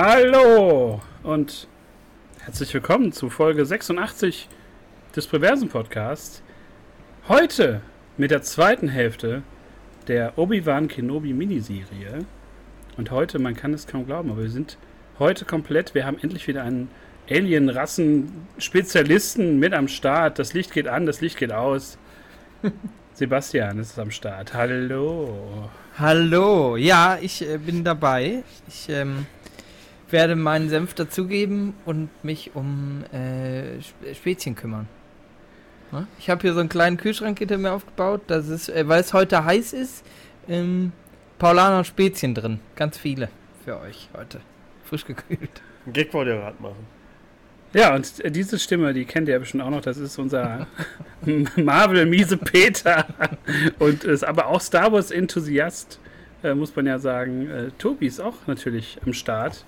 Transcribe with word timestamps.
Hallo 0.00 1.00
und 1.24 1.66
herzlich 2.38 2.72
willkommen 2.72 3.10
zu 3.10 3.30
Folge 3.30 3.66
86 3.66 4.48
des 5.16 5.26
Perversen 5.26 5.68
Podcasts. 5.68 6.40
Heute 7.26 7.80
mit 8.16 8.30
der 8.30 8.42
zweiten 8.42 8.86
Hälfte 8.86 9.42
der 10.06 10.38
Obi-Wan 10.38 10.86
Kenobi 10.86 11.32
Miniserie. 11.32 12.24
Und 12.96 13.10
heute, 13.10 13.40
man 13.40 13.56
kann 13.56 13.74
es 13.74 13.88
kaum 13.88 14.06
glauben, 14.06 14.30
aber 14.30 14.42
wir 14.42 14.50
sind 14.50 14.78
heute 15.18 15.44
komplett. 15.44 15.96
Wir 15.96 16.06
haben 16.06 16.18
endlich 16.22 16.46
wieder 16.46 16.62
einen 16.62 16.92
Alien-Rassen-Spezialisten 17.28 19.58
mit 19.58 19.74
am 19.74 19.88
Start. 19.88 20.38
Das 20.38 20.54
Licht 20.54 20.72
geht 20.72 20.86
an, 20.86 21.06
das 21.06 21.20
Licht 21.20 21.38
geht 21.38 21.50
aus. 21.50 21.98
Sebastian 23.14 23.80
ist 23.80 23.98
am 23.98 24.12
Start. 24.12 24.54
Hallo. 24.54 25.68
Hallo. 25.98 26.76
Ja, 26.76 27.18
ich 27.20 27.42
äh, 27.42 27.58
bin 27.58 27.82
dabei. 27.82 28.44
Ich 28.68 28.88
ähm, 28.88 29.26
werde 30.10 30.36
meinen 30.36 30.68
Senf 30.68 30.94
dazugeben 30.94 31.74
und 31.84 32.08
mich 32.22 32.52
um 32.54 33.04
äh, 33.12 33.80
Spezien 34.14 34.54
kümmern. 34.54 34.88
Ja? 35.92 36.06
Ich 36.18 36.30
habe 36.30 36.42
hier 36.42 36.54
so 36.54 36.60
einen 36.60 36.68
kleinen 36.68 36.96
Kühlschrank 36.96 37.38
hinter 37.38 37.58
mir 37.58 37.72
aufgebaut. 37.72 38.22
Das 38.26 38.48
ist, 38.48 38.68
äh, 38.68 38.88
weil 38.88 39.00
es 39.00 39.12
heute 39.12 39.44
heiß 39.44 39.72
ist, 39.72 40.04
ähm, 40.48 40.92
Paulaner 41.38 41.84
Spezien 41.84 42.34
drin. 42.34 42.60
Ganz 42.74 42.98
viele 42.98 43.28
für 43.64 43.80
euch 43.80 44.08
heute. 44.16 44.40
Frisch 44.84 45.04
gekühlt. 45.04 45.62
Ein 45.86 45.92
Gag 45.92 46.14
wollte 46.14 46.30
ihr 46.30 46.38
gerade 46.38 46.62
machen. 46.62 46.86
Ja, 47.74 47.94
und 47.94 48.34
diese 48.34 48.58
Stimme, 48.58 48.94
die 48.94 49.04
kennt 49.04 49.28
ihr 49.28 49.34
ja 49.34 49.38
bestimmt 49.38 49.62
auch 49.62 49.68
noch, 49.68 49.82
das 49.82 49.98
ist 49.98 50.18
unser 50.18 50.66
Marvel-Miese 51.56 52.38
Peter 52.38 53.06
und 53.78 54.04
ist 54.04 54.24
aber 54.24 54.46
auch 54.46 54.62
Star 54.62 54.90
Wars-Enthusiast, 54.90 56.00
äh, 56.42 56.54
muss 56.54 56.74
man 56.74 56.86
ja 56.86 56.98
sagen. 56.98 57.50
Äh, 57.50 57.70
Tobi 57.76 58.06
ist 58.06 58.20
auch 58.20 58.46
natürlich 58.46 58.98
am 59.04 59.12
Start. 59.12 59.66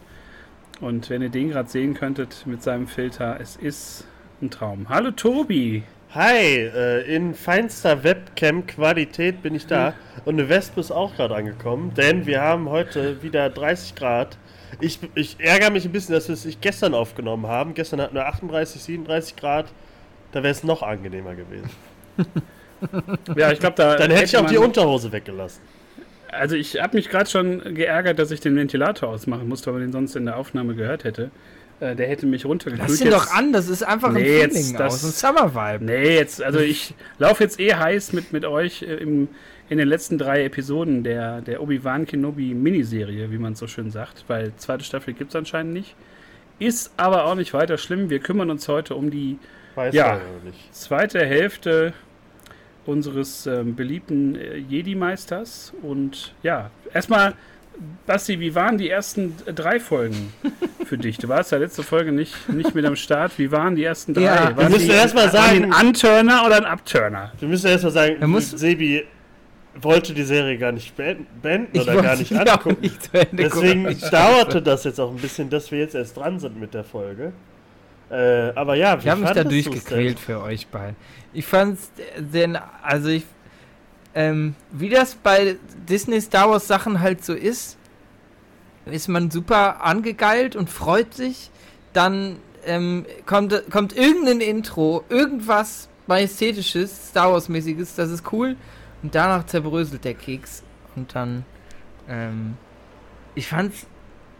Und 0.81 1.11
wenn 1.11 1.21
ihr 1.21 1.29
den 1.29 1.51
gerade 1.51 1.69
sehen 1.69 1.93
könntet 1.95 2.47
mit 2.47 2.63
seinem 2.63 2.87
Filter, 2.87 3.39
es 3.39 3.57
ist 3.57 4.07
ein 4.41 4.51
Traum. 4.51 4.89
Hallo 4.89 5.11
Tobi! 5.11 5.83
Hi, 6.15 6.39
äh, 6.39 7.15
in 7.15 7.35
feinster 7.35 8.03
Webcam-Qualität 8.03 9.43
bin 9.43 9.55
ich 9.55 9.67
da. 9.67 9.95
Und 10.25 10.41
eine 10.41 10.49
Wespe 10.49 10.81
ist 10.81 10.91
auch 10.91 11.15
gerade 11.15 11.37
angekommen, 11.37 11.93
denn 11.95 12.27
wir 12.27 12.41
haben 12.41 12.69
heute 12.71 13.23
wieder 13.23 13.51
30 13.51 13.95
Grad. 13.95 14.39
Ich, 14.81 14.99
ich 15.15 15.37
ärgere 15.39 15.71
mich 15.71 15.85
ein 15.85 15.93
bisschen, 15.93 16.15
dass 16.15 16.29
wir 16.29 16.33
es 16.33 16.47
nicht 16.47 16.63
gestern 16.63 16.95
aufgenommen 16.95 17.47
haben. 17.47 17.75
Gestern 17.75 18.01
hatten 18.01 18.15
wir 18.15 18.27
38, 18.27 18.83
37 18.83 19.37
Grad. 19.37 19.67
Da 20.33 20.43
wäre 20.43 20.53
es 20.53 20.65
noch 20.65 20.83
angenehmer 20.83 21.35
gewesen. 21.35 21.71
ja, 23.37 23.53
ich 23.53 23.61
glaube, 23.61 23.77
da. 23.77 23.97
Dann 23.97 24.11
hätte 24.11 24.25
ich 24.25 24.37
auch 24.37 24.47
die 24.47 24.59
Unterhose 24.59 25.13
weggelassen. 25.13 25.61
Also, 26.33 26.57
ich 26.57 26.81
habe 26.81 26.97
mich 26.97 27.09
gerade 27.09 27.29
schon 27.29 27.75
geärgert, 27.75 28.19
dass 28.19 28.31
ich 28.31 28.41
den 28.41 28.57
Ventilator 28.57 29.09
ausmachen 29.09 29.49
musste, 29.49 29.67
weil 29.67 29.75
man 29.75 29.83
den 29.83 29.93
sonst 29.93 30.17
in 30.17 30.27
der 30.27 30.37
Aufnahme 30.37 30.75
gehört 30.75 31.05
hätte. 31.05 31.31
Äh, 31.81 31.97
der 31.97 32.09
hätte 32.09 32.27
mich 32.27 32.45
runtergekühlt. 32.45 32.89
Lass 32.89 33.01
ihn 33.01 33.11
doch 33.11 33.33
an, 33.33 33.53
das 33.53 33.69
ist 33.69 33.83
einfach 33.83 34.13
nee, 34.13 34.43
ein 34.43 34.51
Feeling 34.51 34.77
das, 34.77 34.95
aus, 34.95 35.05
ein 35.05 35.13
Summer-Vibe. 35.13 35.85
Nee, 35.87 36.15
jetzt, 36.15 36.43
also 36.43 36.59
ich 36.59 36.95
laufe 37.19 37.43
jetzt 37.43 37.59
eh 37.59 37.75
heiß 37.75 38.13
mit, 38.13 38.33
mit 38.33 38.45
euch 38.45 38.83
äh, 38.83 38.97
im, 38.97 39.29
in 39.71 39.79
den 39.79 39.89
letzten 39.89 40.19
drei 40.19 40.45
Episoden 40.45 41.05
der, 41.05 41.41
der 41.41 41.63
Obi-Wan 41.63 42.07
Kenobi 42.07 42.55
Miniserie, 42.55 43.31
wie 43.31 43.39
man 43.39 43.55
so 43.55 43.67
schön 43.67 43.91
sagt, 43.91 44.25
weil 44.29 44.53
zweite 44.57 44.85
Staffel 44.85 45.15
gibt 45.15 45.31
es 45.31 45.37
anscheinend 45.37 45.73
nicht. 45.73 45.97
Ist 46.59 46.93
aber 46.99 47.25
auch 47.25 47.35
nicht 47.35 47.55
weiter 47.55 47.79
schlimm. 47.79 48.11
Wir 48.11 48.19
kümmern 48.19 48.51
uns 48.51 48.69
heute 48.69 48.95
um 48.95 49.11
die 49.11 49.39
ja, 49.93 50.21
zweite 50.73 51.25
Hälfte 51.25 51.95
unseres 52.91 53.47
ähm, 53.47 53.75
beliebten 53.75 54.35
äh, 54.35 54.57
Jedi-Meisters. 54.57 55.73
Und 55.83 56.35
ja, 56.43 56.71
erstmal 56.93 57.35
Basti, 58.07 58.41
wie 58.41 58.55
waren 58.55 58.77
die 58.77 58.91
ersten 58.91 59.35
drei 59.55 59.81
Folgen 59.81 60.33
für 60.85 60.99
dich? 60.99 61.19
Du 61.19 61.29
warst 61.29 61.53
ja 61.53 61.59
letzte 61.59 61.83
Folge 61.83 62.13
nicht, 62.13 62.49
nicht 62.49 62.75
mit 62.75 62.85
am 62.85 62.97
Start. 62.97 63.39
Wie 63.39 63.51
waren 63.51 63.77
die 63.77 63.85
ersten 63.85 64.13
drei? 64.13 64.23
Ja, 64.23 64.57
wir 64.57 64.69
müssen 64.69 64.91
erstmal 64.91 65.31
sagen. 65.31 65.73
Ein 65.73 65.87
Unturner 65.87 66.45
oder 66.45 66.57
ein 66.57 66.67
Upturner? 66.67 67.33
Wir 67.39 67.49
müssen 67.49 67.69
erstmal 67.69 67.93
sagen, 67.93 68.31
muss, 68.31 68.51
Sebi 68.51 69.05
wollte 69.81 70.13
die 70.13 70.25
Serie 70.25 70.59
gar 70.59 70.73
nicht 70.73 70.95
beenden 70.97 71.81
oder 71.81 72.03
gar 72.03 72.17
nicht 72.17 72.33
angucken. 72.33 72.77
Nicht 72.81 73.11
Deswegen 73.33 73.97
dauerte 74.11 74.61
das 74.61 74.85
jetzt 74.85 74.99
auch 74.99 75.11
ein 75.11 75.19
bisschen, 75.19 75.49
dass 75.49 75.71
wir 75.71 75.79
jetzt 75.79 75.95
erst 75.95 76.17
dran 76.17 76.39
sind 76.39 76.59
mit 76.61 76.75
der 76.75 76.85
Folge. 76.85 77.33
Äh, 78.11 78.53
aber 78.55 78.75
ja, 78.75 78.99
ich 78.99 79.09
habe 79.09 79.21
mich 79.21 79.31
da 79.31 79.45
durchgequält 79.45 80.19
für 80.19 80.41
euch 80.43 80.67
beide. 80.67 80.97
Ich 81.33 81.47
fand's 81.47 81.91
denn, 82.19 82.59
also 82.83 83.09
ich 83.09 83.25
ähm, 84.15 84.55
wie 84.73 84.89
das 84.89 85.15
bei 85.15 85.57
Disney 85.89 86.21
Star 86.21 86.51
Wars 86.51 86.67
Sachen 86.67 87.01
halt 87.01 87.25
so 87.25 87.33
ist, 87.33 87.77
ist 88.87 89.09
man 89.09 89.31
super 89.31 89.85
angegeilt 89.85 90.57
und 90.57 90.69
freut 90.69 91.15
sich. 91.15 91.51
Dann 91.93 92.37
ähm, 92.65 93.07
kommt, 93.27 93.71
kommt 93.71 93.97
irgendein 93.97 94.41
Intro, 94.41 95.05
irgendwas 95.09 95.89
Majestätisches, 96.07 97.11
Star 97.11 97.33
Wars-mäßiges, 97.33 97.95
das 97.95 98.11
ist 98.11 98.33
cool. 98.33 98.57
Und 99.03 99.15
danach 99.15 99.47
zerbröselt 99.47 100.05
der 100.05 100.15
Keks. 100.15 100.65
Und 100.97 101.15
dann, 101.15 101.45
ähm, 102.09 102.57
ich 103.37 103.47
fand's, 103.47 103.87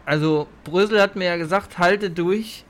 also 0.05 0.47
Brösel 0.65 1.01
hat 1.01 1.15
mir 1.15 1.25
ja 1.25 1.37
gesagt, 1.37 1.77
halte 1.77 2.09
durch. 2.09 2.65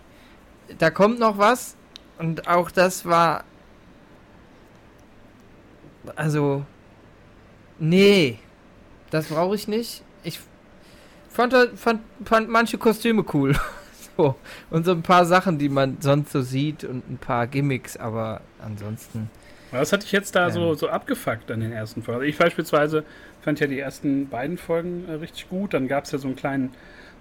Da 0.77 0.89
kommt 0.89 1.19
noch 1.19 1.37
was. 1.37 1.75
Und 2.17 2.47
auch 2.47 2.69
das 2.71 3.05
war, 3.05 3.43
also, 6.15 6.65
Nee, 7.81 8.37
das 9.09 9.25
brauche 9.25 9.55
ich 9.55 9.67
nicht. 9.67 10.03
Ich 10.23 10.39
fand, 11.29 11.51
fand, 11.75 12.01
fand 12.23 12.47
manche 12.47 12.77
Kostüme 12.77 13.25
cool. 13.33 13.55
so. 14.17 14.35
Und 14.69 14.85
so 14.85 14.91
ein 14.91 15.01
paar 15.01 15.25
Sachen, 15.25 15.57
die 15.57 15.67
man 15.67 15.97
sonst 15.99 16.31
so 16.31 16.43
sieht 16.43 16.83
und 16.83 17.09
ein 17.09 17.17
paar 17.17 17.47
Gimmicks, 17.47 17.97
aber 17.97 18.41
ansonsten. 18.63 19.31
Was 19.71 19.91
hatte 19.91 20.05
ich 20.05 20.11
jetzt 20.11 20.35
da 20.35 20.47
ähm, 20.47 20.53
so, 20.53 20.75
so 20.75 20.89
abgefuckt 20.89 21.49
an 21.49 21.61
den 21.61 21.71
ersten 21.71 22.03
Folgen? 22.03 22.23
Ich 22.25 22.37
beispielsweise 22.37 23.03
fand 23.41 23.59
ja 23.59 23.65
die 23.65 23.79
ersten 23.79 24.29
beiden 24.29 24.59
Folgen 24.59 25.05
äh, 25.09 25.13
richtig 25.13 25.49
gut. 25.49 25.73
Dann 25.73 25.87
gab 25.87 26.03
es 26.03 26.11
ja 26.11 26.19
so 26.19 26.27
einen 26.27 26.35
kleinen 26.35 26.71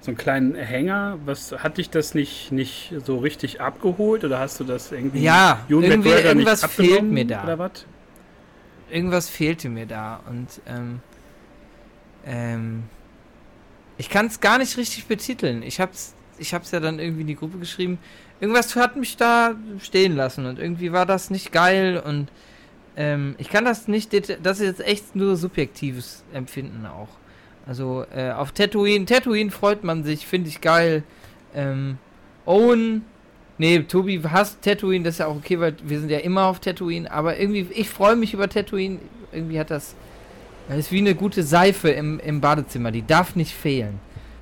so 0.00 0.11
einen 0.11 0.16
kleinen 0.16 0.55
Hänger. 0.55 1.19
Was 1.25 1.53
hat 1.53 1.78
dich 1.78 1.91
das 1.91 2.15
nicht, 2.15 2.53
nicht 2.53 2.94
so 3.05 3.19
richtig 3.19 3.61
abgeholt 3.61 4.25
oder 4.25 4.38
hast 4.38 4.61
du 4.61 4.65
das 4.65 4.93
irgendwie 4.93 5.21
ja, 5.21 5.61
irgendwie 5.69 6.11
irgendwas 6.11 6.65
fehlt 6.65 7.05
mir 7.05 7.27
da. 7.27 7.44
Oder 7.44 7.59
was? 7.59 7.84
irgendwas 8.91 9.28
fehlte 9.28 9.69
mir 9.69 9.87
da 9.87 10.21
und 10.28 10.49
ähm, 10.66 11.00
ähm, 12.27 12.83
ich 13.97 14.09
kann 14.09 14.27
es 14.27 14.41
gar 14.41 14.59
nicht 14.59 14.77
richtig 14.77 15.06
betiteln. 15.06 15.62
Ich 15.62 15.81
hab's, 15.81 16.15
ich 16.39 16.55
hab's 16.55 16.71
ja 16.71 16.81
dann 16.81 16.99
irgendwie 16.99 17.22
in 17.22 17.27
die 17.27 17.37
Gruppe 17.37 17.59
geschrieben. 17.59 17.99
Irgendwas 18.41 18.75
hat 18.77 18.97
mich 18.97 19.16
da 19.16 19.55
stehen 19.78 20.16
lassen 20.16 20.47
und 20.47 20.59
irgendwie 20.59 20.93
war 20.93 21.06
das 21.06 21.31
nicht 21.31 21.53
geil 21.53 22.03
und 22.05 22.28
ähm, 22.97 23.34
ich 23.39 23.50
kann 23.50 23.65
das 23.65 23.89
nicht, 23.89 24.12
das 24.12 24.60
ist 24.60 24.66
jetzt 24.66 24.81
echt 24.81 25.15
nur 25.15 25.37
subjektives 25.37 26.25
Empfinden 26.33 26.87
auch. 26.87 27.09
Also 27.66 28.04
äh, 28.15 28.31
auf 28.31 28.53
Tatooine, 28.53 29.04
Tatooine 29.04 29.50
freut 29.50 29.84
man 29.84 30.04
sich, 30.04 30.26
finde 30.26 30.48
ich 30.48 30.60
geil. 30.60 31.04
Ähm, 31.54 31.98
Owen 32.47 33.04
Nee, 33.60 33.81
Tobi 33.81 34.22
hasst 34.22 34.62
Tatooine, 34.62 35.04
das 35.04 35.16
ist 35.16 35.19
ja 35.19 35.26
auch 35.26 35.37
okay, 35.37 35.60
weil 35.60 35.76
wir 35.84 36.00
sind 36.00 36.09
ja 36.09 36.21
immer 36.21 36.47
auf 36.47 36.60
Tatooine, 36.60 37.12
aber 37.12 37.38
irgendwie, 37.38 37.66
ich 37.75 37.91
freue 37.91 38.16
mich 38.16 38.32
über 38.32 38.48
Tatooine. 38.48 39.00
Irgendwie 39.32 39.60
hat 39.60 39.71
das. 39.71 39.94
Das 40.66 40.78
ist 40.78 40.93
wie 40.93 41.00
eine 41.00 41.15
gute 41.15 41.43
Seife 41.43 41.91
im, 41.91 42.19
im 42.21 42.41
Badezimmer, 42.41 42.91
die 42.91 43.06
darf 43.06 43.37
nicht 43.37 43.53
fehlen. 43.53 44.00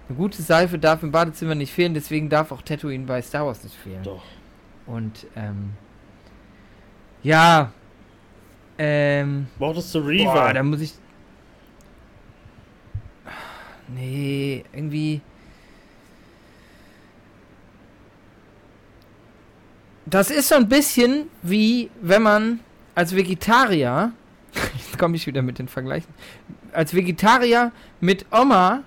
Eine 0.08 0.16
gute 0.16 0.40
Seife 0.40 0.78
darf 0.78 1.02
im 1.02 1.10
Badezimmer 1.10 1.56
nicht 1.56 1.72
fehlen, 1.72 1.94
deswegen 1.94 2.28
darf 2.28 2.52
auch 2.52 2.62
Tatooine 2.62 3.06
bei 3.06 3.20
Star 3.20 3.44
Wars 3.44 3.64
nicht 3.64 3.74
fehlen. 3.74 4.04
Doch. 4.04 4.22
Und, 4.86 5.26
ähm. 5.34 5.70
Ja. 7.24 7.72
Ähm. 8.78 9.48
Brauchtest 9.58 9.92
du 9.96 9.98
Reaver? 9.98 10.32
Boah, 10.32 10.54
da 10.54 10.62
muss 10.62 10.80
ich. 10.80 10.92
Nee, 13.88 14.64
irgendwie. 14.72 15.20
Das 20.06 20.30
ist 20.30 20.48
so 20.48 20.54
ein 20.54 20.68
bisschen 20.68 21.28
wie 21.42 21.90
wenn 22.00 22.22
man 22.22 22.60
als 22.94 23.14
Vegetarier, 23.14 24.12
jetzt 24.54 24.98
komme 24.98 25.16
ich 25.16 25.26
wieder 25.26 25.42
mit 25.42 25.58
den 25.58 25.68
Vergleichen, 25.68 26.12
als 26.72 26.94
Vegetarier 26.94 27.72
mit 28.00 28.26
Oma 28.30 28.84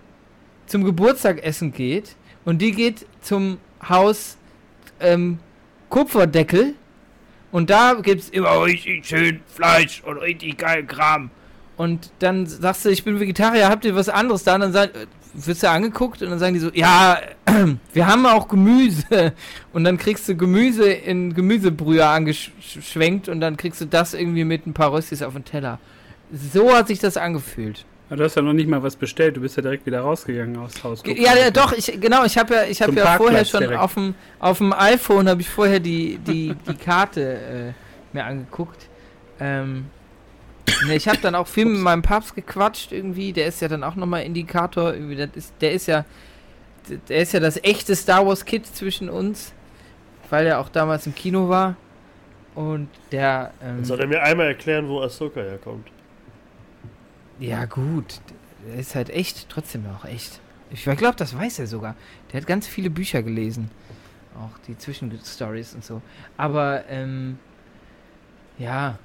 zum 0.66 0.84
Geburtstag 0.84 1.44
essen 1.44 1.72
geht 1.72 2.16
und 2.46 2.62
die 2.62 2.72
geht 2.72 3.06
zum 3.22 3.58
Haus 3.88 4.38
ähm, 5.00 5.40
Kupferdeckel 5.90 6.76
und 7.52 7.70
da 7.70 7.96
gibt 8.02 8.22
es 8.22 8.30
immer 8.30 8.64
richtig 8.64 9.06
schön 9.06 9.42
Fleisch 9.48 10.02
und 10.04 10.18
richtig 10.18 10.58
geil 10.58 10.86
Kram. 10.86 11.30
Und 11.82 12.12
dann 12.20 12.46
sagst 12.46 12.86
du, 12.86 12.90
ich 12.90 13.04
bin 13.04 13.20
Vegetarier, 13.20 13.68
habt 13.68 13.86
ihr 13.86 13.96
was 13.96 14.08
anderes 14.08 14.44
da? 14.44 14.54
Und 14.54 14.62
dann 14.62 14.72
sagt, 14.72 14.96
wirst 15.34 15.64
du 15.64 15.70
angeguckt 15.72 16.22
und 16.22 16.30
dann 16.30 16.38
sagen 16.38 16.54
die 16.54 16.60
so, 16.60 16.70
ja, 16.76 17.20
wir 17.94 18.06
haben 18.06 18.24
auch 18.28 18.48
Gemüse. 18.48 19.34
Und 19.74 19.84
dann 19.86 19.98
kriegst 19.98 20.30
du 20.30 20.36
Gemüse 20.36 20.92
in 20.92 21.34
Gemüsebrühe 21.34 22.06
angeschwenkt 22.06 23.30
und 23.30 23.40
dann 23.40 23.58
kriegst 23.58 23.82
du 23.82 23.86
das 23.86 24.14
irgendwie 24.14 24.44
mit 24.44 24.68
ein 24.68 24.74
paar 24.74 24.92
Röstis 24.92 25.24
auf 25.24 25.34
den 25.34 25.44
Teller. 25.44 25.80
So 26.32 26.72
hat 26.72 26.88
sich 26.88 27.00
das 27.00 27.18
angefühlt. 27.18 27.86
Aber 28.10 28.18
du 28.18 28.24
hast 28.26 28.36
ja 28.36 28.44
noch 28.44 28.54
nicht 28.54 28.68
mal 28.68 28.84
was 28.84 28.96
bestellt, 28.96 29.38
du 29.38 29.42
bist 29.42 29.56
ja 29.56 29.64
direkt 29.64 29.86
wieder 29.88 30.02
rausgegangen 30.02 30.58
aus 30.58 30.84
Haus. 30.84 31.02
Ja, 31.06 31.36
ja, 31.36 31.50
doch, 31.50 31.72
ich, 31.72 32.00
genau, 32.00 32.26
ich 32.26 32.38
habe 32.38 32.54
ja, 32.54 32.64
ich 32.66 32.82
habe 32.82 32.94
ja 32.94 33.18
vorher 33.18 33.44
schon 33.46 33.74
auf 33.74 33.96
dem, 33.96 34.14
auf 34.38 34.60
dem 34.60 34.72
iPhone 34.74 35.28
habe 35.28 35.42
ich 35.42 35.50
vorher 35.50 35.80
die, 35.80 36.20
die, 36.20 36.54
die 36.68 36.74
Karte 36.86 37.74
äh, 37.74 37.74
mir 38.14 38.26
angeguckt. 38.26 38.88
Ähm, 39.40 39.86
ne, 40.86 40.96
ich 40.96 41.08
habe 41.08 41.20
dann 41.20 41.36
auch 41.36 41.48
viel 41.48 41.66
mit 41.66 41.80
meinem 41.80 42.02
Papst 42.02 42.36
gequatscht 42.36 42.92
irgendwie, 42.92 43.34
der 43.34 43.48
ist 43.48 43.62
ja 43.62 43.68
dann 43.68 43.84
auch 43.84 43.96
nochmal 43.96 44.24
Indikator, 44.24 44.94
irgendwie, 44.94 45.16
das 45.16 45.30
ist, 45.36 45.54
der 45.62 45.72
ist 45.74 45.88
ja, 45.88 46.06
der 47.10 47.22
ist 47.22 47.34
ja 47.34 47.40
das 47.40 47.64
echte 47.64 47.96
Star 47.96 48.26
Wars 48.26 48.46
Kid 48.46 48.66
zwischen 48.66 49.10
uns, 49.10 49.54
weil 50.30 50.48
er 50.48 50.60
auch 50.60 50.70
damals 50.70 51.06
im 51.06 51.16
Kino 51.16 51.50
war. 51.50 51.76
Und 52.56 52.90
der. 53.12 53.54
Ähm, 53.64 53.86
Soll 53.86 54.02
er 54.02 54.08
mir 54.08 54.22
einmal 54.24 54.48
erklären, 54.48 54.88
wo 54.90 55.02
Ahsoka 55.02 55.40
herkommt? 55.40 55.88
Ja, 57.40 57.66
gut. 57.66 58.20
Er 58.70 58.80
ist 58.80 58.96
halt 58.96 59.10
echt, 59.10 59.48
trotzdem 59.50 59.86
auch 59.88 60.06
echt. 60.06 60.40
Ich 60.70 60.84
glaube, 60.84 61.16
das 61.16 61.38
weiß 61.38 61.60
er 61.60 61.68
sogar. 61.68 61.96
Der 62.32 62.42
hat 62.42 62.48
ganz 62.48 62.68
viele 62.68 62.90
Bücher 62.90 63.24
gelesen. 63.24 63.72
Auch 64.36 64.58
die 64.68 64.78
Zwischenstories 64.78 65.74
und 65.74 65.84
so. 65.84 66.02
Aber, 66.38 66.84
ähm, 66.90 67.40
ja. 68.58 68.98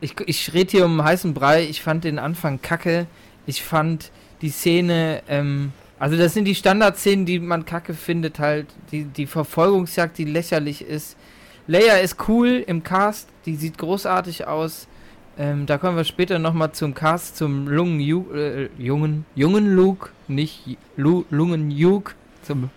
Ich, 0.00 0.14
ich 0.26 0.52
rede 0.54 0.70
hier 0.70 0.84
um 0.84 1.02
heißen 1.02 1.34
Brei. 1.34 1.64
Ich 1.64 1.82
fand 1.82 2.04
den 2.04 2.18
Anfang 2.18 2.60
kacke. 2.62 3.06
Ich 3.46 3.62
fand 3.62 4.10
die 4.40 4.50
Szene, 4.50 5.22
ähm, 5.28 5.72
also 5.98 6.16
das 6.16 6.32
sind 6.32 6.46
die 6.46 6.54
Standardszenen, 6.54 7.26
die 7.26 7.38
man 7.38 7.64
kacke 7.66 7.94
findet, 7.94 8.38
halt. 8.38 8.66
Die, 8.92 9.04
die 9.04 9.26
Verfolgungsjagd, 9.26 10.16
die 10.16 10.24
lächerlich 10.24 10.82
ist. 10.82 11.16
Leia 11.66 11.96
ist 11.96 12.16
cool 12.28 12.64
im 12.66 12.82
Cast, 12.82 13.28
die 13.46 13.54
sieht 13.54 13.78
großartig 13.78 14.46
aus. 14.46 14.88
Ähm, 15.38 15.66
da 15.66 15.78
kommen 15.78 15.96
wir 15.96 16.04
später 16.04 16.38
nochmal 16.38 16.72
zum 16.72 16.94
Cast, 16.94 17.36
zum 17.36 17.68
Lungen 17.68 18.00
äh, 18.00 18.68
jungen, 18.78 19.24
jungen 19.34 19.74
Luke, 19.74 20.10
nicht 20.26 20.78
Lu 20.96 21.24
Lungen 21.30 21.70
Luke. 21.70 22.14
Zum 22.42 22.70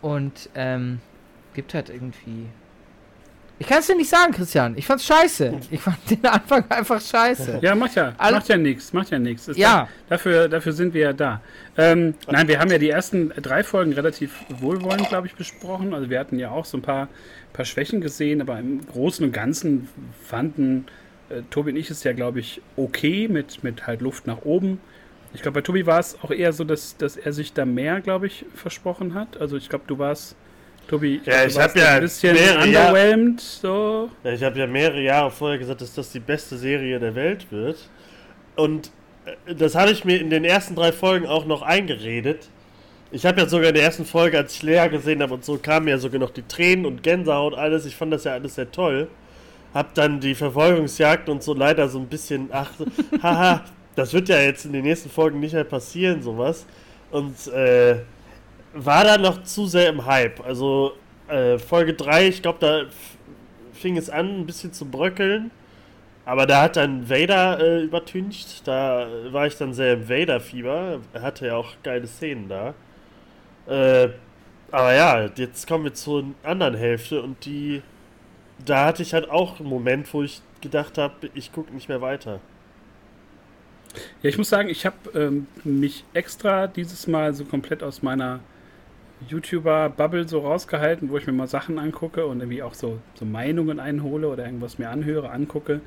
und 0.00 0.48
ähm, 0.54 1.00
gibt 1.54 1.74
halt 1.74 1.90
irgendwie. 1.90 2.46
Ich 3.60 3.66
kann 3.66 3.78
es 3.78 3.86
dir 3.86 3.96
nicht 3.96 4.08
sagen, 4.08 4.32
Christian. 4.32 4.76
Ich 4.76 4.86
fand's 4.86 5.04
scheiße. 5.04 5.52
Ich 5.70 5.80
fand 5.80 5.98
den 6.08 6.24
Anfang 6.24 6.64
einfach 6.68 7.00
scheiße. 7.00 7.58
Ja, 7.60 7.74
macht 7.74 7.96
ja, 7.96 8.14
All 8.16 8.32
macht 8.32 8.48
ja 8.48 8.56
nichts, 8.56 8.92
macht 8.92 9.10
ja 9.10 9.18
nichts. 9.18 9.50
Ja. 9.54 9.88
Da, 10.08 10.14
dafür, 10.14 10.48
dafür 10.48 10.72
sind 10.72 10.94
wir 10.94 11.00
ja 11.00 11.12
da. 11.12 11.40
Ähm, 11.76 12.14
nein, 12.28 12.46
wir 12.46 12.60
haben 12.60 12.70
ja 12.70 12.78
die 12.78 12.90
ersten 12.90 13.30
drei 13.30 13.64
Folgen 13.64 13.92
relativ 13.92 14.44
wohlwollend, 14.48 15.08
glaube 15.08 15.26
ich, 15.26 15.34
besprochen. 15.34 15.92
Also 15.92 16.08
wir 16.08 16.20
hatten 16.20 16.38
ja 16.38 16.50
auch 16.50 16.64
so 16.64 16.78
ein 16.78 16.82
paar, 16.82 17.08
paar 17.52 17.64
Schwächen 17.64 18.00
gesehen, 18.00 18.40
aber 18.40 18.58
im 18.60 18.86
Großen 18.86 19.24
und 19.24 19.32
Ganzen 19.32 19.88
fanden 20.24 20.86
äh, 21.28 21.42
Tobi 21.50 21.72
und 21.72 21.76
ich 21.76 21.90
ist 21.90 22.04
ja, 22.04 22.12
glaube 22.12 22.40
ich, 22.40 22.62
okay 22.76 23.28
mit, 23.28 23.64
mit 23.64 23.86
halt 23.86 24.00
Luft 24.00 24.26
nach 24.26 24.42
oben. 24.42 24.80
Ich 25.34 25.42
glaube, 25.42 25.56
bei 25.56 25.62
Tobi 25.62 25.84
war 25.84 25.98
es 25.98 26.16
auch 26.22 26.30
eher 26.30 26.52
so, 26.52 26.64
dass, 26.64 26.96
dass 26.96 27.16
er 27.16 27.32
sich 27.32 27.52
da 27.52 27.64
mehr, 27.64 28.00
glaube 28.00 28.26
ich, 28.26 28.46
versprochen 28.54 29.14
hat. 29.14 29.40
Also 29.40 29.56
ich 29.56 29.68
glaube, 29.68 29.84
du 29.86 29.98
warst, 29.98 30.36
Tobi, 30.88 31.20
ja, 31.24 31.44
ich 31.44 31.58
habe 31.58 31.78
ja 31.78 31.94
ein 31.94 32.00
bisschen 32.00 32.36
underwhelmed. 32.36 33.40
So. 33.40 34.10
Ja, 34.24 34.32
ich 34.32 34.42
habe 34.42 34.58
ja 34.58 34.66
mehrere 34.66 35.00
Jahre 35.00 35.30
vorher 35.30 35.58
gesagt, 35.58 35.80
dass 35.82 35.94
das 35.94 36.10
die 36.10 36.20
beste 36.20 36.56
Serie 36.56 36.98
der 36.98 37.14
Welt 37.14 37.46
wird. 37.50 37.88
Und 38.56 38.90
äh, 39.46 39.54
das 39.54 39.74
habe 39.74 39.90
ich 39.90 40.04
mir 40.04 40.20
in 40.20 40.30
den 40.30 40.44
ersten 40.44 40.74
drei 40.74 40.90
Folgen 40.92 41.26
auch 41.26 41.44
noch 41.44 41.62
eingeredet. 41.62 42.48
Ich 43.10 43.24
habe 43.24 43.40
ja 43.40 43.48
sogar 43.48 43.68
in 43.68 43.74
der 43.74 43.84
ersten 43.84 44.04
Folge, 44.04 44.38
als 44.38 44.54
ich 44.54 44.62
Lea 44.62 44.88
gesehen 44.88 45.22
habe 45.22 45.34
und 45.34 45.44
so, 45.44 45.58
kamen 45.58 45.88
ja 45.88 45.98
sogar 45.98 46.18
noch 46.18 46.30
die 46.30 46.42
Tränen 46.42 46.86
und 46.86 47.02
Gänsehaut, 47.02 47.54
alles. 47.54 47.86
Ich 47.86 47.94
fand 47.94 48.12
das 48.12 48.24
ja 48.24 48.32
alles 48.32 48.56
sehr 48.56 48.70
toll 48.70 49.08
hab 49.74 49.94
dann 49.94 50.20
die 50.20 50.34
Verfolgungsjagd 50.34 51.28
und 51.28 51.42
so 51.42 51.54
leider 51.54 51.88
so 51.88 51.98
ein 51.98 52.06
bisschen, 52.06 52.48
ach, 52.52 52.70
haha, 53.22 53.64
das 53.94 54.12
wird 54.12 54.28
ja 54.28 54.40
jetzt 54.40 54.64
in 54.64 54.72
den 54.72 54.84
nächsten 54.84 55.10
Folgen 55.10 55.40
nicht 55.40 55.52
mehr 55.52 55.64
passieren, 55.64 56.22
sowas. 56.22 56.66
Und 57.10 57.46
äh, 57.48 57.96
war 58.84 59.04
da 59.04 59.18
noch 59.18 59.42
zu 59.42 59.66
sehr 59.66 59.88
im 59.88 60.06
Hype. 60.06 60.44
Also 60.44 60.92
äh, 61.28 61.58
Folge 61.58 61.94
3, 61.94 62.28
ich 62.28 62.42
glaube, 62.42 62.58
da 62.60 62.82
fing 63.72 63.96
es 63.96 64.10
an, 64.10 64.40
ein 64.40 64.46
bisschen 64.46 64.72
zu 64.72 64.86
bröckeln. 64.86 65.50
Aber 66.24 66.46
da 66.46 66.62
hat 66.62 66.76
dann 66.76 67.08
Vader 67.08 67.58
äh, 67.60 67.82
übertüncht. 67.84 68.66
Da 68.66 69.08
war 69.30 69.46
ich 69.46 69.56
dann 69.56 69.72
sehr 69.72 69.94
im 69.94 70.08
Vader-Fieber. 70.08 71.00
Er 71.12 71.22
hatte 71.22 71.46
ja 71.46 71.56
auch 71.56 71.74
geile 71.82 72.06
Szenen 72.06 72.48
da. 72.48 72.74
Äh, 73.66 74.10
aber 74.70 74.94
ja, 74.94 75.30
jetzt 75.36 75.66
kommen 75.66 75.84
wir 75.84 75.94
zur 75.94 76.24
anderen 76.42 76.74
Hälfte 76.74 77.22
und 77.22 77.44
die 77.46 77.82
da 78.64 78.86
hatte 78.86 79.02
ich 79.02 79.14
halt 79.14 79.30
auch 79.30 79.60
einen 79.60 79.68
Moment, 79.68 80.12
wo 80.12 80.22
ich 80.22 80.42
gedacht 80.60 80.98
habe, 80.98 81.30
ich 81.34 81.52
gucke 81.52 81.72
nicht 81.72 81.88
mehr 81.88 82.00
weiter. 82.00 82.40
Ja, 84.22 84.28
ich 84.28 84.38
muss 84.38 84.48
sagen, 84.48 84.68
ich 84.68 84.84
habe 84.84 84.96
ähm, 85.14 85.46
mich 85.64 86.04
extra 86.12 86.66
dieses 86.66 87.06
Mal 87.06 87.34
so 87.34 87.44
komplett 87.44 87.82
aus 87.82 88.02
meiner 88.02 88.40
YouTuber-Bubble 89.28 90.28
so 90.28 90.40
rausgehalten, 90.40 91.10
wo 91.10 91.18
ich 91.18 91.26
mir 91.26 91.32
mal 91.32 91.48
Sachen 91.48 91.78
angucke 91.78 92.26
und 92.26 92.40
irgendwie 92.40 92.62
auch 92.62 92.74
so, 92.74 92.98
so 93.14 93.24
Meinungen 93.24 93.80
einhole 93.80 94.28
oder 94.28 94.44
irgendwas 94.44 94.78
mir 94.78 94.90
anhöre, 94.90 95.30
angucke, 95.30 95.80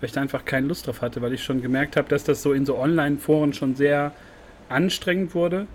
weil 0.00 0.06
ich 0.06 0.12
da 0.12 0.20
einfach 0.20 0.44
keine 0.44 0.66
Lust 0.66 0.86
drauf 0.86 1.02
hatte, 1.02 1.20
weil 1.20 1.32
ich 1.32 1.44
schon 1.44 1.60
gemerkt 1.60 1.96
habe, 1.96 2.08
dass 2.08 2.24
das 2.24 2.42
so 2.42 2.52
in 2.52 2.64
so 2.64 2.78
Online-Foren 2.78 3.52
schon 3.52 3.74
sehr 3.74 4.12
anstrengend 4.68 5.34
wurde. 5.34 5.66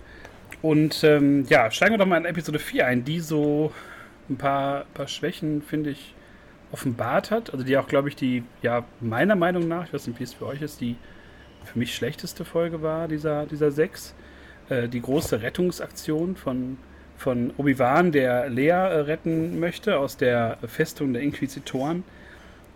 Und 0.61 1.03
ähm, 1.03 1.45
ja, 1.49 1.69
steigen 1.71 1.93
wir 1.93 1.97
doch 1.97 2.05
mal 2.05 2.17
in 2.17 2.25
Episode 2.25 2.59
4 2.59 2.87
ein, 2.87 3.03
die 3.03 3.19
so 3.19 3.71
ein 4.29 4.37
paar, 4.37 4.85
paar 4.93 5.07
Schwächen, 5.07 5.61
finde 5.61 5.91
ich, 5.91 6.15
offenbart 6.71 7.31
hat. 7.31 7.51
Also 7.51 7.65
die 7.65 7.77
auch, 7.77 7.87
glaube 7.87 8.09
ich, 8.09 8.15
die, 8.15 8.43
ja, 8.61 8.85
meiner 9.01 9.35
Meinung 9.35 9.67
nach, 9.67 9.85
ich 9.85 9.93
weiß 9.93 10.07
nicht, 10.07 10.19
wie 10.19 10.23
es 10.23 10.33
für 10.33 10.45
euch 10.45 10.61
ist, 10.61 10.81
die 10.81 10.95
für 11.65 11.77
mich 11.79 11.95
schlechteste 11.95 12.45
Folge 12.45 12.81
war, 12.81 13.07
dieser, 13.07 13.45
dieser 13.45 13.71
sechs. 13.71 14.15
Äh, 14.69 14.87
die 14.87 15.01
große 15.01 15.41
Rettungsaktion 15.41 16.35
von, 16.35 16.77
von 17.17 17.51
Obi-Wan, 17.57 18.11
der 18.11 18.49
Lea 18.49 18.69
äh, 18.69 18.99
retten 19.01 19.59
möchte 19.59 19.97
aus 19.97 20.17
der 20.17 20.57
Festung 20.67 21.13
der 21.13 21.21
Inquisitoren. 21.21 22.03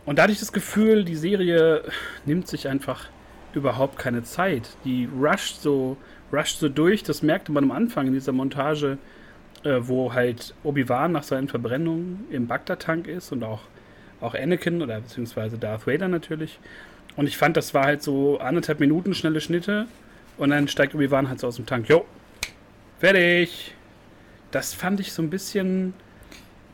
Und 0.06 0.18
da 0.18 0.24
hatte 0.24 0.34
ich 0.34 0.40
das 0.40 0.54
Gefühl, 0.54 1.04
die 1.04 1.16
Serie 1.16 1.84
nimmt 2.26 2.48
sich 2.48 2.68
einfach 2.68 3.10
überhaupt 3.54 3.98
keine 3.98 4.24
Zeit. 4.24 4.70
Die 4.86 5.10
rusht 5.20 5.62
so, 5.62 5.98
rusht 6.32 6.60
so 6.60 6.70
durch. 6.70 7.04
Das 7.04 7.24
merkte 7.24 7.52
man 7.52 7.66
am 7.66 7.72
Anfang 7.72 8.08
in 8.08 8.14
dieser 8.14 8.32
Montage, 8.32 8.98
äh, 9.64 9.80
wo 9.82 10.14
halt 10.14 10.54
Obi-Wan 10.64 11.12
nach 11.12 11.24
seinen 11.24 11.48
Verbrennungen 11.48 12.26
im 12.30 12.48
Bagdad-Tank 12.48 13.08
ist 13.08 13.32
und 13.32 13.44
auch 13.44 13.62
auch 14.22 14.34
Anakin 14.34 14.82
oder 14.82 15.00
beziehungsweise 15.00 15.58
Darth 15.58 15.88
Vader 15.88 16.08
natürlich. 16.08 16.60
Und 17.16 17.28
ich 17.28 17.38
fand, 17.38 17.58
das 17.58 17.74
war 17.74 17.86
halt 17.86 18.04
so 18.04 18.40
anderthalb 18.40 18.80
Minuten 18.80 19.14
schnelle 19.14 19.42
Schnitte 19.42 19.88
und 20.38 20.52
dann 20.52 20.68
steigt 20.68 20.94
Obi-Wan 20.96 21.30
halt 21.30 21.40
so 21.40 21.48
aus 21.48 21.56
dem 21.56 21.66
Tank. 21.66 21.90
Jo, 21.90 22.06
fertig. 23.00 23.74
Das 24.52 24.74
fand 24.74 25.00
ich 25.00 25.14
so 25.14 25.22
ein 25.22 25.30
bisschen 25.30 25.94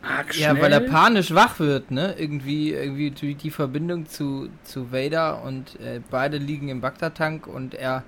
arg 0.02 0.34
schnell. 0.34 0.56
Ja, 0.56 0.62
weil 0.62 0.72
er 0.72 0.82
panisch 0.82 1.34
wach 1.34 1.60
wird, 1.60 1.92
ne? 1.92 2.16
Irgendwie, 2.18 2.72
irgendwie 2.72 3.12
die, 3.12 3.36
die 3.36 3.52
Verbindung 3.52 4.08
zu, 4.08 4.50
zu 4.64 4.92
Vader 4.92 5.44
und 5.44 5.80
äh, 5.80 6.02
beide 6.10 6.38
liegen 6.38 6.70
im 6.70 6.82
Bagdad-Tank 6.82 7.48
und 7.48 7.74
er 7.74 8.04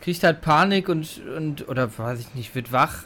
kriegt 0.00 0.22
halt 0.24 0.40
Panik 0.40 0.88
und, 0.88 1.22
und, 1.36 1.68
oder 1.68 1.96
weiß 1.96 2.20
ich 2.20 2.34
nicht, 2.34 2.54
wird 2.54 2.72
wach 2.72 3.04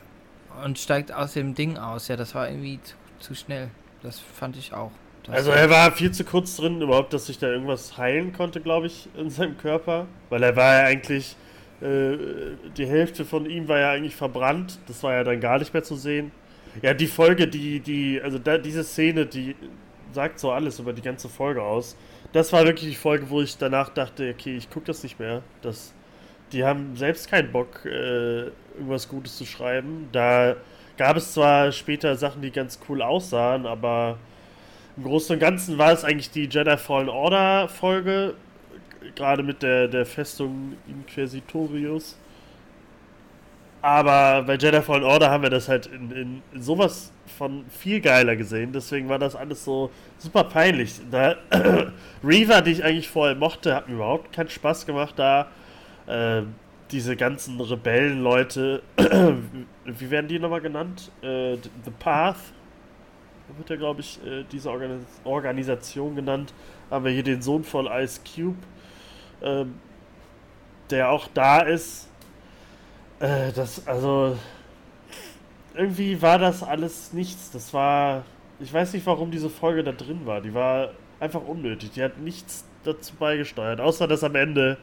und 0.65 0.79
steigt 0.79 1.13
aus 1.13 1.35
dem 1.35 1.55
Ding 1.55 1.77
aus. 1.77 2.09
Ja, 2.09 2.17
das 2.17 2.35
war 2.35 2.49
irgendwie 2.49 2.81
zu, 2.83 2.95
zu 3.21 3.35
schnell. 3.35 3.71
Das 4.03 4.19
fand 4.19 4.57
ich 4.57 4.73
auch. 4.73 4.93
Also 5.29 5.51
er 5.51 5.69
war 5.69 5.91
viel 5.93 6.13
zu 6.13 6.25
kurz 6.25 6.57
drin, 6.57 6.81
überhaupt, 6.81 7.13
dass 7.13 7.27
sich 7.27 7.39
da 7.39 7.49
irgendwas 7.49 7.99
heilen 7.99 8.33
konnte, 8.33 8.61
glaube 8.61 8.87
ich, 8.87 9.09
in 9.17 9.29
seinem 9.29 9.59
Körper. 9.59 10.07
Weil 10.31 10.43
er 10.43 10.55
war 10.55 10.75
ja 10.75 10.85
eigentlich, 10.85 11.37
die 11.81 12.87
Hälfte 12.87 13.25
von 13.25 13.49
ihm 13.49 13.69
war 13.69 13.79
ja 13.79 13.91
eigentlich 13.91 14.17
verbrannt. 14.17 14.79
Das 14.87 15.03
war 15.03 15.13
ja 15.13 15.25
dann 15.25 15.41
gar 15.41 15.59
nicht 15.59 15.75
mehr 15.75 15.83
zu 15.83 15.97
sehen. 15.97 16.33
Ja, 16.83 16.95
die 16.95 17.07
Folge, 17.07 17.49
die, 17.49 17.81
die, 17.81 18.21
also 18.23 18.39
da, 18.39 18.59
diese 18.59 18.85
Szene, 18.85 19.27
die 19.27 19.57
sagt 20.13 20.39
so 20.39 20.51
alles 20.51 20.79
über 20.79 20.93
die 20.93 21.03
ganze 21.03 21.29
Folge 21.29 21.63
aus. 21.63 21.97
Das 22.33 22.53
war 22.53 22.65
wirklich 22.65 22.91
die 22.91 22.97
Folge, 22.97 23.31
wo 23.31 23.41
ich 23.41 23.57
danach 23.59 23.89
dachte, 23.91 24.35
okay, 24.35 24.57
ich 24.57 24.71
gucke 24.71 24.87
das 24.87 25.03
nicht 25.03 25.19
mehr. 25.19 25.43
Das, 25.63 25.95
die 26.53 26.65
haben 26.65 26.97
selbst 26.97 27.31
keinen 27.31 27.53
Bock, 27.53 27.85
äh, 27.85 28.51
irgendwas 28.75 29.09
Gutes 29.09 29.37
zu 29.37 29.47
schreiben. 29.47 30.09
Da 30.13 30.57
gab 30.97 31.17
es 31.17 31.33
zwar 31.33 31.73
später 31.73 32.17
Sachen, 32.17 32.43
die 32.43 32.51
ganz 32.51 32.79
cool 32.89 33.03
aussahen, 33.03 33.67
aber 33.67 34.19
im 34.97 35.05
Großen 35.05 35.35
und 35.35 35.41
Ganzen 35.41 35.79
war 35.79 35.93
es 35.93 36.05
eigentlich 36.05 36.31
die 36.31 36.49
Jedi 36.49 36.77
Fallen 36.77 37.09
Order 37.09 37.69
Folge, 37.69 38.35
gerade 39.15 39.43
mit 39.43 39.63
der, 39.63 39.89
der 39.89 40.07
Festung 40.07 40.77
Inquisitorius. 40.89 42.19
Aber 43.83 44.43
bei 44.43 44.57
Jedi 44.57 44.83
Fallen 44.83 45.05
Order 45.05 45.31
haben 45.31 45.43
wir 45.43 45.51
das 45.51 45.69
halt 45.69 45.87
in, 45.87 46.43
in 46.53 46.63
sowas 46.63 47.13
von 47.39 47.65
viel 47.69 48.01
geiler 48.01 48.35
gesehen. 48.35 48.73
Deswegen 48.73 49.09
war 49.09 49.19
das 49.19 49.37
alles 49.37 49.65
so 49.65 49.91
super 50.19 50.45
peinlich. 50.45 50.95
Da, 51.11 51.37
Reaver, 52.25 52.63
die 52.63 52.73
ich 52.73 52.85
eigentlich 52.85 53.09
vorher 53.09 53.37
mochte, 53.37 53.75
hat 53.75 53.89
mir 53.89 53.95
überhaupt 53.95 54.33
keinen 54.33 54.49
Spaß 54.49 54.87
gemacht 54.87 55.15
da. 55.17 55.49
Äh, 56.07 56.43
diese 56.91 57.17
ganzen 57.17 57.61
Rebellenleute, 57.61 58.83
wie 59.85 60.11
werden 60.11 60.29
die 60.29 60.39
nochmal 60.39 60.61
genannt? 60.61 61.11
Äh, 61.23 61.57
The 61.57 61.91
Path 61.99 62.37
wird 63.57 63.71
ja, 63.71 63.77
glaube 63.77 64.01
ich, 64.01 64.19
äh, 64.27 64.45
diese 64.51 64.71
Organis 64.71 65.05
Organisation 65.25 66.17
genannt. 66.17 66.53
Haben 66.91 67.05
wir 67.05 67.13
hier 67.13 67.23
den 67.23 67.43
Sohn 67.43 67.65
von 67.65 67.87
Ice 67.87 68.21
Cube. 68.25 68.57
Ähm, 69.43 69.75
der 70.91 71.11
auch 71.11 71.29
da 71.35 71.61
ist. 71.61 72.09
Äh, 73.21 73.53
das, 73.53 73.87
also. 73.87 74.37
Irgendwie 75.75 76.21
war 76.23 76.39
das 76.39 76.63
alles 76.63 77.13
nichts. 77.13 77.51
Das 77.51 77.73
war. 77.75 78.25
Ich 78.61 78.73
weiß 78.73 78.95
nicht, 78.95 79.07
warum 79.07 79.31
diese 79.31 79.51
Folge 79.51 79.85
da 79.85 79.93
drin 79.93 80.21
war. 80.25 80.41
Die 80.41 80.55
war 80.55 80.91
einfach 81.21 81.43
unnötig. 81.43 81.91
Die 81.93 82.03
hat 82.03 82.19
nichts 82.19 82.65
dazu 82.85 83.15
beigesteuert. 83.17 83.81
Außer, 83.81 84.07
dass 84.09 84.25
am 84.25 84.35
Ende. 84.35 84.79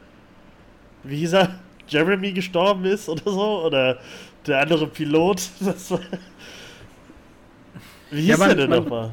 Wie 1.04 1.18
hieß 1.18 1.34
er? 1.34 1.60
Jeremy 1.88 2.32
gestorben 2.34 2.86
ist 2.86 3.10
oder 3.10 3.32
so? 3.32 3.66
Oder 3.66 4.00
der 4.48 4.62
andere 4.62 4.88
Pilot? 4.88 5.42
Das 5.60 5.92
war, 5.92 6.00
wie 8.12 8.22
hieß 8.22 8.38
Ja, 8.38 8.48
der 8.48 8.56
denn 8.56 8.70
nochmal? 8.70 9.12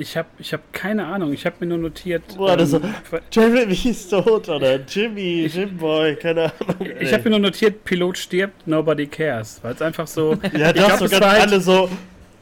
Ich 0.00 0.16
habe 0.16 0.28
ich 0.38 0.52
hab 0.54 0.72
keine 0.72 1.06
Ahnung. 1.06 1.32
Ich 1.32 1.44
habe 1.44 1.56
mir 1.60 1.66
nur 1.66 1.78
notiert. 1.78 2.22
Boah, 2.36 2.56
das 2.56 2.72
ähm, 2.72 2.82
Jeremy 3.30 3.78
ist 3.84 4.08
tot 4.10 4.48
oder 4.48 4.76
Jimmy, 4.76 5.44
Jimboy, 5.46 6.16
keine 6.16 6.44
Ahnung. 6.44 6.90
ich 6.98 7.12
habe 7.12 7.24
mir 7.24 7.30
nur 7.30 7.40
notiert, 7.40 7.84
Pilot 7.84 8.16
stirbt, 8.16 8.66
nobody 8.66 9.06
cares. 9.06 9.60
Weil 9.62 9.74
es 9.74 9.82
einfach 9.82 10.06
so. 10.06 10.38
Ja, 10.56 10.70
ich 10.70 10.76
das 10.76 10.98
so 10.98 11.08
ganz 11.08 11.24
halt- 11.24 11.42
alle 11.42 11.60
so. 11.60 11.90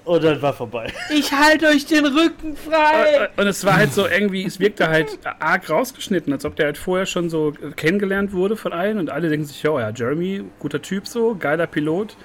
Und 0.04 0.24
dann 0.24 0.40
war 0.40 0.54
vorbei. 0.54 0.90
Ich 1.14 1.32
halte 1.32 1.66
euch 1.66 1.84
den 1.84 2.06
Rücken 2.06 2.56
frei! 2.56 3.28
Und 3.36 3.46
es 3.46 3.62
war 3.66 3.76
halt 3.76 3.92
so 3.92 4.06
irgendwie, 4.08 4.42
es 4.42 4.58
wirkte 4.58 4.88
halt 4.88 5.18
arg 5.38 5.68
rausgeschnitten, 5.68 6.32
als 6.32 6.46
ob 6.46 6.56
der 6.56 6.66
halt 6.66 6.78
vorher 6.78 7.04
schon 7.04 7.28
so 7.28 7.52
kennengelernt 7.76 8.32
wurde 8.32 8.56
von 8.56 8.72
allen 8.72 8.98
und 8.98 9.10
alle 9.10 9.28
denken 9.28 9.44
sich, 9.44 9.62
ja, 9.62 9.78
ja, 9.78 9.90
Jeremy, 9.90 10.44
guter 10.60 10.80
Typ 10.80 11.06
so, 11.06 11.34
geiler 11.38 11.66
Pilot. 11.66 12.16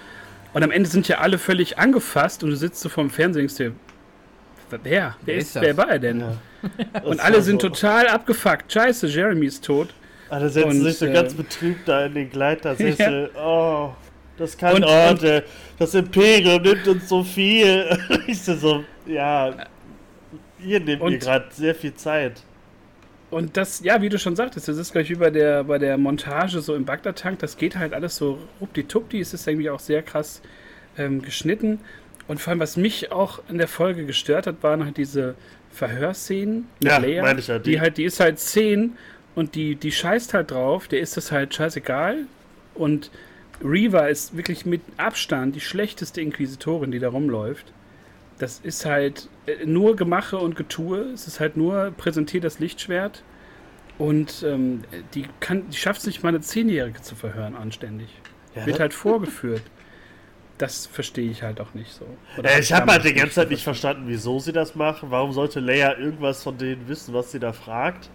Und 0.54 0.64
am 0.64 0.72
Ende 0.72 0.88
sind 0.88 1.10
ja 1.10 1.18
alle 1.18 1.38
völlig 1.38 1.78
angefasst 1.78 2.42
und 2.44 2.52
du 2.52 2.56
sitzt 2.56 2.80
so 2.80 2.88
vorm 2.88 3.10
Fernsehen 3.10 3.44
und 3.44 3.50
denkst 3.60 3.76
dir, 3.76 3.93
wer? 4.84 5.16
Wer, 5.26 5.36
ist, 5.36 5.56
ist 5.56 5.62
wer 5.62 5.76
war 5.78 5.90
er 5.90 6.00
denn? 6.00 6.24
Und 7.04 7.20
alle 7.20 7.42
sind 7.42 7.62
total 7.62 8.08
abgefuckt. 8.08 8.72
Scheiße, 8.72 9.08
Jeremy 9.08 9.48
ist 9.48 9.64
tot. 9.64 9.90
Alle 10.30 10.50
setzen 10.50 10.70
Und, 10.70 10.82
sich 10.84 10.98
so 10.98 11.06
äh, 11.06 11.14
ganz 11.14 11.34
betrübt 11.34 11.88
da 11.88 12.06
in 12.06 12.14
den 12.14 12.30
Gleitersessel. 12.30 13.30
Oh, 13.38 13.92
das 14.38 14.58
kann. 14.58 14.76
Und- 14.76 14.86
oh, 14.86 15.10
und- 15.10 15.22
der, 15.22 15.44
das 15.78 15.94
Imperium 15.94 16.62
nimmt 16.62 16.88
uns 16.88 17.08
so 17.10 17.24
viel. 17.24 17.98
ich 18.28 18.42
so, 18.42 18.56
so, 18.56 18.84
ja. 19.06 19.54
Ihr 20.66 20.80
nehmt 20.80 21.02
mir 21.02 21.08
Und- 21.08 21.20
gerade 21.20 21.46
sehr 21.52 21.76
viel 21.76 21.94
Zeit. 21.94 22.42
Und 23.30 23.58
das, 23.58 23.84
ja, 23.84 24.00
wie 24.02 24.10
du 24.10 24.20
schon 24.20 24.36
sagtest, 24.36 24.68
das 24.68 24.78
ist 24.78 24.92
gleich 24.92 25.10
wie 25.10 25.16
bei 25.16 25.32
der, 25.32 25.64
bei 25.64 25.80
der 25.80 25.98
Montage 25.98 26.62
so 26.62 26.76
im 26.76 26.86
Bagdad-Tank, 26.86 27.40
das 27.40 27.58
geht 27.58 27.76
halt 27.76 27.92
alles 27.92 28.16
so 28.16 28.38
ruppdi-tuppdi, 28.62 29.20
es 29.20 29.34
ist 29.34 29.48
irgendwie 29.48 29.72
auch 29.72 29.80
sehr 29.80 30.04
krass 30.04 30.42
ähm, 31.00 31.20
geschnitten. 31.22 31.80
Und 32.28 32.40
vor 32.40 32.52
allem, 32.52 32.60
was 32.60 32.78
mich 32.78 33.12
auch 33.12 33.40
in 33.50 33.58
der 33.58 33.68
Folge 33.68 34.06
gestört 34.06 34.48
hat, 34.48 34.64
waren 34.64 34.86
halt 34.86 34.98
diese 34.98 35.36
Verhörszenen 35.72 36.68
mit 36.82 36.92
Ja, 36.92 36.98
Leia. 36.98 37.22
meine 37.24 37.40
ich 37.40 37.48
ja, 37.48 37.60
die, 37.60 37.72
die- 37.72 37.82
halt, 37.82 37.98
die 37.98 38.06
ist 38.06 38.20
halt 38.20 38.40
10 38.40 38.94
und 39.36 39.56
die, 39.56 39.76
die 39.76 39.92
scheißt 39.92 40.34
halt 40.34 40.52
drauf, 40.52 40.88
der 40.88 41.00
ist 41.02 41.18
das 41.18 41.32
halt 41.32 41.54
scheißegal. 41.54 42.20
Und 42.76 43.12
Reva 43.64 44.08
ist 44.08 44.36
wirklich 44.38 44.66
mit 44.66 44.82
Abstand 44.98 45.56
die 45.56 45.60
schlechteste 45.62 46.22
Inquisitorin, 46.22 46.92
die 46.92 47.00
da 47.00 47.10
rumläuft. 47.10 47.74
Das 48.40 48.60
ist 48.64 48.86
halt 48.86 49.30
äh, 49.46 49.66
nur 49.66 49.96
Gemache 49.96 50.38
und 50.38 50.56
Getue. 50.56 51.00
Es 51.14 51.28
ist 51.28 51.40
halt 51.40 51.58
nur 51.58 51.92
präsentiert 51.98 52.44
das 52.44 52.60
Lichtschwert. 52.60 53.24
Und 54.00 54.44
ähm, 54.48 54.82
die, 55.14 55.26
kann, 55.40 55.70
die 55.70 55.78
schafft 55.78 56.02
es 56.02 56.08
nicht 56.08 56.24
mal 56.24 56.30
eine 56.30 56.42
Zehnjährige 56.42 57.02
zu 57.02 57.16
verhören 57.16 57.56
anständig. 57.56 58.10
Ja, 58.56 58.66
Wird 58.66 58.78
ne? 58.78 58.82
halt 58.82 58.94
vorgeführt. 58.94 59.62
Das 60.58 60.86
verstehe 60.86 61.30
ich 61.32 61.42
halt 61.42 61.60
auch 61.60 61.74
nicht 61.74 61.92
so. 61.92 62.06
Äh, 62.42 62.60
ich 62.60 62.72
habe 62.72 62.92
halt 62.92 63.04
die 63.04 63.14
ganze 63.14 63.36
Zeit 63.36 63.50
nicht 63.50 63.64
verstanden, 63.64 64.04
wieso 64.06 64.40
sie 64.40 64.52
das 64.52 64.76
machen. 64.76 65.10
Warum 65.12 65.32
sollte 65.32 65.60
Leia 65.60 65.98
irgendwas 65.98 66.44
von 66.44 66.58
denen 66.58 66.88
wissen, 66.88 67.14
was 67.14 67.32
sie 67.32 67.40
da 67.40 67.54
fragt? 67.54 68.10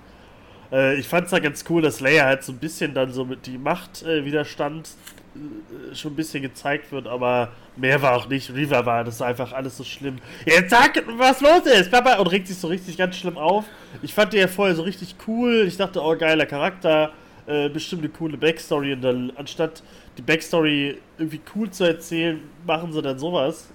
Äh, 0.70 0.96
ich 0.96 1.08
fand 1.08 1.24
es 1.24 1.30
da 1.30 1.38
ganz 1.38 1.64
cool, 1.68 1.82
dass 1.82 2.00
Leia 2.00 2.24
halt 2.24 2.44
so 2.44 2.52
ein 2.52 2.58
bisschen 2.58 2.94
dann 2.94 3.12
so 3.12 3.24
mit 3.24 3.46
die 3.46 3.58
Machtwiderstand 3.58 4.90
äh, 5.34 5.94
schon 5.94 6.12
ein 6.12 6.16
bisschen 6.16 6.42
gezeigt 6.42 6.92
wird, 6.92 7.06
aber 7.06 7.52
mehr 7.76 8.00
war 8.02 8.16
auch 8.16 8.28
nicht. 8.28 8.54
Riva 8.54 8.84
war 8.86 9.04
das 9.04 9.16
ist 9.16 9.22
einfach 9.22 9.52
alles 9.52 9.76
so 9.76 9.84
schlimm. 9.84 10.18
Jetzt 10.44 10.70
sag, 10.70 11.02
was 11.18 11.40
los 11.40 11.66
ist, 11.66 11.90
Papa! 11.90 12.16
Und 12.16 12.28
regt 12.28 12.46
sich 12.46 12.58
so 12.58 12.68
richtig 12.68 12.96
ganz 12.96 13.16
schlimm 13.16 13.38
auf. 13.38 13.64
Ich 14.02 14.14
fand 14.14 14.32
die 14.32 14.38
ja 14.38 14.48
vorher 14.48 14.74
so 14.74 14.82
richtig 14.82 15.16
cool. 15.26 15.64
Ich 15.66 15.76
dachte, 15.76 16.02
oh, 16.02 16.16
geiler 16.16 16.46
Charakter, 16.46 17.12
äh, 17.48 17.68
bestimmt 17.68 18.02
eine 18.02 18.10
coole 18.10 18.36
Backstory. 18.36 18.92
Und 18.92 19.02
dann, 19.02 19.32
anstatt 19.36 19.82
die 20.16 20.22
Backstory 20.22 20.98
irgendwie 21.18 21.40
cool 21.54 21.70
zu 21.70 21.84
erzählen, 21.84 22.40
machen 22.66 22.92
sie 22.92 23.02
dann 23.02 23.18
sowas. 23.18 23.72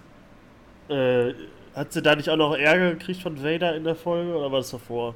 Äh, 0.89 1.33
hat 1.75 1.91
sie 1.91 2.01
da 2.01 2.15
nicht 2.15 2.29
auch 2.29 2.37
noch 2.37 2.55
Ärger 2.55 2.91
gekriegt 2.91 3.21
von 3.21 3.41
Vader 3.43 3.75
in 3.75 3.83
der 3.83 3.95
Folge 3.95 4.35
oder 4.35 4.51
war 4.51 4.59
das 4.59 4.69
davor? 4.69 5.15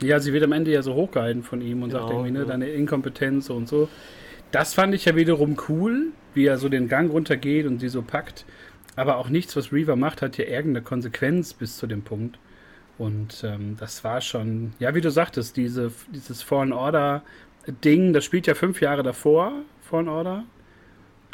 Ja, 0.00 0.20
sie 0.20 0.32
wird 0.32 0.44
am 0.44 0.52
Ende 0.52 0.70
ja 0.70 0.82
so 0.82 0.94
hochgehalten 0.94 1.42
von 1.42 1.60
ihm 1.60 1.82
und 1.82 1.90
sagt 1.90 2.06
Genau, 2.06 2.18
irgendwie, 2.20 2.32
ne, 2.32 2.40
ja. 2.40 2.44
deine 2.44 2.68
Inkompetenz 2.68 3.50
und 3.50 3.68
so. 3.68 3.88
Das 4.52 4.74
fand 4.74 4.94
ich 4.94 5.04
ja 5.04 5.16
wiederum 5.16 5.56
cool, 5.68 6.12
wie 6.34 6.46
er 6.46 6.58
so 6.58 6.68
den 6.68 6.88
Gang 6.88 7.10
runtergeht 7.10 7.66
und 7.66 7.80
sie 7.80 7.88
so 7.88 8.02
packt. 8.02 8.44
Aber 8.96 9.16
auch 9.16 9.28
nichts, 9.28 9.56
was 9.56 9.72
Reaver 9.72 9.96
macht, 9.96 10.22
hat 10.22 10.38
ja 10.38 10.44
irgendeine 10.44 10.84
Konsequenz 10.84 11.54
bis 11.54 11.76
zu 11.76 11.88
dem 11.88 12.02
Punkt. 12.02 12.38
Und 12.96 13.42
ähm, 13.44 13.76
das 13.80 14.04
war 14.04 14.20
schon, 14.20 14.72
ja, 14.78 14.94
wie 14.94 15.00
du 15.00 15.10
sagtest, 15.10 15.56
diese, 15.56 15.90
dieses 16.12 16.42
Fallen 16.42 16.72
Order 16.72 17.22
Ding, 17.66 18.12
das 18.12 18.24
spielt 18.24 18.46
ja 18.46 18.54
fünf 18.54 18.80
Jahre 18.80 19.02
davor, 19.02 19.52
Fallen 19.82 20.08
Order. 20.08 20.44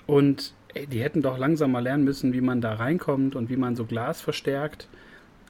Und 0.07 0.55
ey, 0.75 0.87
die 0.87 1.03
hätten 1.03 1.23
doch 1.23 1.39
langsam 1.39 1.73
mal 1.73 1.83
lernen 1.83 2.05
müssen, 2.05 2.33
wie 2.33 2.41
man 2.41 2.61
da 2.61 2.75
reinkommt 2.75 3.37
und 3.37 3.49
wie 3.49 3.57
man 3.57 3.77
so 3.77 3.85
Glas 3.85 4.21
verstärkt. 4.21 4.89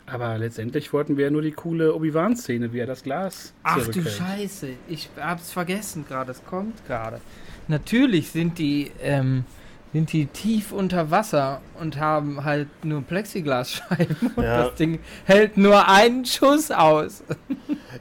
Aber 0.06 0.38
letztendlich 0.38 0.92
wollten 0.92 1.16
wir 1.16 1.26
ja 1.26 1.30
nur 1.30 1.42
die 1.42 1.52
coole 1.52 1.94
Obi-Wan-Szene, 1.94 2.72
wie 2.72 2.80
er 2.80 2.86
das 2.86 3.04
Glas 3.04 3.54
Ach 3.62 3.86
du. 3.86 4.02
Scheiße, 4.02 4.70
ich 4.88 5.08
hab's 5.16 5.52
vergessen 5.52 6.04
gerade, 6.06 6.32
es 6.32 6.44
kommt 6.44 6.84
gerade. 6.86 7.20
Natürlich 7.68 8.30
sind 8.30 8.58
die, 8.58 8.90
ähm, 9.00 9.44
sind 9.92 10.12
die 10.12 10.26
tief 10.26 10.70
unter 10.72 11.10
Wasser 11.10 11.60
und 11.80 11.98
haben 11.98 12.44
halt 12.44 12.68
nur 12.84 13.02
Plexiglasscheiben 13.02 14.32
und 14.36 14.44
Ja. 14.44 14.64
das 14.64 14.74
Ding 14.76 15.00
hält 15.24 15.56
nur 15.56 15.88
einen 15.88 16.24
Schuss 16.24 16.70
aus. 16.70 17.24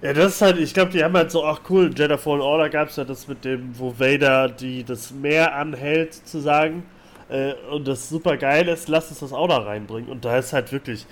Ja, 0.01 0.13
das 0.13 0.36
ist 0.36 0.41
halt, 0.41 0.58
ich 0.60 0.74
glaube, 0.74 0.91
die 0.91 1.03
haben 1.03 1.15
halt 1.17 1.29
so, 1.29 1.43
ach 1.43 1.62
cool, 1.69 1.88
in 1.88 1.93
Jedi 1.93 2.17
Fallen 2.17 2.39
Order 2.41 2.69
gab 2.69 2.88
es 2.89 2.96
ja 2.96 3.03
das 3.03 3.27
mit 3.27 3.43
dem, 3.43 3.77
wo 3.77 4.00
Vader 4.00 4.48
die, 4.48 4.84
das 4.86 5.12
Meer 5.12 5.55
anhält, 5.55 6.13
sozusagen. 6.13 6.84
Äh, 7.27 7.53
und 7.72 7.86
das 7.86 8.08
super 8.08 8.38
geil 8.38 8.69
ist, 8.69 8.88
lass 8.88 9.10
uns 9.10 9.19
das 9.19 9.34
auch 9.34 9.48
da 9.50 9.58
reinbringen. 9.58 10.10
Und 10.10 10.24
da 10.24 10.38
ist 10.38 10.53
halt 10.53 10.72
wirklich. 10.72 11.05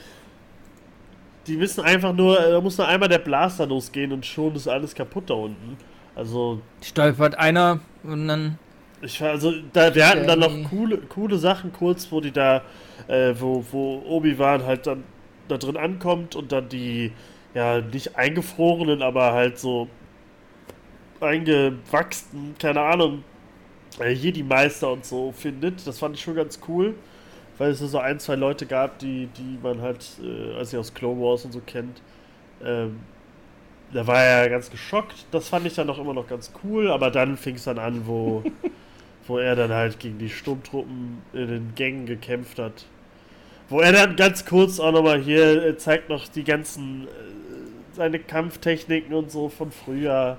Die 1.48 1.58
müssen 1.58 1.84
einfach 1.84 2.14
nur, 2.14 2.38
da 2.38 2.62
muss 2.62 2.78
nur 2.78 2.88
einmal 2.88 3.10
der 3.10 3.18
Blaster 3.20 3.66
losgehen 3.66 4.12
und 4.14 4.26
schon 4.26 4.56
ist 4.56 4.68
alles 4.70 4.94
kaputt 4.96 5.30
da 5.30 5.34
unten. 5.34 5.76
Also, 6.16 6.62
Stolpert 6.82 7.36
einer 7.38 7.80
und 8.04 8.28
dann. 8.28 8.58
Ich 9.02 9.22
war, 9.22 9.30
also, 9.32 9.54
da, 9.74 9.94
wir 9.94 10.08
hatten 10.08 10.28
dann 10.28 10.40
noch 10.40 10.70
coole, 10.70 10.98
coole 10.98 11.38
Sachen 11.38 11.72
kurz, 11.72 12.12
wo 12.12 12.20
die 12.20 12.32
da, 12.32 12.64
äh, 13.08 13.34
wo, 13.38 13.64
wo 13.72 14.04
Obi-Wan 14.08 14.66
halt 14.66 14.88
dann 14.88 15.04
da 15.48 15.58
drin 15.58 15.78
ankommt 15.78 16.36
und 16.36 16.52
dann 16.52 16.70
die, 16.70 17.12
ja, 17.54 17.82
nicht 17.82 18.16
eingefrorenen, 18.16 19.02
aber 19.02 19.34
halt 19.34 19.60
so 19.60 19.88
eingewachsenen, 21.22 22.56
keine 22.60 22.82
Ahnung, 22.82 23.24
äh, 24.00 24.12
Jedi-Meister 24.12 24.92
und 24.92 25.06
so 25.06 25.32
findet. 25.32 25.86
Das 25.86 26.00
fand 26.00 26.16
ich 26.16 26.22
schon 26.22 26.36
ganz 26.36 26.60
cool, 26.68 26.96
weil 27.58 27.72
es 27.72 27.80
so 27.80 28.00
ein, 28.00 28.20
zwei 28.20 28.36
Leute 28.36 28.66
gab, 28.66 29.00
die, 29.00 29.28
die 29.38 29.58
man 29.62 29.82
halt, 29.82 30.06
äh, 30.24 30.56
als 30.56 30.74
ich 30.74 30.80
aus 30.80 30.94
Clone 30.94 31.22
Wars 31.22 31.46
und 31.46 31.52
so 31.52 31.62
kennt. 31.66 32.02
Ähm, 32.64 33.00
da 33.94 34.06
war 34.06 34.22
er 34.22 34.44
ja 34.44 34.50
ganz 34.50 34.70
geschockt. 34.70 35.26
Das 35.32 35.50
fand 35.50 35.66
ich 35.66 35.76
dann 35.76 35.90
auch 35.90 35.98
immer 35.98 36.14
noch 36.14 36.28
ganz 36.28 36.52
cool, 36.64 36.92
aber 36.92 37.10
dann 37.10 37.38
fing 37.38 37.56
es 37.56 37.64
dann 37.64 37.80
an, 37.80 38.06
wo, 38.06 38.44
wo 39.28 39.38
er 39.38 39.56
dann 39.56 39.72
halt 39.72 40.00
gegen 40.00 40.18
die 40.18 40.30
Sturmtruppen 40.30 41.22
in 41.34 41.48
den 41.48 41.76
Gängen 41.76 42.06
gekämpft 42.06 42.60
hat. 42.60 42.86
Wo 43.70 43.82
er 43.82 43.92
dann 43.92 44.16
ganz 44.16 44.46
kurz 44.46 44.80
auch 44.80 44.92
nochmal 44.92 45.20
hier 45.22 45.66
äh, 45.66 45.78
zeigt 45.78 46.10
noch 46.10 46.28
die 46.28 46.44
ganzen 46.44 47.04
äh, 47.04 47.08
seine 47.96 48.20
Kampftechniken 48.20 49.14
und 49.14 49.32
so 49.32 49.50
von 49.50 49.72
früher. 49.72 50.38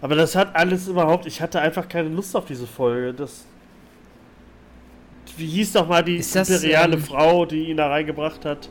Aber 0.00 0.14
das 0.14 0.34
hat 0.34 0.54
alles 0.56 0.88
überhaupt. 0.88 1.26
Ich 1.26 1.40
hatte 1.40 1.60
einfach 1.60 1.88
keine 1.88 2.08
Lust 2.08 2.34
auf 2.36 2.44
diese 2.46 2.66
Folge. 2.66 3.14
Das. 3.14 3.44
Wie 5.36 5.46
hieß 5.46 5.72
doch 5.72 5.86
mal 5.86 6.02
die 6.02 6.18
das, 6.18 6.48
imperiale 6.50 6.94
ähm, 6.94 7.02
Frau, 7.02 7.46
die 7.46 7.68
ihn 7.70 7.76
da 7.76 7.88
reingebracht 7.88 8.44
hat? 8.44 8.68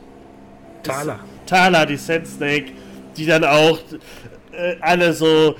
Das- 0.82 0.96
Thaler. 0.96 1.20
Tala, 1.46 1.86
die 1.86 1.96
Sand 1.96 2.26
Snake, 2.26 2.72
die 3.16 3.24
dann 3.24 3.44
auch 3.44 3.78
äh, 4.52 4.76
alle 4.80 5.12
so 5.12 5.54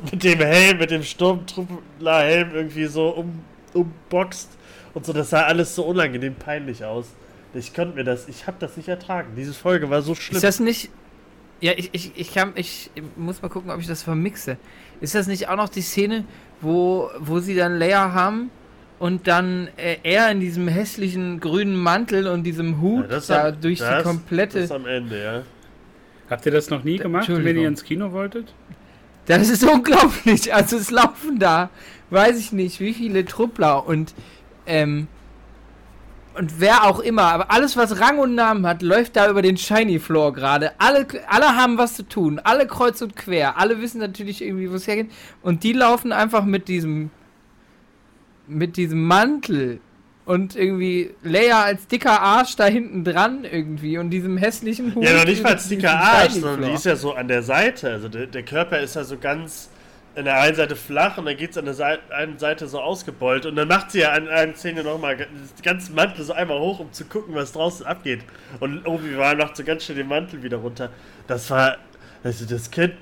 mit 0.12 0.22
dem 0.24 0.38
Helm, 0.38 0.78
mit 0.78 0.90
dem 0.90 1.02
Sturmtruppler-Helm 1.02 2.50
irgendwie 2.54 2.86
so 2.86 3.08
um, 3.10 3.40
umboxt 3.74 4.50
und 4.94 5.04
so. 5.06 5.12
Das 5.12 5.30
sah 5.30 5.42
alles 5.44 5.74
so 5.74 5.84
unangenehm 5.84 6.34
peinlich 6.34 6.84
aus. 6.84 7.06
Ich 7.54 7.74
konnte 7.74 7.94
mir 7.96 8.04
das, 8.04 8.28
ich 8.28 8.46
habe 8.46 8.56
das 8.60 8.76
nicht 8.76 8.88
ertragen. 8.88 9.32
Diese 9.36 9.52
Folge 9.52 9.90
war 9.90 10.02
so 10.02 10.14
schlimm. 10.14 10.36
Ist 10.36 10.44
das 10.44 10.60
nicht. 10.60 10.90
Ja, 11.60 11.72
ich, 11.76 11.90
ich, 11.92 12.12
ich 12.16 12.34
kann. 12.34 12.52
Ich 12.56 12.90
muss 13.16 13.42
mal 13.42 13.48
gucken, 13.48 13.70
ob 13.70 13.78
ich 13.80 13.86
das 13.86 14.02
vermixe. 14.02 14.56
Ist 15.00 15.14
das 15.14 15.26
nicht 15.26 15.48
auch 15.48 15.56
noch 15.56 15.68
die 15.68 15.82
Szene, 15.82 16.24
wo, 16.60 17.10
wo 17.18 17.38
sie 17.40 17.54
dann 17.54 17.78
Leia 17.78 18.12
haben 18.12 18.50
und 18.98 19.26
dann 19.28 19.68
äh, 19.76 19.96
er 20.02 20.30
in 20.30 20.40
diesem 20.40 20.66
hässlichen 20.68 21.40
grünen 21.40 21.76
Mantel 21.76 22.26
und 22.28 22.44
diesem 22.44 22.80
Hut 22.80 23.02
Ja, 23.02 23.08
das 23.08 23.26
da 23.26 23.48
am- 23.48 23.60
durch 23.60 23.78
das- 23.80 23.98
die 23.98 24.08
komplette. 24.08 24.60
Das 24.62 24.70
am 24.72 24.86
Ende, 24.86 25.22
ja. 25.22 25.42
Habt 26.30 26.46
ihr 26.46 26.52
das 26.52 26.70
noch 26.70 26.82
nie 26.82 26.96
gemacht, 26.96 27.28
wenn 27.28 27.56
ihr 27.58 27.68
ins 27.68 27.84
Kino 27.84 28.10
wolltet? 28.12 28.54
Das 29.26 29.48
ist 29.48 29.64
unglaublich. 29.64 30.52
Also 30.54 30.76
es 30.76 30.90
laufen 30.90 31.38
da, 31.38 31.70
weiß 32.10 32.38
ich 32.38 32.52
nicht, 32.52 32.80
wie 32.80 32.94
viele 32.94 33.24
Truppler 33.24 33.86
und 33.86 34.14
ähm, 34.66 35.08
und 36.34 36.60
wer 36.60 36.84
auch 36.84 37.00
immer, 37.00 37.24
aber 37.24 37.50
alles, 37.50 37.76
was 37.76 38.00
Rang 38.00 38.18
und 38.18 38.34
Namen 38.34 38.66
hat, 38.66 38.80
läuft 38.80 39.16
da 39.16 39.28
über 39.28 39.42
den 39.42 39.58
Shiny 39.58 39.98
Floor 39.98 40.32
gerade. 40.32 40.72
Alle, 40.78 41.06
alle 41.26 41.56
haben 41.56 41.76
was 41.76 41.94
zu 41.94 42.08
tun, 42.08 42.40
alle 42.42 42.66
kreuz 42.66 43.02
und 43.02 43.16
quer, 43.16 43.58
alle 43.58 43.82
wissen 43.82 43.98
natürlich 43.98 44.42
irgendwie, 44.42 44.70
wo 44.70 44.76
es 44.76 44.86
hergeht. 44.86 45.10
Und 45.42 45.62
die 45.62 45.74
laufen 45.74 46.10
einfach 46.10 46.44
mit 46.44 46.68
diesem, 46.68 47.10
mit 48.46 48.78
diesem 48.78 49.06
Mantel 49.06 49.80
und 50.32 50.56
irgendwie 50.56 51.10
Leia 51.22 51.62
als 51.62 51.86
dicker 51.88 52.22
Arsch 52.22 52.56
da 52.56 52.64
hinten 52.64 53.04
dran 53.04 53.44
irgendwie 53.44 53.98
und 53.98 54.08
diesem 54.08 54.38
hässlichen 54.38 54.94
Hut. 54.94 55.04
Ja, 55.04 55.12
noch 55.12 55.26
nicht 55.26 55.42
mal 55.42 55.52
als 55.52 55.68
dicker 55.68 55.90
Arsch, 55.90 56.32
sondern 56.32 56.70
die 56.70 56.74
ist 56.74 56.86
ja 56.86 56.96
so 56.96 57.12
an 57.12 57.28
der 57.28 57.42
Seite. 57.42 57.90
Also 57.90 58.08
der, 58.08 58.28
der 58.28 58.42
Körper 58.42 58.78
ist 58.80 58.96
ja 58.96 59.04
so 59.04 59.18
ganz 59.18 59.68
an 60.16 60.24
der 60.24 60.40
einen 60.40 60.56
Seite 60.56 60.74
flach 60.74 61.18
und 61.18 61.26
dann 61.26 61.36
geht 61.36 61.50
es 61.50 61.58
an 61.58 61.66
der 61.66 61.74
Seite, 61.74 62.14
einen 62.14 62.38
Seite 62.38 62.66
so 62.66 62.80
ausgebeult 62.80 63.44
und 63.44 63.56
dann 63.56 63.68
macht 63.68 63.90
sie 63.90 64.00
ja 64.00 64.12
an 64.12 64.26
einer 64.26 64.54
Szene 64.54 64.82
nochmal 64.82 65.18
den 65.18 65.28
ganzen 65.62 65.94
Mantel 65.94 66.24
so 66.24 66.32
einmal 66.32 66.58
hoch, 66.58 66.80
um 66.80 66.90
zu 66.94 67.04
gucken, 67.04 67.34
was 67.34 67.52
draußen 67.52 67.84
abgeht. 67.84 68.20
Und 68.58 68.86
Obi-Wan 68.86 69.36
macht 69.36 69.54
so 69.54 69.64
ganz 69.64 69.84
schnell 69.84 69.98
den 69.98 70.08
Mantel 70.08 70.42
wieder 70.42 70.56
runter. 70.56 70.88
Das 71.26 71.50
war, 71.50 71.76
also 72.24 72.44
das 72.46 72.70
kennt, 72.70 72.94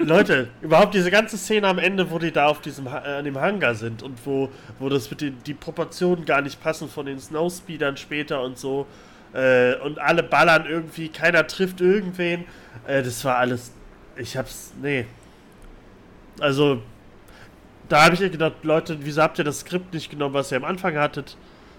Leute, 0.00 0.48
überhaupt 0.60 0.94
diese 0.94 1.10
ganze 1.10 1.38
Szene 1.38 1.68
am 1.68 1.78
Ende, 1.78 2.10
wo 2.10 2.18
die 2.18 2.32
da 2.32 2.46
auf 2.46 2.60
diesem, 2.60 2.88
an 2.88 3.24
dem 3.24 3.38
Hangar 3.38 3.74
sind 3.74 4.02
und 4.02 4.18
wo, 4.24 4.48
wo 4.78 4.88
das 4.88 5.10
mit 5.10 5.20
den, 5.20 5.36
die 5.44 5.54
Proportionen 5.54 6.24
gar 6.24 6.40
nicht 6.40 6.60
passen 6.60 6.88
von 6.88 7.06
den 7.06 7.20
Snowspeedern 7.20 7.96
später 7.96 8.42
und 8.42 8.58
so 8.58 8.86
äh, 9.32 9.76
und 9.76 9.98
alle 9.98 10.22
ballern 10.22 10.66
irgendwie, 10.68 11.08
keiner 11.08 11.46
trifft 11.46 11.80
irgendwen. 11.80 12.44
Äh, 12.86 13.02
das 13.02 13.24
war 13.24 13.36
alles, 13.36 13.72
ich 14.16 14.36
hab's, 14.36 14.72
nee, 14.82 15.06
also, 16.40 16.82
da 17.88 18.04
habe 18.04 18.14
ich 18.14 18.20
gedacht, 18.20 18.56
Leute, 18.62 18.98
wieso 19.00 19.22
habt 19.22 19.38
ihr 19.38 19.44
das 19.44 19.60
Skript 19.60 19.92
nicht 19.94 20.10
genommen, 20.10 20.34
was 20.34 20.52
ihr 20.52 20.58
am 20.58 20.64
Anfang 20.64 20.96
hattet? 20.96 21.36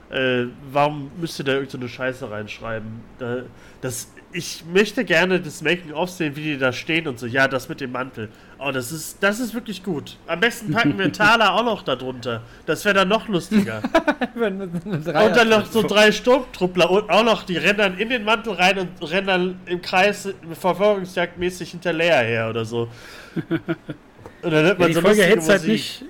Äh, 0.10 0.46
warum 0.72 1.12
müsst 1.20 1.40
ihr 1.40 1.46
da 1.46 1.54
irgendeine 1.54 1.84
so 1.84 1.90
Scheiße 1.90 2.32
reinschreiben? 2.32 3.02
Da, 3.20 3.44
das, 3.82 4.12
ich 4.32 4.64
möchte 4.72 5.04
gerne 5.06 5.40
das 5.40 5.62
Making-of 5.62 6.10
sehen, 6.10 6.36
wie 6.36 6.44
die 6.44 6.58
da 6.58 6.72
stehen 6.72 7.08
und 7.08 7.20
so. 7.20 7.26
Ja, 7.26 7.48
das 7.48 7.68
mit 7.68 7.82
dem 7.82 7.92
Mantel. 7.92 8.30
Oh, 8.60 8.72
das 8.72 8.92
ist, 8.92 9.24
das 9.24 9.40
ist 9.40 9.54
wirklich 9.54 9.84
gut. 9.84 10.18
Am 10.28 10.40
besten 10.40 10.72
packen 10.72 10.98
wir 10.98 11.12
Thaler 11.12 11.54
auch 11.54 11.66
noch 11.66 11.82
darunter. 11.82 12.44
Das 12.66 12.86
wäre 12.86 12.96
dann 12.96 13.08
noch 13.08 13.28
lustiger. 13.28 13.82
und 14.36 15.36
dann 15.36 15.50
noch 15.50 15.66
so 15.66 15.82
drei 15.82 16.12
Sturmtruppler 16.12 16.90
und 16.92 17.10
auch 17.10 17.24
noch, 17.24 17.44
die 17.44 17.58
rennen 17.58 17.78
dann 17.78 17.98
in 17.98 18.10
den 18.10 18.24
Mantel 18.24 18.54
rein 18.54 18.78
und 18.80 19.10
rennen 19.10 19.28
dann 19.28 19.60
im 19.66 19.82
Kreis 19.82 20.30
verfolgungsjagdmäßig 20.60 21.72
hinter 21.72 21.94
Leia 21.94 22.20
her 22.20 22.50
oder 22.50 22.66
so. 22.66 22.88
Und 24.42 24.52
dann 24.54 24.64
hört 24.64 24.80
man 24.80 24.88
ja, 24.88 24.88
die 24.88 24.94
so 24.94 25.02
Folge 25.02 25.24
hätte 25.24 25.48
halt 25.48 25.68
nicht. 25.68 26.06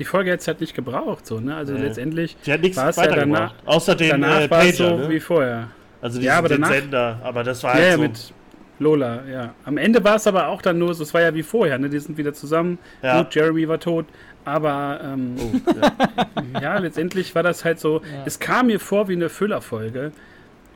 Die 0.00 0.04
Folge 0.04 0.30
hätte 0.32 0.40
es 0.40 0.48
halt 0.48 0.60
nicht 0.60 0.74
gebraucht, 0.74 1.24
so, 1.26 1.38
ne? 1.38 1.54
Also 1.54 1.74
nee. 1.74 1.82
letztendlich 1.82 2.36
war 2.44 2.88
es 2.88 2.96
ja 2.96 3.06
danach. 3.06 3.54
Außer 3.64 3.94
den 3.94 4.10
danach 4.10 4.40
äh, 4.40 4.48
Pager, 4.48 4.72
so 4.72 4.96
ne? 4.96 5.08
wie 5.08 5.20
vorher. 5.20 5.68
Also 6.00 6.20
ja, 6.20 6.38
aber 6.38 6.48
danach, 6.48 6.70
Sender, 6.70 7.20
aber 7.22 7.44
das 7.44 7.62
war 7.64 7.74
halt 7.74 7.84
ja, 7.84 7.92
so. 7.96 8.02
mit 8.02 8.32
Lola, 8.78 9.24
ja. 9.26 9.54
Am 9.64 9.76
Ende 9.76 10.02
war 10.04 10.16
es 10.16 10.26
aber 10.26 10.48
auch 10.48 10.62
dann 10.62 10.78
nur 10.78 10.94
so, 10.94 11.02
es 11.02 11.12
war 11.12 11.20
ja 11.20 11.34
wie 11.34 11.42
vorher, 11.42 11.78
ne? 11.78 11.88
Die 11.88 11.98
sind 11.98 12.16
wieder 12.16 12.32
zusammen. 12.32 12.78
Ja. 13.02 13.22
Gut, 13.22 13.34
Jeremy 13.34 13.66
war 13.68 13.80
tot. 13.80 14.06
Aber 14.44 15.00
ähm, 15.02 15.36
oh, 15.38 15.72
ja. 16.54 16.60
ja. 16.60 16.78
letztendlich 16.78 17.34
war 17.34 17.42
das 17.42 17.64
halt 17.64 17.80
so. 17.80 18.00
Ja. 18.00 18.22
Es 18.24 18.38
kam 18.38 18.68
mir 18.68 18.78
vor 18.78 19.08
wie 19.08 19.14
eine 19.14 19.28
Füllerfolge. 19.28 20.12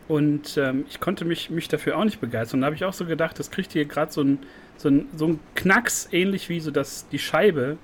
Und 0.09 0.59
ähm, 0.59 0.85
ich 0.89 0.99
konnte 0.99 1.25
mich, 1.25 1.49
mich 1.49 1.69
dafür 1.69 1.97
auch 1.97 2.05
nicht 2.05 2.21
begeistern. 2.21 2.59
Und 2.59 2.63
da 2.63 2.67
habe 2.67 2.77
ich 2.77 2.85
auch 2.85 2.93
so 2.93 3.05
gedacht, 3.05 3.39
das 3.39 3.51
kriegt 3.51 3.73
hier 3.73 3.85
gerade 3.85 4.13
so 4.13 4.23
ein 4.23 4.41
so 4.83 4.89
ein, 4.89 5.07
so 5.17 5.27
ein 5.27 5.41
Knacks, 5.55 6.09
ähnlich 6.13 6.49
wie 6.49 6.61
so 6.61 6.71
das, 6.71 7.09
die 7.09 7.19
Scheibe 7.19 7.79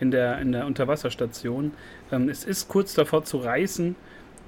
in 0.00 0.10
der, 0.10 0.40
in 0.40 0.52
der 0.52 0.66
Unterwasserstation. 0.66 1.72
Ähm, 2.10 2.28
es 2.28 2.44
ist 2.44 2.68
kurz 2.68 2.94
davor 2.94 3.24
zu 3.24 3.38
reißen 3.38 3.94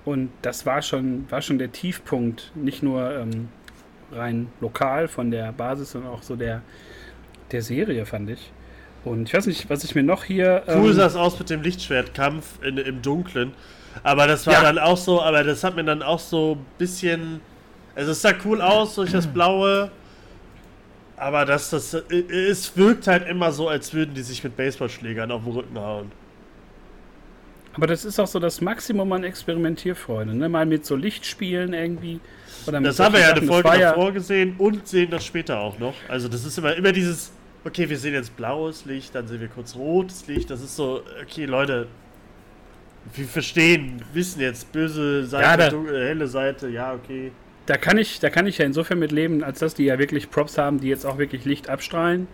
und 0.05 0.31
das 0.43 0.67
war 0.67 0.83
schon, 0.83 1.31
war 1.31 1.43
schon 1.43 1.59
der 1.59 1.73
Tiefpunkt, 1.73 2.51
nicht 2.55 2.83
nur 2.83 3.11
ähm, 3.15 3.49
rein 4.11 4.49
lokal 4.61 5.09
von 5.09 5.31
der 5.31 5.53
Basis, 5.53 5.93
sondern 5.93 6.13
auch 6.13 6.23
so 6.23 6.37
der, 6.37 6.63
der 7.53 7.63
Serie, 7.63 8.05
fand 8.05 8.31
ich. 8.31 8.53
Und 9.05 9.29
ich 9.29 9.35
weiß 9.35 9.47
nicht, 9.47 9.69
was 9.69 9.85
ich 9.85 9.95
mir 9.95 10.03
noch 10.03 10.25
hier. 10.25 10.63
Cool 10.69 10.91
ähm, 10.91 10.93
sah 10.93 11.07
es 11.07 11.17
aus 11.17 11.39
mit 11.39 11.51
dem 11.51 11.63
Lichtschwertkampf 11.63 12.63
in, 12.63 12.79
im 12.79 13.03
Dunklen. 13.03 13.53
Aber 14.03 14.27
das 14.27 14.47
war 14.47 14.55
ja. 14.55 14.63
dann 14.63 14.79
auch 14.79 14.97
so, 14.97 15.21
aber 15.21 15.45
das 15.45 15.65
hat 15.65 15.77
mir 15.77 15.85
dann 15.85 16.03
auch 16.03 16.21
so 16.21 16.57
ein 16.57 16.67
bisschen. 16.79 17.41
Also 17.95 18.13
es 18.13 18.23
sah 18.23 18.33
cool 18.45 18.63
aus 18.63 18.95
durch 18.95 19.13
das 19.13 19.27
Blaue, 19.27 19.91
aber 21.17 21.45
das, 21.45 21.69
das, 21.71 21.93
es 21.93 22.75
wirkt 22.77 23.07
halt 23.07 23.29
immer 23.29 23.53
so, 23.53 23.69
als 23.69 23.93
würden 23.93 24.15
die 24.15 24.23
sich 24.23 24.43
mit 24.43 24.57
Baseballschlägern 24.57 25.31
auf 25.31 25.45
den 25.45 25.53
Rücken 25.53 25.79
hauen. 25.79 26.11
Aber 27.75 27.87
das 27.87 28.05
ist 28.05 28.19
auch 28.19 28.27
so 28.27 28.39
das 28.39 28.61
Maximum 28.61 29.13
an 29.13 29.25
Experimentierfreude, 29.25 30.35
ne? 30.35 30.49
Mal 30.49 30.67
mit 30.67 30.85
so 30.85 30.95
Lichtspielen 30.95 31.73
irgendwie. 31.73 32.21
das 32.67 33.01
haben 33.01 33.15
wir 33.15 33.21
ja 33.21 33.31
eine 33.31 33.43
Folge 33.43 33.69
davor 33.79 34.05
ja 34.07 34.11
gesehen 34.11 34.55
und 34.59 34.87
sehen 34.87 35.11
das 35.11 35.25
später 35.25 35.59
auch 35.59 35.79
noch. 35.79 35.95
Also 36.09 36.29
das 36.29 36.45
ist 36.45 36.59
immer, 36.59 36.75
immer 36.77 36.93
dieses, 36.93 37.33
okay, 37.65 37.89
wir 37.89 37.99
sehen 37.99 38.15
jetzt 38.15 38.37
blaues 38.37 38.85
Licht, 38.85 39.15
dann 39.15 39.27
sehen 39.27 39.41
wir 39.41 39.49
kurz 39.49 39.75
rotes 39.75 40.27
Licht. 40.27 40.51
Das 40.51 40.61
ist 40.61 40.77
so, 40.77 41.03
okay, 41.23 41.47
Leute, 41.47 41.87
wir 43.15 43.25
verstehen, 43.27 44.03
wissen 44.13 44.41
jetzt, 44.41 44.71
böse 44.71 45.25
Seite, 45.27 45.63
ja, 45.63 45.71
dunkle, 45.71 46.07
helle 46.07 46.29
Seite, 46.29 46.69
ja, 46.69 46.93
okay 46.93 47.33
da 47.67 47.77
kann 47.77 47.99
ich, 47.99 48.21
da 48.21 48.31
kann 48.31 48.47
ich 48.47 48.59
ja 48.59 48.67
insofern 48.67 48.99
mit 48.99 49.13
leben, 49.13 49.45
als 49.45 49.61
dass 49.61 49.75
die 49.75 49.85
ja 49.85 49.99
wirklich 49.99 50.31
Props 50.31 50.59
haben, 50.59 50.81
die 50.81 50.89
jetzt 50.89 51.07
auch 51.07 51.19
wirklich 51.19 51.45
Licht 51.45 51.69
abstrahlen. 51.69 52.27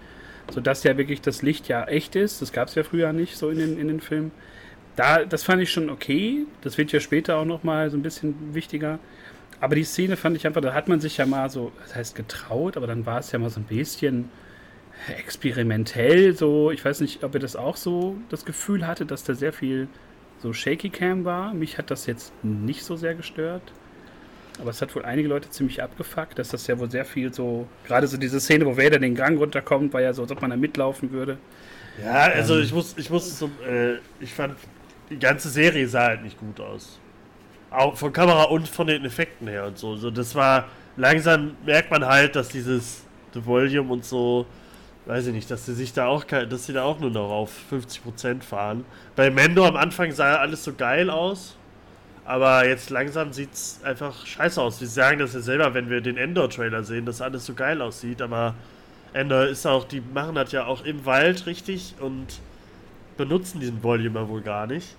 Sodass 0.50 0.82
ja 0.82 0.96
wirklich 0.96 1.20
das 1.20 1.42
Licht 1.42 1.68
ja 1.68 1.84
echt 1.84 2.16
ist. 2.16 2.40
Das 2.40 2.52
gab 2.52 2.68
es 2.68 2.74
ja 2.74 2.82
früher 2.82 3.12
nicht 3.12 3.36
so 3.36 3.50
in 3.50 3.58
den, 3.58 3.78
in 3.78 3.88
den 3.88 4.00
Filmen. 4.00 4.30
Da, 4.98 5.24
das 5.24 5.44
fand 5.44 5.62
ich 5.62 5.70
schon 5.70 5.90
okay. 5.90 6.44
Das 6.62 6.76
wird 6.76 6.90
ja 6.90 6.98
später 6.98 7.36
auch 7.36 7.44
nochmal 7.44 7.88
so 7.88 7.96
ein 7.96 8.02
bisschen 8.02 8.52
wichtiger. 8.52 8.98
Aber 9.60 9.76
die 9.76 9.84
Szene 9.84 10.16
fand 10.16 10.36
ich 10.36 10.44
einfach, 10.44 10.60
da 10.60 10.74
hat 10.74 10.88
man 10.88 10.98
sich 10.98 11.18
ja 11.18 11.26
mal 11.26 11.48
so, 11.50 11.70
das 11.82 11.94
heißt 11.94 12.16
getraut, 12.16 12.76
aber 12.76 12.88
dann 12.88 13.06
war 13.06 13.20
es 13.20 13.30
ja 13.30 13.38
mal 13.38 13.48
so 13.48 13.60
ein 13.60 13.66
bisschen 13.66 14.28
experimentell. 15.16 16.34
So, 16.34 16.72
ich 16.72 16.84
weiß 16.84 17.00
nicht, 17.00 17.22
ob 17.22 17.32
ihr 17.34 17.40
das 17.40 17.54
auch 17.54 17.76
so 17.76 18.16
das 18.28 18.44
Gefühl 18.44 18.88
hatte, 18.88 19.06
dass 19.06 19.22
da 19.22 19.34
sehr 19.34 19.52
viel 19.52 19.86
so 20.40 20.52
Shaky 20.52 20.90
Cam 20.90 21.24
war. 21.24 21.54
Mich 21.54 21.78
hat 21.78 21.92
das 21.92 22.06
jetzt 22.06 22.32
nicht 22.42 22.82
so 22.82 22.96
sehr 22.96 23.14
gestört. 23.14 23.62
Aber 24.60 24.70
es 24.70 24.82
hat 24.82 24.96
wohl 24.96 25.04
einige 25.04 25.28
Leute 25.28 25.48
ziemlich 25.48 25.80
abgefuckt, 25.80 26.40
dass 26.40 26.48
das 26.48 26.66
ja 26.66 26.76
wohl 26.76 26.90
sehr 26.90 27.04
viel 27.04 27.32
so, 27.32 27.68
gerade 27.86 28.08
so 28.08 28.16
diese 28.16 28.40
Szene, 28.40 28.66
wo 28.66 28.76
Vader 28.76 28.98
den 28.98 29.14
Gang 29.14 29.38
runterkommt, 29.38 29.92
war 29.92 30.02
ja 30.02 30.12
so, 30.12 30.22
als 30.22 30.32
ob 30.32 30.42
man 30.42 30.50
da 30.50 30.56
mitlaufen 30.56 31.12
würde. 31.12 31.38
Ja, 32.04 32.22
also 32.22 32.56
ähm, 32.56 32.62
ich 32.64 32.72
muss, 32.72 32.96
ich 32.98 33.10
muss 33.10 33.38
so, 33.38 33.48
äh, 33.64 33.98
ich 34.18 34.34
fand, 34.34 34.56
die 35.10 35.18
ganze 35.18 35.48
Serie 35.48 35.88
sah 35.88 36.06
halt 36.06 36.22
nicht 36.22 36.38
gut 36.38 36.60
aus. 36.60 36.98
Auch 37.70 37.96
von 37.96 38.12
Kamera 38.12 38.44
und 38.44 38.68
von 38.68 38.86
den 38.86 39.04
Effekten 39.04 39.48
her 39.48 39.66
und 39.66 39.78
so. 39.78 39.96
so 39.96 40.10
das 40.10 40.34
war, 40.34 40.68
langsam 40.96 41.56
merkt 41.64 41.90
man 41.90 42.06
halt, 42.06 42.36
dass 42.36 42.48
dieses 42.48 43.04
The 43.34 43.44
Volume 43.44 43.92
und 43.92 44.04
so, 44.04 44.46
weiß 45.06 45.26
ich 45.26 45.34
nicht, 45.34 45.50
dass 45.50 45.66
sie 45.66 45.74
sich 45.74 45.92
da 45.92 46.06
auch, 46.06 46.24
dass 46.24 46.66
sie 46.66 46.72
da 46.72 46.84
auch 46.84 46.98
nur 46.98 47.10
noch 47.10 47.30
auf 47.30 47.52
50% 47.70 48.42
fahren. 48.42 48.84
Bei 49.16 49.30
Mendo 49.30 49.66
am 49.66 49.76
Anfang 49.76 50.12
sah 50.12 50.36
alles 50.36 50.64
so 50.64 50.72
geil 50.72 51.10
aus. 51.10 51.56
Aber 52.24 52.68
jetzt 52.68 52.90
langsam 52.90 53.32
sieht 53.32 53.54
es 53.54 53.80
einfach 53.82 54.26
scheiße 54.26 54.60
aus. 54.60 54.82
Wir 54.82 54.88
sagen 54.88 55.18
das 55.18 55.32
ja 55.32 55.40
selber, 55.40 55.72
wenn 55.72 55.88
wir 55.88 56.02
den 56.02 56.18
Endor-Trailer 56.18 56.84
sehen, 56.84 57.06
dass 57.06 57.22
alles 57.22 57.46
so 57.46 57.54
geil 57.54 57.80
aussieht. 57.80 58.20
Aber 58.20 58.54
Endor 59.14 59.46
ist 59.46 59.66
auch, 59.66 59.84
die 59.84 60.02
machen 60.12 60.34
das 60.34 60.52
ja 60.52 60.66
auch 60.66 60.84
im 60.84 61.06
Wald 61.06 61.46
richtig 61.46 61.94
und 62.00 62.26
benutzen 63.18 63.60
diesen 63.60 63.82
Volume 63.82 64.26
wohl 64.28 64.40
gar 64.40 64.66
nicht. 64.66 64.96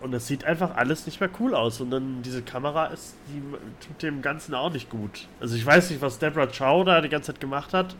Und 0.00 0.12
das 0.12 0.26
sieht 0.26 0.44
einfach 0.44 0.76
alles 0.76 1.06
nicht 1.06 1.20
mehr 1.20 1.30
cool 1.40 1.54
aus. 1.54 1.80
Und 1.80 1.90
dann 1.90 2.22
diese 2.22 2.42
Kamera 2.42 2.86
ist, 2.86 3.16
die 3.28 3.42
tut 3.86 4.02
dem 4.02 4.22
Ganzen 4.22 4.54
auch 4.54 4.72
nicht 4.72 4.88
gut. 4.88 5.28
Also 5.40 5.56
ich 5.56 5.64
weiß 5.64 5.90
nicht, 5.90 6.00
was 6.02 6.18
Deborah 6.18 6.46
Chow 6.46 6.84
da 6.84 7.00
die 7.00 7.08
ganze 7.08 7.32
Zeit 7.32 7.40
gemacht 7.40 7.72
hat. 7.74 7.94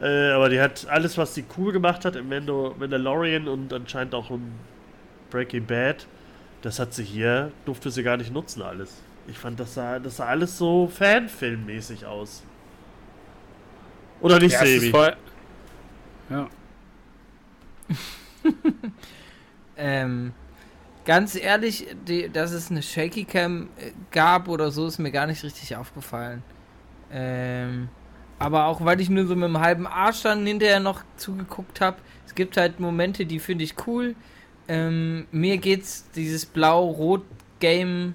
Äh, 0.00 0.30
aber 0.30 0.48
die 0.48 0.60
hat 0.60 0.86
alles, 0.88 1.16
was 1.18 1.34
sie 1.34 1.44
cool 1.56 1.72
gemacht 1.72 2.04
hat 2.04 2.16
im 2.16 2.28
Mandalorian 2.28 3.46
und 3.46 3.72
anscheinend 3.72 4.14
auch 4.14 4.30
im 4.30 4.52
Breaking 5.30 5.66
Bad, 5.66 6.06
das 6.62 6.78
hat 6.78 6.94
sie 6.94 7.04
hier, 7.04 7.52
durfte 7.64 7.90
sie 7.90 8.02
gar 8.02 8.16
nicht 8.16 8.32
nutzen 8.32 8.62
alles. 8.62 9.02
Ich 9.28 9.38
fand, 9.38 9.60
das 9.60 9.74
sah, 9.74 9.98
das 9.98 10.16
sah 10.16 10.26
alles 10.26 10.58
so 10.58 10.88
Fanfilmmäßig 10.88 12.06
aus. 12.06 12.42
Oder 14.20 14.38
nicht, 14.38 14.52
ja, 14.52 14.64
Sebi? 14.64 14.92
Ja. 16.30 16.48
ähm, 19.76 20.32
ganz 21.04 21.34
ehrlich, 21.34 21.86
die, 22.06 22.28
dass 22.28 22.52
es 22.52 22.70
eine 22.70 22.82
Shaky 22.82 23.24
Cam 23.24 23.68
äh, 23.76 23.90
gab 24.10 24.48
oder 24.48 24.70
so, 24.70 24.86
ist 24.86 24.98
mir 24.98 25.10
gar 25.10 25.26
nicht 25.26 25.42
richtig 25.42 25.76
aufgefallen. 25.76 26.42
Ähm, 27.12 27.88
aber 28.38 28.66
auch 28.66 28.84
weil 28.84 29.00
ich 29.00 29.10
nur 29.10 29.26
so 29.26 29.34
mit 29.34 29.44
einem 29.44 29.60
halben 29.60 29.86
Arsch 29.86 30.22
dann 30.22 30.46
hinterher 30.46 30.80
noch 30.80 31.02
zugeguckt 31.16 31.80
habe. 31.80 31.98
Es 32.26 32.34
gibt 32.34 32.56
halt 32.56 32.80
Momente, 32.80 33.26
die 33.26 33.38
finde 33.38 33.64
ich 33.64 33.74
cool. 33.86 34.14
Ähm, 34.66 35.26
mir 35.30 35.58
geht's 35.58 36.10
dieses 36.14 36.46
Blau-Rot-Game 36.46 38.14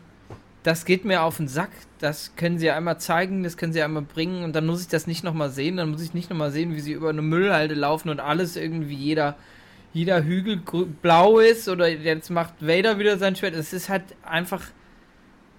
das 0.63 0.85
geht 0.85 1.05
mir 1.05 1.23
auf 1.23 1.37
den 1.37 1.47
Sack. 1.47 1.69
Das 1.99 2.35
können 2.35 2.59
sie 2.59 2.69
einmal 2.69 2.99
zeigen, 2.99 3.43
das 3.43 3.57
können 3.57 3.73
sie 3.73 3.81
einmal 3.81 4.03
bringen 4.03 4.43
und 4.43 4.55
dann 4.55 4.65
muss 4.65 4.81
ich 4.81 4.87
das 4.87 5.07
nicht 5.07 5.23
nochmal 5.23 5.49
sehen. 5.49 5.77
Dann 5.77 5.89
muss 5.89 6.01
ich 6.01 6.13
nicht 6.13 6.29
nochmal 6.29 6.51
sehen, 6.51 6.75
wie 6.75 6.79
sie 6.79 6.93
über 6.93 7.09
eine 7.09 7.21
Müllhalde 7.21 7.75
laufen 7.75 8.09
und 8.09 8.19
alles 8.19 8.55
irgendwie 8.55 8.95
jeder, 8.95 9.35
jeder 9.93 10.23
Hügel 10.23 10.57
blau 11.01 11.39
ist 11.39 11.67
oder 11.67 11.87
jetzt 11.87 12.29
macht 12.29 12.53
Vader 12.61 12.99
wieder 12.99 13.17
sein 13.17 13.35
Schwert. 13.35 13.55
Es 13.55 13.73
ist 13.73 13.89
halt 13.89 14.03
einfach 14.23 14.63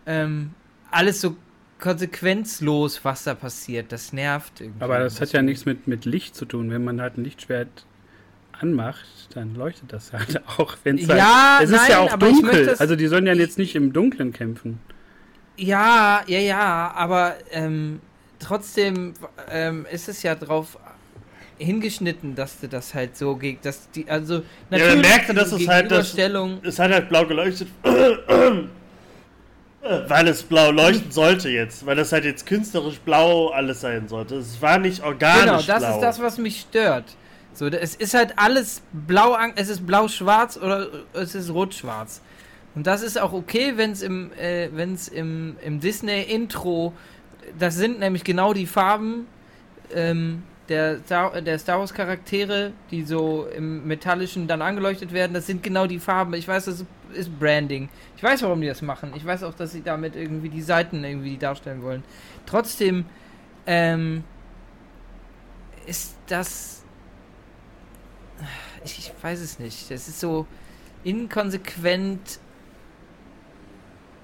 ähm, 0.06 0.50
alles 0.90 1.20
so 1.20 1.36
konsequenzlos, 1.80 3.04
was 3.04 3.24
da 3.24 3.34
passiert. 3.34 3.90
Das 3.90 4.12
nervt 4.12 4.60
irgendwie. 4.60 4.84
Aber 4.84 4.98
das 5.00 5.20
hat 5.20 5.32
ja 5.32 5.42
nichts 5.42 5.64
mit, 5.64 5.88
mit 5.88 6.04
Licht 6.04 6.36
zu 6.36 6.44
tun. 6.44 6.70
Wenn 6.70 6.84
man 6.84 7.00
halt 7.00 7.18
ein 7.18 7.24
Lichtschwert 7.24 7.86
anmacht, 8.52 9.06
dann 9.34 9.54
leuchtet 9.54 9.92
das 9.92 10.12
halt 10.12 10.42
auch. 10.58 10.76
Wenn's 10.84 11.06
ja, 11.06 11.58
halt, 11.58 11.64
es 11.64 11.70
nein, 11.70 11.80
ist 11.80 11.88
ja 11.88 11.98
auch 12.00 12.16
dunkel. 12.16 12.74
Also 12.78 12.96
die 12.96 13.06
sollen 13.06 13.26
ja 13.26 13.34
jetzt 13.34 13.58
nicht 13.58 13.74
im 13.74 13.92
Dunkeln 13.92 14.32
kämpfen. 14.32 14.78
Ja, 15.56 16.22
ja, 16.26 16.38
ja, 16.38 16.92
aber 16.94 17.34
ähm, 17.50 18.00
trotzdem 18.38 19.14
ähm, 19.50 19.86
ist 19.90 20.08
es 20.08 20.22
ja 20.22 20.34
drauf 20.34 20.78
hingeschnitten, 21.60 22.34
dass 22.34 22.58
du 22.60 22.68
das 22.68 22.94
halt 22.94 23.16
so 23.16 23.36
geht, 23.36 23.64
dass 23.64 23.90
die, 23.90 24.08
also 24.08 24.42
natürlich 24.70 24.88
ja, 24.88 24.94
man 24.94 25.00
merkte, 25.02 25.34
dass 25.34 25.52
es 25.52 25.68
halt 25.68 25.90
das, 25.90 26.16
es 26.62 26.78
hat 26.78 26.90
halt 26.90 27.08
blau 27.08 27.26
geleuchtet, 27.26 27.68
weil 30.08 30.28
es 30.28 30.42
blau 30.42 30.70
leuchten 30.70 31.10
sollte 31.10 31.48
jetzt, 31.50 31.84
weil 31.86 31.96
das 31.96 32.12
halt 32.12 32.24
jetzt 32.24 32.46
künstlerisch 32.46 32.98
blau 32.98 33.48
alles 33.48 33.80
sein 33.80 34.08
sollte. 34.08 34.36
Es 34.36 34.60
war 34.60 34.78
nicht 34.78 35.02
organisch 35.02 35.42
Genau, 35.42 35.62
das 35.62 35.78
blau. 35.80 35.94
ist 35.94 36.00
das, 36.00 36.20
was 36.20 36.38
mich 36.38 36.60
stört. 36.60 37.04
So, 37.52 37.66
es 37.66 37.94
ist 37.94 38.14
halt 38.14 38.34
alles 38.36 38.82
blau, 38.92 39.36
es 39.56 39.68
ist 39.68 39.86
blau-schwarz 39.86 40.56
oder 40.56 40.88
es 41.12 41.34
ist 41.34 41.50
rot-schwarz. 41.50 42.22
Und 42.74 42.86
das 42.86 43.02
ist 43.02 43.20
auch 43.20 43.32
okay, 43.32 43.72
wenn 43.76 43.90
es 43.90 44.02
im, 44.02 44.32
äh, 44.34 44.68
wenn's 44.72 45.08
im, 45.08 45.56
im 45.62 45.80
Disney-Intro, 45.80 46.92
das 47.58 47.74
sind 47.74 47.98
nämlich 47.98 48.22
genau 48.22 48.54
die 48.54 48.66
Farben 48.66 49.26
ähm, 49.92 50.44
der, 50.70 51.00
Star, 51.04 51.40
der 51.42 51.58
Star 51.58 51.80
Wars-Charaktere, 51.80 52.72
die 52.90 53.02
so 53.02 53.46
im 53.46 53.86
Metallischen 53.86 54.46
dann 54.46 54.62
angeleuchtet 54.62 55.12
werden, 55.12 55.34
das 55.34 55.46
sind 55.46 55.62
genau 55.62 55.86
die 55.86 55.98
Farben. 55.98 56.32
Ich 56.34 56.46
weiß, 56.46 56.66
das 56.66 56.84
ist 57.12 57.38
Branding. 57.38 57.88
Ich 58.16 58.22
weiß, 58.22 58.42
warum 58.42 58.60
die 58.60 58.68
das 58.68 58.80
machen. 58.80 59.12
Ich 59.16 59.26
weiß 59.26 59.42
auch, 59.42 59.54
dass 59.54 59.72
sie 59.72 59.82
damit 59.82 60.16
irgendwie 60.16 60.48
die 60.48 60.62
Seiten 60.62 61.04
irgendwie 61.04 61.36
darstellen 61.36 61.82
wollen. 61.82 62.04
Trotzdem 62.46 63.04
ähm, 63.66 64.24
ist 65.86 66.16
das. 66.28 66.84
Ich, 68.84 68.98
ich 68.98 69.12
weiß 69.20 69.40
es 69.40 69.58
nicht. 69.58 69.90
Es 69.90 70.08
ist 70.08 70.20
so 70.20 70.46
inkonsequent 71.04 72.40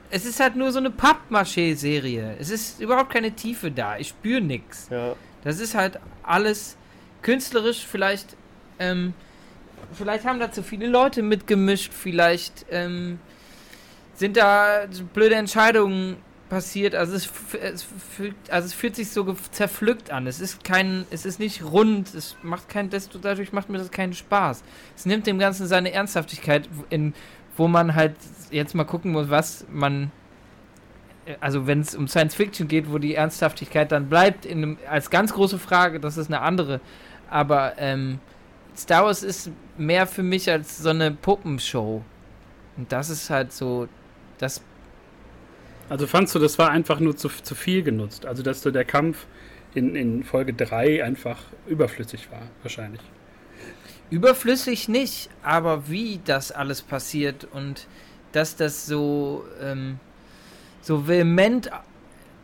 es 0.09 0.25
ist 0.25 0.41
halt 0.41 0.57
nur 0.57 0.71
so 0.71 0.79
eine 0.79 0.91
Pappmaché-Serie. 0.91 2.37
Es 2.39 2.51
ist 2.51 2.81
überhaupt 2.81 3.13
keine 3.13 3.33
Tiefe 3.33 3.71
da. 3.71 3.99
Ich 3.99 4.09
spüre 4.09 4.41
nichts. 4.41 4.89
Ja. 4.91 5.17
Das 5.47 5.61
ist 5.61 5.77
halt 5.77 6.01
alles 6.25 6.77
künstlerisch 7.23 7.87
vielleicht. 7.87 8.37
Ähm, 8.81 9.15
vielleicht 9.93 10.25
haben 10.25 10.41
da 10.41 10.51
zu 10.51 10.65
viele 10.65 10.89
Leute 10.89 11.23
mitgemischt. 11.23 11.93
Vielleicht 11.93 12.67
ähm, 12.71 13.21
sind 14.15 14.37
da 14.37 14.87
blöde 15.15 15.37
Entscheidungen 15.37 16.17
passiert. 16.49 16.97
Also 16.97 17.15
es, 17.15 17.31
es, 17.63 17.87
fühlt, 18.17 18.35
also 18.51 18.67
es 18.67 18.75
fühlt 18.75 18.97
sich 18.97 19.11
so 19.11 19.37
zerpflückt 19.53 20.11
an. 20.11 20.27
Es 20.27 20.41
ist 20.41 20.65
kein, 20.65 21.07
es 21.11 21.25
ist 21.25 21.39
nicht 21.39 21.63
rund. 21.63 22.13
Es 22.13 22.37
macht 22.43 22.69
kein, 22.69 22.91
dadurch 22.91 23.53
macht 23.53 23.69
mir 23.69 23.79
das 23.79 23.93
keinen 23.93 24.15
Spaß. 24.15 24.65
Es 24.97 25.07
nimmt 25.07 25.29
dem 25.29 25.39
Ganzen 25.39 25.69
seine 25.69 25.93
Ernsthaftigkeit 25.93 26.69
in 26.91 27.15
wo 27.57 27.69
man 27.69 27.95
halt 27.95 28.17
jetzt 28.51 28.75
mal 28.75 28.85
gucken 28.85 29.13
muss, 29.13 29.31
was 29.31 29.65
man. 29.71 30.11
Also, 31.41 31.67
wenn 31.67 31.81
es 31.81 31.95
um 31.95 32.09
Science 32.09 32.35
Fiction 32.35 32.69
geht, 32.69 32.91
wo 32.91 32.99
die 32.99 33.15
Ernsthaftigkeit 33.15 33.91
dann 33.91 34.09
bleibt, 34.09 34.47
einem, 34.47 34.79
als 34.89 35.11
ganz 35.11 35.33
große 35.33 35.59
Frage, 35.59 35.99
das 35.99 36.17
ist 36.17 36.29
eine 36.29 36.41
andere. 36.41 36.81
Aber 37.29 37.75
ähm, 37.79 38.21
Star 38.77 39.05
Wars 39.05 39.23
ist 39.23 39.51
mehr 39.77 40.07
für 40.07 40.23
mich 40.23 40.51
als 40.51 40.79
so 40.79 40.91
eine 40.91 41.11
Puppenshow. 41.11 42.03
Und 42.77 42.93
das 42.93 43.11
ist 43.11 43.31
halt 43.31 43.53
so. 43.53 43.89
Das. 44.39 44.63
Also, 45.89 46.07
fandst 46.07 46.35
du, 46.35 46.39
das 46.39 46.59
war 46.59 46.71
einfach 46.71 47.01
nur 47.01 47.17
zu, 47.17 47.29
zu 47.29 47.55
viel 47.55 47.83
genutzt? 47.83 48.27
Also, 48.27 48.43
dass 48.43 48.63
so 48.63 48.71
der 48.71 48.85
Kampf 48.85 49.27
in, 49.75 49.95
in 49.95 50.25
Folge 50.25 50.55
3 50.55 51.05
einfach 51.05 51.43
überflüssig 51.67 52.31
war, 52.31 52.43
wahrscheinlich. 52.63 53.03
Überflüssig 54.11 54.89
nicht, 54.89 55.31
aber 55.43 55.89
wie 55.89 56.21
das 56.25 56.53
alles 56.53 56.83
passiert 56.83 57.47
und 57.51 57.89
dass 58.33 58.57
das 58.57 58.87
so, 58.87 59.45
ähm, 59.61 59.99
so 60.87 61.09
vehement, 61.09 61.69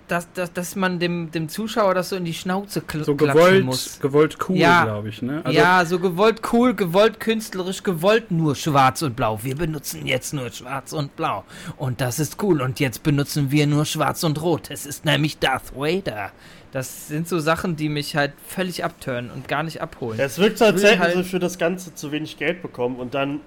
dass, 0.09 0.31
dass, 0.33 0.53
dass 0.53 0.77
man 0.77 0.99
dem, 0.99 1.31
dem 1.31 1.49
Zuschauer 1.49 1.95
das 1.95 2.09
so 2.09 2.17
in 2.17 2.25
die 2.25 2.35
Schnauze 2.35 2.83
kl 2.83 3.05
so 3.05 3.15
gewollt, 3.15 3.65
muss. 3.65 4.01
gewollt 4.01 4.37
cool, 4.49 4.57
ja, 4.57 4.85
glaube 4.85 5.09
ich. 5.09 5.23
Ne? 5.23 5.41
Also 5.45 5.59
ja, 5.59 5.85
so 5.85 5.99
gewollt 6.01 6.43
cool, 6.53 6.75
gewollt 6.75 7.21
künstlerisch, 7.21 7.83
gewollt 7.83 8.31
nur 8.31 8.57
schwarz 8.57 9.03
und 9.03 9.15
blau. 9.15 9.39
Wir 9.43 9.55
benutzen 9.55 10.07
jetzt 10.07 10.35
nur 10.35 10.51
schwarz 10.51 10.93
und 10.93 11.15
blau. 11.17 11.45
Und 11.77 12.01
das 12.01 12.19
ist 12.19 12.43
cool. 12.43 12.61
Und 12.61 12.81
jetzt 12.81 13.03
benutzen 13.03 13.51
wir 13.51 13.67
nur 13.67 13.85
schwarz 13.85 14.25
und 14.25 14.43
rot. 14.43 14.71
Es 14.71 14.87
ist 14.87 15.05
nämlich 15.05 15.39
Darth 15.39 15.75
Vader. 15.75 16.33
Das 16.73 17.09
sind 17.09 17.29
so 17.29 17.39
Sachen, 17.39 17.77
die 17.77 17.89
mich 17.89 18.17
halt 18.17 18.33
völlig 18.47 18.85
abtören 18.85 19.31
und 19.31 19.47
gar 19.47 19.63
nicht 19.63 19.81
abholen. 19.81 20.19
Es 20.19 20.39
wirkt 20.39 20.59
so, 20.59 20.65
als 20.65 20.83
hätten 20.83 21.01
halt 21.01 21.15
sie 21.15 21.25
für 21.25 21.39
das 21.39 21.59
Ganze 21.59 21.95
zu 21.95 22.11
wenig 22.11 22.39
Geld 22.39 22.61
bekommen 22.61 22.97
und 22.97 23.15
dann 23.15 23.41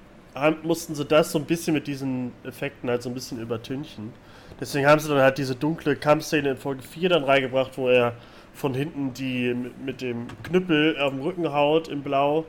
mussten 0.63 0.95
sie 0.95 1.05
das 1.05 1.31
so 1.31 1.39
ein 1.39 1.45
bisschen 1.45 1.73
mit 1.73 1.87
diesen 1.87 2.31
Effekten 2.43 2.89
halt 2.89 3.03
so 3.03 3.09
ein 3.09 3.13
bisschen 3.13 3.39
übertünchen. 3.39 4.13
Deswegen 4.59 4.87
haben 4.87 4.99
sie 4.99 5.09
dann 5.09 5.19
halt 5.19 5.37
diese 5.37 5.55
dunkle 5.55 5.95
Kampfszene 5.95 6.51
in 6.51 6.57
Folge 6.57 6.81
4 6.81 7.09
dann 7.09 7.23
reingebracht, 7.23 7.77
wo 7.77 7.89
er 7.89 8.13
von 8.53 8.73
hinten 8.73 9.13
die 9.13 9.53
mit 9.85 10.01
dem 10.01 10.27
Knüppel 10.43 10.97
auf 10.99 11.11
dem 11.11 11.21
Rücken 11.21 11.51
haut 11.51 11.87
in 11.89 12.01
Blau. 12.01 12.45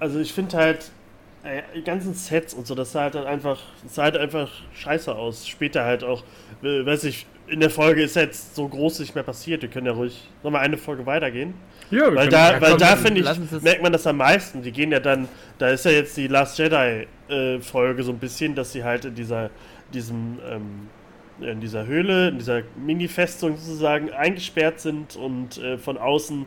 Also 0.00 0.18
ich 0.18 0.32
finde 0.32 0.56
halt, 0.56 0.90
ey, 1.44 1.62
die 1.76 1.82
ganzen 1.82 2.12
Sets 2.14 2.54
und 2.54 2.66
so, 2.66 2.74
das 2.74 2.92
sah 2.92 3.02
halt 3.02 3.14
dann 3.14 3.24
einfach, 3.24 3.58
sah 3.86 4.04
halt 4.04 4.16
einfach 4.16 4.50
scheiße 4.74 5.14
aus. 5.14 5.46
Später 5.46 5.84
halt 5.84 6.02
auch, 6.02 6.24
äh, 6.62 6.84
weiß 6.84 7.04
ich, 7.04 7.26
in 7.46 7.60
der 7.60 7.70
Folge 7.70 8.02
ist 8.02 8.16
jetzt 8.16 8.56
so 8.56 8.66
groß 8.66 8.98
nicht 9.00 9.14
mehr 9.14 9.22
passiert. 9.22 9.62
Wir 9.62 9.68
können 9.68 9.86
ja 9.86 9.92
ruhig 9.92 10.28
nochmal 10.42 10.62
eine 10.62 10.76
Folge 10.76 11.06
weitergehen. 11.06 11.54
Ja, 11.90 12.12
weil 12.12 12.28
da, 12.28 12.54
ja, 12.54 12.60
weil 12.60 12.76
da 12.76 12.96
finde 12.96 13.20
ich, 13.20 13.62
merkt 13.62 13.82
man 13.82 13.92
das 13.92 14.06
am 14.08 14.16
meisten. 14.16 14.62
Die 14.62 14.72
gehen 14.72 14.90
ja 14.90 14.98
dann, 14.98 15.28
da 15.58 15.68
ist 15.68 15.84
ja 15.84 15.92
jetzt 15.92 16.16
die 16.16 16.26
Last 16.26 16.58
Jedi 16.58 17.06
äh, 17.28 17.60
Folge 17.60 18.02
so 18.02 18.10
ein 18.10 18.18
bisschen, 18.18 18.56
dass 18.56 18.72
sie 18.72 18.82
halt 18.82 19.04
in 19.04 19.14
dieser, 19.14 19.50
diesem, 19.92 20.38
ähm, 20.50 20.88
in 21.40 21.60
dieser 21.60 21.86
Höhle, 21.86 22.28
in 22.28 22.38
dieser 22.38 22.62
Mini-Festung 22.76 23.56
sozusagen 23.56 24.10
eingesperrt 24.10 24.80
sind 24.80 25.16
und 25.16 25.58
äh, 25.58 25.78
von 25.78 25.98
außen 25.98 26.46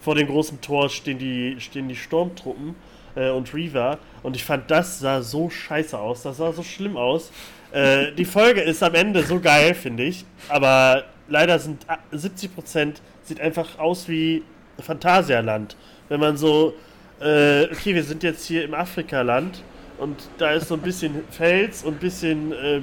vor 0.00 0.14
dem 0.14 0.28
großen 0.28 0.60
Tor 0.60 0.88
stehen 0.88 1.18
die, 1.18 1.56
stehen 1.60 1.88
die 1.88 1.96
Sturmtruppen 1.96 2.74
äh, 3.14 3.30
und 3.30 3.52
Reaver. 3.54 3.98
Und 4.22 4.36
ich 4.36 4.44
fand, 4.44 4.70
das 4.70 5.00
sah 5.00 5.22
so 5.22 5.50
scheiße 5.50 5.98
aus, 5.98 6.22
das 6.22 6.38
sah 6.38 6.52
so 6.52 6.62
schlimm 6.62 6.96
aus. 6.96 7.30
Äh, 7.72 8.12
die 8.16 8.24
Folge 8.24 8.62
ist 8.62 8.82
am 8.82 8.94
Ende 8.94 9.22
so 9.22 9.40
geil, 9.40 9.74
finde 9.74 10.04
ich. 10.04 10.24
Aber 10.48 11.04
leider 11.28 11.58
sind 11.58 11.86
70% 12.12 12.94
sieht 13.22 13.40
einfach 13.40 13.78
aus 13.78 14.08
wie 14.08 14.42
Phantasialand. 14.78 15.76
Wenn 16.08 16.20
man 16.20 16.36
so, 16.36 16.74
äh, 17.20 17.64
okay, 17.64 17.94
wir 17.94 18.02
sind 18.02 18.22
jetzt 18.22 18.46
hier 18.46 18.64
im 18.64 18.74
Afrikaland 18.74 19.62
und 19.98 20.16
da 20.38 20.52
ist 20.52 20.68
so 20.68 20.74
ein 20.74 20.80
bisschen 20.80 21.22
Fels 21.30 21.84
und 21.84 21.94
ein 21.94 21.98
bisschen, 21.98 22.52
äh, 22.52 22.80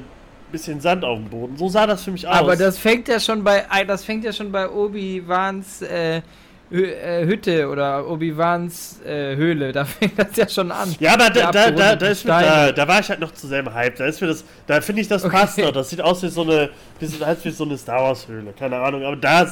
bisschen 0.52 0.80
Sand 0.82 1.04
auf 1.04 1.18
dem 1.18 1.30
Boden. 1.30 1.58
So 1.58 1.70
sah 1.70 1.86
das 1.88 2.04
für 2.04 2.12
mich 2.12 2.28
aus. 2.28 2.36
Aber 2.36 2.56
das 2.56 2.78
fängt 2.78 3.08
ja 3.08 3.20
schon 3.20 3.44
bei, 3.44 3.66
das 3.86 4.04
fängt 4.04 4.24
ja 4.24 4.34
schon 4.34 4.52
bei 4.52 4.70
Obi-Wans 4.70 5.82
äh, 5.82 6.22
Hütte 6.70 7.70
oder 7.70 8.10
Obi-Wans 8.10 9.02
äh, 9.06 9.38
Höhle, 9.38 9.72
da 9.74 9.86
fängt 9.86 10.20
das 10.20 10.36
ja 10.36 10.50
schon 10.50 10.70
an. 10.70 10.94
Ja, 11.00 11.14
aber 11.14 11.30
da, 11.30 11.50
da, 11.50 11.72
da, 11.72 11.96
da, 11.96 12.08
ist 12.08 12.26
mir, 12.26 12.32
da, 12.32 12.72
da 12.74 12.88
war 12.88 13.00
ich 13.00 13.10
halt 13.10 13.22
noch 13.22 13.32
zu 13.32 13.48
selben 13.48 13.74
Hype. 13.74 13.96
Da 13.96 14.06
ist 14.06 14.20
mir 14.20 14.28
das, 14.28 14.44
da 14.66 14.82
finde 14.82 15.02
ich 15.02 15.08
das 15.08 15.24
okay. 15.24 15.38
passt 15.38 15.58
noch. 15.60 15.72
Das 15.72 15.90
sieht 15.90 16.02
aus 16.02 16.22
wie 16.24 16.28
so 16.28 16.42
eine, 16.42 16.70
wie, 17.00 17.26
halt 17.26 17.44
wie 17.46 17.52
so 17.52 17.64
eine 17.64 17.78
Star 17.78 18.04
Wars 18.04 18.28
Höhle, 18.28 18.52
keine 18.52 18.78
Ahnung. 18.78 19.04
Aber 19.06 19.16
da 19.16 19.48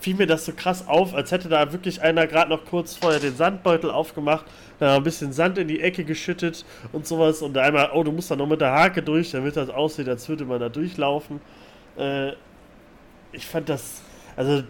fiel 0.00 0.14
mir 0.14 0.26
das 0.26 0.44
so 0.44 0.52
krass 0.52 0.86
auf, 0.86 1.14
als 1.14 1.32
hätte 1.32 1.48
da 1.48 1.72
wirklich 1.72 2.02
einer 2.02 2.26
gerade 2.26 2.50
noch 2.50 2.66
kurz 2.66 2.96
vorher 2.96 3.20
den 3.20 3.34
Sandbeutel 3.34 3.90
aufgemacht, 3.90 4.44
da 4.78 4.96
ein 4.96 5.02
bisschen 5.02 5.32
Sand 5.32 5.56
in 5.56 5.68
die 5.68 5.80
Ecke 5.80 6.04
geschüttet 6.04 6.66
und 6.92 7.06
sowas 7.06 7.40
und 7.40 7.54
da 7.54 7.62
einmal, 7.62 7.90
oh, 7.94 8.02
du 8.02 8.12
musst 8.12 8.30
da 8.30 8.36
noch 8.36 8.46
mit 8.46 8.60
der 8.60 8.72
Hake 8.72 9.02
durch, 9.02 9.30
damit 9.30 9.56
das 9.56 9.70
aussieht, 9.70 10.08
als 10.08 10.28
würde 10.28 10.44
man 10.44 10.60
da 10.60 10.68
durchlaufen. 10.68 11.40
Äh, 11.96 12.32
ich 13.32 13.46
fand 13.46 13.70
das, 13.70 14.02
also 14.36 14.64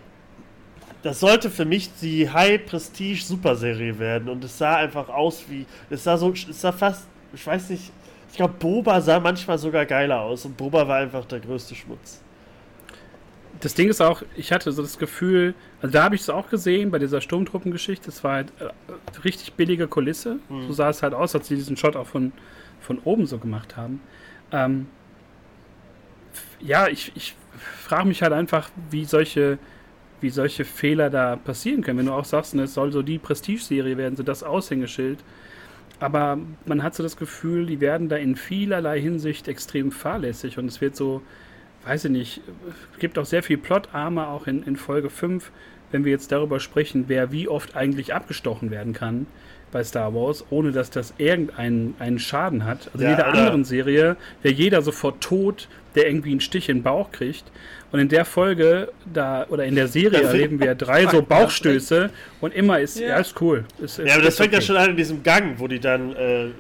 das 1.03 1.21
sollte 1.21 1.51
für 1.51 1.65
mich 1.65 1.91
die 2.01 2.29
High-Prestige-Superserie 2.29 3.99
werden. 3.99 4.29
Und 4.29 4.43
es 4.45 4.59
sah 4.59 4.77
einfach 4.77 5.09
aus 5.09 5.45
wie. 5.49 5.67
Es 5.91 6.05
sah 6.05 6.17
so. 6.17 6.33
Es 6.33 6.61
sah 6.61 6.73
fast. 6.73 7.07
Ich 7.33 7.47
weiß 7.47 7.71
nicht. 7.71 7.93
Ich 8.31 8.37
glaube, 8.37 8.55
Boba 8.59 9.01
sah 9.01 9.21
manchmal 9.21 9.59
sogar 9.59 9.87
geiler 9.87 10.21
aus. 10.21 10.45
Und 10.45 10.57
Boba 10.57 10.87
war 10.87 10.99
einfach 10.99 11.25
der 11.25 11.41
größte 11.41 11.75
Schmutz. 11.75 12.23
Das 13.61 13.75
Ding 13.75 13.89
ist 13.89 14.01
auch, 14.01 14.23
ich 14.37 14.53
hatte 14.53 14.71
so 14.71 14.83
das 14.83 14.99
Gefühl, 14.99 15.55
also 15.83 15.93
da 15.93 16.05
habe 16.05 16.15
ich 16.15 16.21
es 16.21 16.31
auch 16.31 16.49
gesehen 16.49 16.93
bei 16.93 16.99
dieser 17.01 17.21
Sturmtruppengeschichte, 17.21 18.09
es 18.09 18.23
war 18.23 18.35
halt 18.35 18.53
äh, 18.61 18.69
richtig 19.25 19.55
billige 19.55 19.89
Kulisse. 19.89 20.39
Mhm. 20.49 20.69
So 20.69 20.73
sah 20.75 20.91
es 20.91 21.03
halt 21.03 21.15
aus, 21.15 21.35
als 21.35 21.49
sie 21.49 21.57
diesen 21.57 21.77
Shot 21.77 21.97
auch 21.97 22.07
von, 22.07 22.33
von 22.81 23.01
oben 23.01 23.27
so 23.27 23.39
gemacht 23.39 23.77
haben. 23.77 24.01
Ähm, 24.53 24.87
ja, 26.61 26.87
ich, 26.89 27.13
ich 27.17 27.35
frage 27.85 28.07
mich 28.07 28.23
halt 28.23 28.33
einfach, 28.33 28.71
wie 28.91 29.05
solche, 29.05 29.59
wie 30.21 30.31
solche 30.31 30.65
Fehler 30.65 31.11
da 31.11 31.37
passieren 31.37 31.83
können. 31.83 31.99
Wenn 31.99 32.07
du 32.07 32.13
auch 32.13 32.25
sagst, 32.25 32.55
ne, 32.55 32.63
es 32.65 32.75
soll 32.75 32.93
so 32.93 33.03
die 33.03 33.19
Prestige-Serie 33.19 33.97
werden, 33.97 34.17
so 34.17 34.23
das 34.23 34.43
Aushängeschild. 34.43 35.19
Aber 36.01 36.39
man 36.67 36.83
hat 36.83 36.95
so 36.95 37.03
das 37.03 37.17
Gefühl, 37.17 37.67
die 37.67 37.81
werden 37.81 38.09
da 38.09 38.17
in 38.17 38.37
vielerlei 38.37 39.01
Hinsicht 39.01 39.49
extrem 39.49 39.91
fahrlässig 39.91 40.57
und 40.59 40.67
es 40.67 40.81
wird 40.81 40.95
so, 40.95 41.23
weiß 41.85 42.05
ich 42.07 42.11
nicht, 42.13 42.41
gibt 43.01 43.19
auch 43.19 43.25
sehr 43.27 43.43
viel 43.43 43.59
Plot-Arme 43.59 44.29
auch 44.29 44.47
in, 44.47 44.63
in 44.63 44.77
Folge 44.77 45.11
5, 45.11 45.51
wenn 45.91 46.05
wir 46.05 46.13
jetzt 46.13 46.31
darüber 46.31 46.61
sprechen, 46.61 47.05
wer 47.09 47.33
wie 47.33 47.49
oft 47.49 47.75
eigentlich 47.75 48.15
abgestochen 48.15 48.71
werden 48.71 48.93
kann 48.93 49.27
bei 49.73 49.83
Star 49.85 50.15
Wars, 50.15 50.45
ohne 50.51 50.71
dass 50.73 50.89
das 50.91 51.15
irgendeinen 51.19 51.95
einen 51.99 52.19
Schaden 52.19 52.65
hat. 52.65 52.91
Also 52.95 53.05
Ja, 53.05 53.11
in 53.13 53.17
jeder 53.19 53.29
oder- 53.31 53.39
anderen 53.39 53.65
Serie 53.65 54.17
wäre 54.43 54.55
jeder 54.55 54.83
sofort 54.83 55.21
tot, 55.21 55.69
der 55.95 56.07
irgendwie 56.09 56.31
einen 56.31 56.41
Stich 56.41 56.69
in 56.69 56.79
den 56.79 56.83
Bauch 56.85 57.11
kriegt. 57.11 57.45
Und 57.91 58.01
in 58.01 58.09
der 58.11 58.27
Folge, 58.27 58.93
da, 59.11 59.47
oder 59.49 59.65
in 59.65 59.75
der 59.75 59.89
Serie 59.89 60.21
Das- 60.21 60.33
erleben 60.35 60.61
wir 60.61 60.75
drei 60.75 61.07
so 61.07 61.23
Bauchstöße 61.23 62.11
und 62.43 62.55
immer 62.55 62.79
ist, 62.81 62.99
ja, 63.01 63.09
Ja. 63.09 63.17
ist 63.17 63.41
cool. 63.41 63.65
Ist, 63.81 63.97
Ja, 63.99 64.13
aber 64.15 64.23
das 64.25 64.35
ist 64.35 64.37
fängt 64.37 64.53
ja 64.53 64.59
okay. 64.59 64.67
schon 64.67 64.77
an 64.77 64.91
in 64.91 64.97
diesem 64.97 65.23
Gang, 65.23 65.55
wo 65.59 65.67
die 65.67 65.81
dann, 65.81 66.15
äh, 66.15 66.45
äh, 66.49 66.51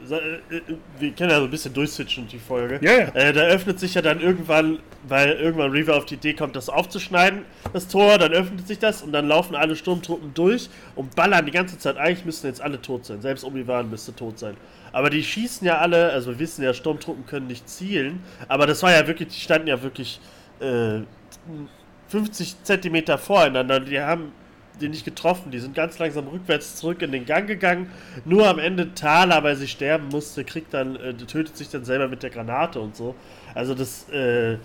wir 0.98 1.10
können 1.12 1.30
ja 1.30 1.38
so 1.38 1.44
ein 1.44 1.50
bisschen 1.50 1.74
durchswitchen, 1.74 2.26
die 2.28 2.38
Folge. 2.38 2.78
Ja, 2.80 2.92
ja. 2.92 3.08
Äh, 3.14 3.32
da 3.34 3.42
öffnet 3.42 3.78
sich 3.78 3.92
ja 3.92 4.00
dann 4.00 4.20
irgendwann, 4.22 4.78
weil 5.06 5.32
irgendwann 5.32 5.70
Reaver 5.70 5.96
auf 5.96 6.06
die 6.06 6.14
Idee 6.14 6.32
kommt, 6.32 6.56
das 6.56 6.70
aufzuschneiden, 6.70 7.42
das 7.74 7.88
Tor, 7.88 8.16
dann 8.16 8.32
öffnet 8.32 8.66
sich 8.66 8.78
das 8.78 9.02
und 9.02 9.12
dann 9.12 9.28
laufen 9.28 9.54
alle 9.54 9.76
Sturmtruppen 9.76 10.32
durch 10.32 10.70
und 10.94 11.14
ballern 11.14 11.44
die 11.44 11.52
ganze 11.52 11.76
Zeit. 11.78 11.98
Eigentlich 11.98 12.24
müssten 12.24 12.46
jetzt 12.46 12.62
alle 12.62 12.80
tot 12.80 13.04
sein, 13.04 13.20
selbst 13.20 13.44
Obi-Wan 13.44 13.90
müsste 13.90 14.16
tot 14.16 14.38
sein. 14.38 14.54
Aber 14.92 15.10
die 15.10 15.22
schießen 15.22 15.66
ja 15.66 15.76
alle, 15.76 16.10
also 16.10 16.30
wir 16.30 16.38
wissen 16.38 16.64
ja, 16.64 16.72
Sturmtruppen 16.72 17.26
können 17.26 17.48
nicht 17.48 17.68
zielen, 17.68 18.20
aber 18.48 18.66
das 18.66 18.82
war 18.82 18.92
ja 18.92 19.06
wirklich, 19.06 19.28
die 19.28 19.40
standen 19.40 19.68
ja 19.68 19.82
wirklich 19.82 20.18
äh, 20.60 21.02
50 22.08 22.62
Zentimeter 22.64 23.18
voreinander, 23.18 23.80
die 23.80 24.00
haben 24.00 24.32
die 24.80 24.88
nicht 24.88 25.04
getroffen. 25.04 25.50
Die 25.50 25.58
sind 25.58 25.74
ganz 25.74 25.98
langsam 25.98 26.28
rückwärts 26.28 26.76
zurück 26.76 27.02
in 27.02 27.12
den 27.12 27.26
Gang 27.26 27.46
gegangen. 27.46 27.90
Nur 28.24 28.48
am 28.48 28.58
Ende 28.58 28.94
Thala, 28.94 29.42
weil 29.42 29.56
sie 29.56 29.68
sterben 29.68 30.08
musste, 30.08 30.44
kriegt 30.44 30.74
dann, 30.74 30.96
äh, 30.96 31.14
tötet 31.14 31.56
sich 31.56 31.68
dann 31.68 31.84
selber 31.84 32.08
mit 32.08 32.22
der 32.22 32.30
Granate 32.30 32.80
und 32.80 32.96
so. 32.96 33.14
Also 33.54 33.74
das, 33.74 34.08
äh, 34.10 34.56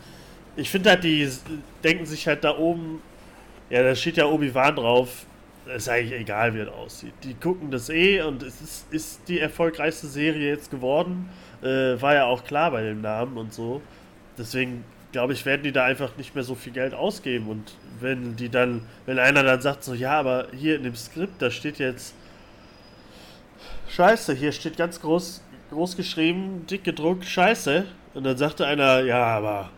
ich 0.56 0.70
finde 0.70 0.92
halt, 0.92 1.04
die 1.04 1.28
denken 1.84 2.06
sich 2.06 2.28
halt 2.28 2.44
da 2.44 2.58
oben, 2.58 3.02
ja, 3.70 3.82
da 3.84 3.96
steht 3.96 4.18
ja 4.18 4.26
Obi-Wan 4.26 4.76
drauf. 4.76 5.26
Ist 5.74 5.88
eigentlich 5.88 6.20
egal, 6.20 6.54
wie 6.54 6.60
es 6.60 6.68
aussieht. 6.68 7.14
Die 7.24 7.36
gucken 7.36 7.72
das 7.72 7.90
eh 7.90 8.22
und 8.22 8.44
es 8.44 8.60
ist, 8.60 8.94
ist 8.94 9.22
die 9.30 9.40
erfolgreichste 9.40 10.08
Serie 10.08 10.50
jetzt 10.50 10.70
geworden. 10.70 11.30
Äh, 11.62 12.02
war 12.02 12.14
ja 12.14 12.26
auch 12.26 12.44
klar 12.44 12.72
bei 12.72 12.84
dem 12.84 13.00
Namen 13.00 13.38
und 13.38 13.54
so. 13.54 13.82
Deswegen 14.38 14.84
glaube 15.14 15.32
ich, 15.32 15.46
werden 15.46 15.64
die 15.64 15.72
da 15.72 15.86
einfach 15.86 16.18
nicht 16.18 16.36
mehr 16.36 16.44
so 16.44 16.56
viel 16.56 16.74
Geld 16.74 16.94
ausgeben. 16.94 17.48
Und 17.48 17.76
wenn 18.02 18.36
die 18.36 18.50
dann, 18.50 18.86
wenn 19.06 19.20
einer 19.20 19.44
dann 19.44 19.62
sagt 19.62 19.86
so, 19.86 19.94
ja, 19.94 20.20
aber 20.20 20.48
hier 20.52 20.76
in 20.76 20.84
dem 20.84 20.96
Skript, 20.96 21.42
da 21.42 21.50
steht 21.50 21.80
jetzt 21.80 22.16
Scheiße, 23.90 24.34
hier 24.34 24.52
steht 24.52 24.76
ganz 24.76 25.00
groß, 25.00 25.44
groß 25.70 25.96
geschrieben, 25.96 26.66
dick 26.70 26.84
gedruckt, 26.84 27.26
Scheiße. 27.26 27.86
Und 28.16 28.24
dann 28.26 28.38
sagte 28.38 28.66
einer, 28.66 29.02
ja, 29.02 29.24
aber 29.24 29.70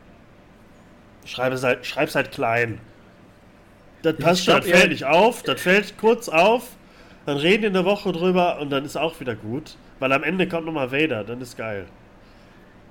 schreib 1.26 1.54
es 1.54 1.64
halt, 1.64 1.86
schreib's 1.86 2.16
halt 2.16 2.32
klein. 2.32 2.80
Das 4.02 4.16
passt 4.16 4.46
schon, 4.46 4.56
das 4.56 4.70
fällt 4.70 4.90
nicht 4.90 5.06
auf, 5.06 5.44
das 5.44 5.62
fällt 5.62 5.98
kurz 5.98 6.30
auf, 6.30 6.70
dann 7.26 7.38
reden 7.38 7.64
die 7.64 7.68
eine 7.68 7.86
Woche 7.86 8.12
drüber 8.12 8.60
und 8.60 8.70
dann 8.70 8.86
ist 8.86 8.96
auch 8.96 9.20
wieder 9.20 9.36
gut. 9.36 9.76
Weil 10.00 10.14
am 10.14 10.24
Ende 10.24 10.48
kommt 10.48 10.66
nochmal 10.66 10.92
Vader, 10.92 11.24
dann 11.24 11.42
ist 11.42 11.58
geil. 11.58 11.88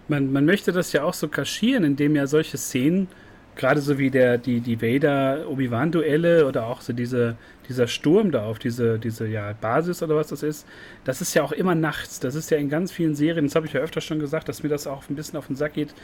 Man, 0.08 0.32
man 0.32 0.44
möchte 0.44 0.72
das 0.72 0.92
ja 0.92 1.02
auch 1.02 1.14
so 1.14 1.28
kaschieren, 1.28 1.84
indem 1.84 2.16
ja 2.16 2.26
solche 2.26 2.58
Szenen, 2.58 3.08
gerade 3.56 3.80
so 3.80 3.98
wie 3.98 4.10
der, 4.10 4.38
die, 4.38 4.60
die 4.60 4.82
Vader-Obi-Wan-Duelle 4.82 6.46
oder 6.46 6.66
auch 6.66 6.80
so 6.80 6.92
diese, 6.92 7.36
dieser 7.68 7.86
Sturm 7.86 8.30
da 8.30 8.44
auf 8.44 8.58
diese, 8.58 8.98
diese 8.98 9.26
ja, 9.26 9.52
Basis 9.60 10.02
oder 10.02 10.16
was 10.16 10.28
das 10.28 10.42
ist, 10.42 10.66
das 11.04 11.20
ist 11.20 11.34
ja 11.34 11.42
auch 11.42 11.52
immer 11.52 11.74
nachts. 11.74 12.20
Das 12.20 12.34
ist 12.34 12.50
ja 12.50 12.58
in 12.58 12.68
ganz 12.68 12.92
vielen 12.92 13.14
Serien, 13.14 13.46
das 13.46 13.54
habe 13.54 13.66
ich 13.66 13.72
ja 13.72 13.80
öfter 13.80 14.00
schon 14.00 14.18
gesagt, 14.18 14.48
dass 14.48 14.62
mir 14.62 14.68
das 14.68 14.86
auch 14.86 15.08
ein 15.08 15.14
bisschen 15.14 15.38
auf 15.38 15.46
den 15.46 15.56
Sack 15.56 15.74
geht, 15.74 15.94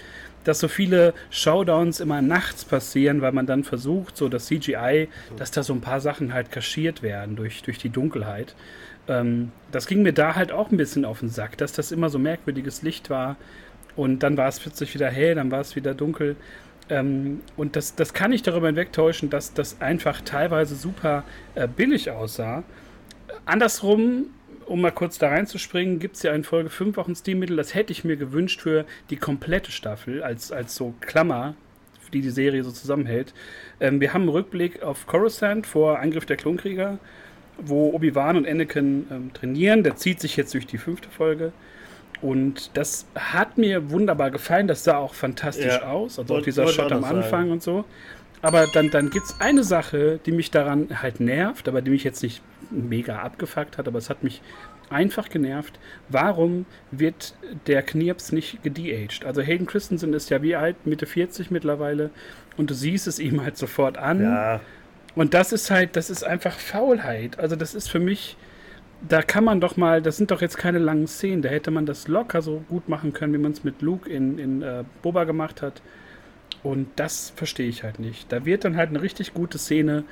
dass 0.44 0.60
so 0.60 0.68
viele 0.68 1.12
Showdowns 1.30 2.00
immer 2.00 2.22
nachts 2.22 2.64
passieren, 2.64 3.20
weil 3.20 3.32
man 3.32 3.46
dann 3.46 3.64
versucht, 3.64 4.16
so 4.16 4.28
das 4.28 4.46
CGI, 4.46 5.08
dass 5.36 5.50
da 5.50 5.62
so 5.62 5.72
ein 5.72 5.80
paar 5.80 6.00
Sachen 6.00 6.32
halt 6.32 6.50
kaschiert 6.50 7.02
werden 7.02 7.36
durch, 7.36 7.62
durch 7.62 7.78
die 7.78 7.90
Dunkelheit. 7.90 8.54
Ähm, 9.08 9.50
das 9.72 9.86
ging 9.86 10.02
mir 10.02 10.12
da 10.12 10.36
halt 10.36 10.52
auch 10.52 10.70
ein 10.70 10.76
bisschen 10.76 11.04
auf 11.04 11.20
den 11.20 11.28
Sack, 11.28 11.58
dass 11.58 11.72
das 11.72 11.92
immer 11.92 12.10
so 12.10 12.18
merkwürdiges 12.18 12.82
Licht 12.82 13.10
war. 13.10 13.36
Und 13.96 14.22
dann 14.22 14.36
war 14.36 14.48
es 14.48 14.60
plötzlich 14.60 14.94
wieder 14.94 15.08
hell, 15.10 15.34
dann 15.34 15.50
war 15.50 15.60
es 15.60 15.76
wieder 15.76 15.94
dunkel. 15.94 16.36
Ähm, 16.88 17.40
und 17.56 17.76
das, 17.76 17.94
das 17.94 18.12
kann 18.12 18.32
ich 18.32 18.42
darüber 18.42 18.66
hinwegtäuschen, 18.66 19.30
dass 19.30 19.54
das 19.54 19.80
einfach 19.80 20.20
teilweise 20.22 20.74
super 20.74 21.24
äh, 21.54 21.68
billig 21.68 22.10
aussah. 22.10 22.64
Andersrum, 23.44 24.26
um 24.66 24.80
mal 24.80 24.90
kurz 24.90 25.18
da 25.18 25.28
reinzuspringen, 25.28 25.98
gibt 25.98 26.16
es 26.16 26.22
ja 26.22 26.32
in 26.34 26.44
Folge 26.44 26.70
5 26.70 26.98
auch 26.98 27.08
ein 27.08 27.14
Stilmittel, 27.14 27.56
das 27.56 27.74
hätte 27.74 27.92
ich 27.92 28.04
mir 28.04 28.16
gewünscht 28.16 28.60
für 28.60 28.84
die 29.10 29.16
komplette 29.16 29.72
Staffel, 29.72 30.22
als, 30.22 30.52
als 30.52 30.74
so 30.74 30.94
Klammer, 31.00 31.54
die 32.12 32.20
die 32.20 32.30
Serie 32.30 32.64
so 32.64 32.72
zusammenhält. 32.72 33.34
Ähm, 33.78 34.00
wir 34.00 34.12
haben 34.12 34.22
einen 34.22 34.30
Rückblick 34.30 34.82
auf 34.82 35.06
Coruscant 35.06 35.66
vor 35.66 36.00
Angriff 36.00 36.26
der 36.26 36.36
Klonkrieger, 36.36 36.98
wo 37.58 37.90
Obi-Wan 37.92 38.36
und 38.36 38.48
Anakin 38.48 39.06
ähm, 39.10 39.32
trainieren. 39.32 39.84
Der 39.84 39.96
zieht 39.96 40.20
sich 40.20 40.36
jetzt 40.36 40.54
durch 40.54 40.66
die 40.66 40.78
fünfte 40.78 41.08
Folge. 41.08 41.52
Und 42.22 42.70
das 42.76 43.06
hat 43.14 43.56
mir 43.56 43.90
wunderbar 43.90 44.30
gefallen. 44.30 44.68
Das 44.68 44.84
sah 44.84 44.96
auch 44.98 45.14
fantastisch 45.14 45.66
Ja, 45.66 45.88
aus. 45.88 46.18
Also 46.18 46.36
auch 46.36 46.42
dieser 46.42 46.68
Shot 46.68 46.92
am. 46.92 47.04
Anfang 47.04 47.50
und 47.50 47.62
so. 47.62 47.84
Aber 48.42 48.66
dann, 48.66 48.90
dann 48.90 49.10
gibt 49.10 49.26
es 49.26 49.36
eine 49.40 49.64
Sache, 49.64 50.18
die 50.24 50.32
mich 50.32 50.50
daran 50.50 51.02
halt 51.02 51.20
nervt, 51.20 51.68
aber 51.68 51.82
die 51.82 51.90
mich 51.90 52.04
jetzt 52.04 52.22
nicht 52.22 52.42
mega 52.70 53.18
abgefuckt 53.18 53.76
hat, 53.78 53.86
aber 53.86 53.98
es 53.98 54.08
hat 54.08 54.22
mich 54.22 54.40
einfach 54.88 55.28
genervt. 55.28 55.78
Warum 56.08 56.66
wird 56.90 57.34
der 57.66 57.82
Knirps 57.82 58.32
nicht 58.32 58.62
gedeaged? 58.62 59.24
Also 59.24 59.40
Hayden 59.42 59.66
Christensen 59.66 60.12
ist 60.14 60.30
ja 60.30 60.42
wie 60.42 60.56
alt? 60.56 60.86
Mitte 60.86 61.06
40 61.06 61.50
mittlerweile. 61.50 62.10
Und 62.56 62.70
du 62.70 62.74
siehst 62.74 63.06
es 63.06 63.18
ihm 63.18 63.42
halt 63.42 63.56
sofort 63.56 63.98
an. 63.98 64.22
Ja, 64.22 64.60
Und 65.14 65.34
das 65.34 65.52
ist 65.52 65.70
halt, 65.70 65.96
das 65.96 66.10
ist 66.10 66.24
einfach 66.24 66.58
Faulheit. 66.58 67.38
Also 67.38 67.56
das 67.56 67.74
ist 67.74 67.88
für 67.88 68.00
mich, 68.00 68.36
da 69.08 69.22
kann 69.22 69.44
man 69.44 69.60
doch 69.60 69.76
mal, 69.76 70.02
das 70.02 70.16
sind 70.16 70.30
doch 70.30 70.40
jetzt 70.40 70.58
keine 70.58 70.78
langen 70.78 71.06
Szenen, 71.06 71.42
da 71.42 71.48
hätte 71.48 71.70
man 71.70 71.86
das 71.86 72.08
locker 72.08 72.42
so 72.42 72.62
gut 72.68 72.88
machen 72.88 73.12
können, 73.12 73.32
wie 73.32 73.38
man 73.38 73.52
es 73.52 73.64
mit 73.64 73.82
Luke 73.82 74.08
in, 74.08 74.38
in 74.38 74.62
äh, 74.62 74.84
Boba 75.02 75.24
gemacht 75.24 75.62
hat. 75.62 75.80
Und 76.62 76.88
das 76.96 77.32
verstehe 77.34 77.68
ich 77.68 77.82
halt 77.82 77.98
nicht. 77.98 78.30
Da 78.30 78.44
wird 78.44 78.64
dann 78.64 78.76
halt 78.76 78.90
eine 78.90 79.00
richtig 79.00 79.32
gute 79.32 79.56
Szene 79.56 80.04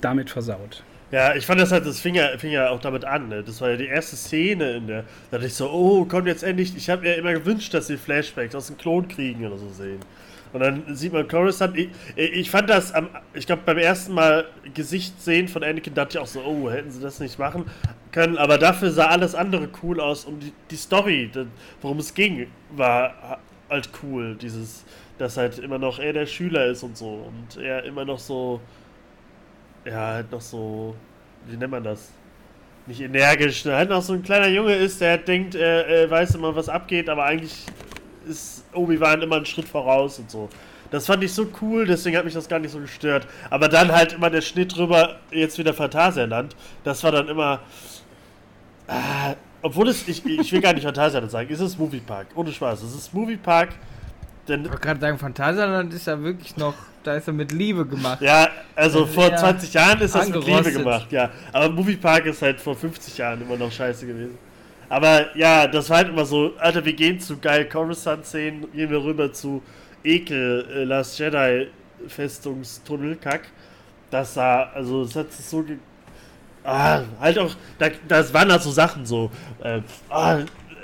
damit 0.00 0.30
versaut. 0.30 0.84
Ja, 1.10 1.34
ich 1.34 1.46
fand 1.46 1.60
das 1.60 1.72
halt, 1.72 1.86
das 1.86 2.00
fing 2.00 2.14
ja, 2.14 2.36
fing 2.36 2.52
ja 2.52 2.68
auch 2.68 2.80
damit 2.80 3.04
an. 3.04 3.28
Ne? 3.28 3.42
Das 3.42 3.60
war 3.60 3.70
ja 3.70 3.76
die 3.76 3.86
erste 3.86 4.14
Szene, 4.14 4.72
in 4.76 4.86
der 4.86 5.02
da 5.30 5.38
dachte 5.38 5.46
ich 5.46 5.54
so, 5.54 5.70
oh, 5.70 6.04
kommt 6.04 6.26
jetzt 6.26 6.42
endlich. 6.42 6.76
Ich 6.76 6.90
habe 6.90 7.02
mir 7.02 7.14
immer 7.14 7.32
gewünscht, 7.32 7.72
dass 7.72 7.86
sie 7.86 7.96
Flashbacks 7.96 8.54
aus 8.54 8.66
dem 8.66 8.76
Klonkriegen 8.76 9.46
oder 9.46 9.56
so 9.56 9.70
sehen. 9.70 10.00
Und 10.52 10.60
dann 10.60 10.94
sieht 10.94 11.12
man 11.12 11.28
Coruscant. 11.28 11.76
Ich, 11.76 11.90
ich 12.16 12.50
fand 12.50 12.70
das, 12.70 12.92
am, 12.92 13.08
ich 13.34 13.46
glaube, 13.46 13.62
beim 13.64 13.78
ersten 13.78 14.14
Mal 14.14 14.46
Gesicht 14.74 15.20
sehen 15.22 15.48
von 15.48 15.62
Anakin 15.62 15.94
dachte 15.94 16.18
ich 16.18 16.22
auch 16.22 16.26
so, 16.26 16.40
oh, 16.42 16.70
hätten 16.70 16.90
sie 16.90 17.00
das 17.00 17.20
nicht 17.20 17.38
machen 17.38 17.66
können. 18.12 18.38
Aber 18.38 18.58
dafür 18.58 18.90
sah 18.90 19.06
alles 19.06 19.34
andere 19.34 19.68
cool 19.82 20.00
aus. 20.00 20.24
Und 20.24 20.42
die, 20.42 20.52
die 20.70 20.76
Story, 20.76 21.30
worum 21.82 21.98
es 21.98 22.14
ging, 22.14 22.46
war 22.70 23.38
halt 23.68 23.90
cool. 24.02 24.36
Dieses, 24.36 24.84
dass 25.18 25.36
halt 25.36 25.58
immer 25.58 25.78
noch 25.78 25.98
er 25.98 26.12
der 26.12 26.26
Schüler 26.26 26.66
ist 26.66 26.82
und 26.82 26.96
so. 26.96 27.26
Und 27.28 27.62
er 27.62 27.84
immer 27.84 28.04
noch 28.04 28.18
so 28.18 28.60
ja, 29.84 30.06
halt 30.14 30.32
noch 30.32 30.40
so, 30.40 30.94
wie 31.46 31.56
nennt 31.56 31.70
man 31.70 31.82
das? 31.82 32.12
Nicht 32.86 33.00
energisch, 33.00 33.64
halt 33.66 33.90
noch 33.90 34.02
so 34.02 34.14
ein 34.14 34.22
kleiner 34.22 34.48
Junge 34.48 34.74
ist, 34.74 35.00
der 35.00 35.18
denkt, 35.18 35.54
er, 35.54 35.86
er 35.86 36.10
weiß 36.10 36.34
immer, 36.36 36.56
was 36.56 36.68
abgeht, 36.68 37.08
aber 37.10 37.24
eigentlich 37.24 37.66
ist 38.28 38.64
Obi-Wan 38.72 39.22
immer 39.22 39.36
einen 39.36 39.46
Schritt 39.46 39.68
voraus 39.68 40.18
und 40.18 40.30
so. 40.30 40.48
Das 40.90 41.06
fand 41.06 41.22
ich 41.22 41.32
so 41.32 41.46
cool, 41.60 41.86
deswegen 41.86 42.16
hat 42.16 42.24
mich 42.24 42.34
das 42.34 42.48
gar 42.48 42.58
nicht 42.58 42.70
so 42.72 42.80
gestört. 42.80 43.26
Aber 43.50 43.68
dann 43.68 43.92
halt 43.92 44.14
immer 44.14 44.30
der 44.30 44.40
Schnitt 44.40 44.74
drüber, 44.76 45.16
jetzt 45.30 45.58
wieder 45.58 45.74
Phantasialand, 45.74 46.56
das 46.84 47.02
war 47.04 47.12
dann 47.12 47.28
immer. 47.28 47.60
Ah, 48.86 49.34
obwohl 49.60 49.88
es, 49.88 50.06
ich, 50.08 50.24
ich 50.24 50.52
will 50.52 50.60
gar 50.60 50.72
nicht 50.72 50.84
Phantasialand 50.84 51.30
sagen, 51.30 51.52
es 51.52 51.60
ist 51.60 51.78
Moviepark, 51.78 52.28
ohne 52.34 52.52
Spaß. 52.52 52.82
Es 52.82 52.94
ist 52.94 53.12
Moviepark, 53.12 53.70
denn 54.46 54.62
Ich 54.64 54.70
wollte 54.70 54.82
gerade 54.82 55.00
sagen, 55.00 55.18
Phantasialand 55.18 55.92
ist 55.92 56.06
ja 56.06 56.22
wirklich 56.22 56.56
noch, 56.56 56.74
da 57.02 57.16
ist 57.16 57.26
er 57.26 57.34
mit 57.34 57.52
Liebe 57.52 57.84
gemacht. 57.84 58.22
Ja, 58.22 58.48
also 58.74 59.04
Das 59.04 59.14
vor 59.14 59.28
ja 59.28 59.36
20 59.36 59.74
Jahren 59.74 60.00
ist 60.00 60.14
das 60.14 60.28
mit 60.30 60.44
Liebe 60.46 60.72
gemacht, 60.72 61.12
ja. 61.12 61.30
Aber 61.52 61.68
Moviepark 61.68 62.24
ist 62.26 62.40
halt 62.40 62.60
vor 62.60 62.74
50 62.74 63.18
Jahren 63.18 63.42
immer 63.42 63.56
noch 63.56 63.70
scheiße 63.70 64.06
gewesen. 64.06 64.38
Aber 64.88 65.36
ja, 65.36 65.66
das 65.66 65.90
war 65.90 65.98
halt 65.98 66.08
immer 66.08 66.24
so, 66.24 66.52
Alter, 66.58 66.84
wir 66.84 66.94
gehen 66.94 67.20
zu 67.20 67.38
geil 67.38 67.68
Coruscant-Szenen, 67.68 68.72
gehen 68.72 68.90
wir 68.90 69.02
rüber 69.02 69.32
zu 69.32 69.62
Ekel, 70.02 70.66
äh, 70.72 70.84
Last 70.84 71.18
Jedi 71.18 71.68
Festungstunnel, 72.06 73.16
Kack. 73.16 73.48
Das 74.10 74.34
sah, 74.34 74.70
also 74.74 75.04
das 75.04 75.16
hat 75.16 75.32
sich 75.32 75.44
so 75.44 75.62
ge 75.62 75.76
Ah, 76.64 77.02
halt 77.18 77.38
auch, 77.38 77.54
da, 77.78 77.88
das 78.08 78.34
waren 78.34 78.50
halt 78.52 78.62
so 78.62 78.70
Sachen 78.70 79.06
so, 79.06 79.30
äh, 79.62 79.80
ah, 80.10 80.40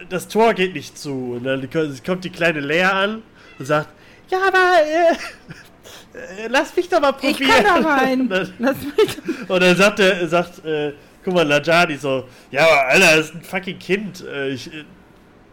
das 0.08 0.28
Tor 0.28 0.54
geht 0.54 0.74
nicht 0.74 0.96
zu. 0.96 1.34
Und 1.36 1.44
dann 1.44 1.68
kommt 2.06 2.24
die 2.24 2.30
kleine 2.30 2.60
Leia 2.60 2.90
an 2.90 3.22
und 3.58 3.66
sagt, 3.66 3.88
ja, 4.30 4.38
aber 4.48 4.76
äh, 4.82 6.44
äh, 6.44 6.48
lass 6.48 6.74
mich 6.74 6.88
doch 6.88 7.00
mal 7.00 7.12
probieren. 7.12 7.36
Ich 7.38 7.64
kann 7.64 7.82
da 7.82 7.88
rein. 7.88 8.28
Lass 8.58 8.76
mich 8.78 9.48
Und 9.48 9.62
dann 9.62 9.76
sagt 9.76 10.00
er, 10.00 10.26
sagt, 10.26 10.64
äh, 10.64 10.92
guck 11.24 11.34
mal, 11.34 11.44
Najadi 11.44 11.96
so, 11.96 12.28
ja, 12.50 12.62
aber 12.62 12.88
Alter, 12.88 13.16
das 13.16 13.26
ist 13.26 13.34
ein 13.34 13.42
fucking 13.42 13.78
Kind. 13.78 14.24
Äh, 14.26 14.50
ich, 14.50 14.66
äh, 14.68 14.84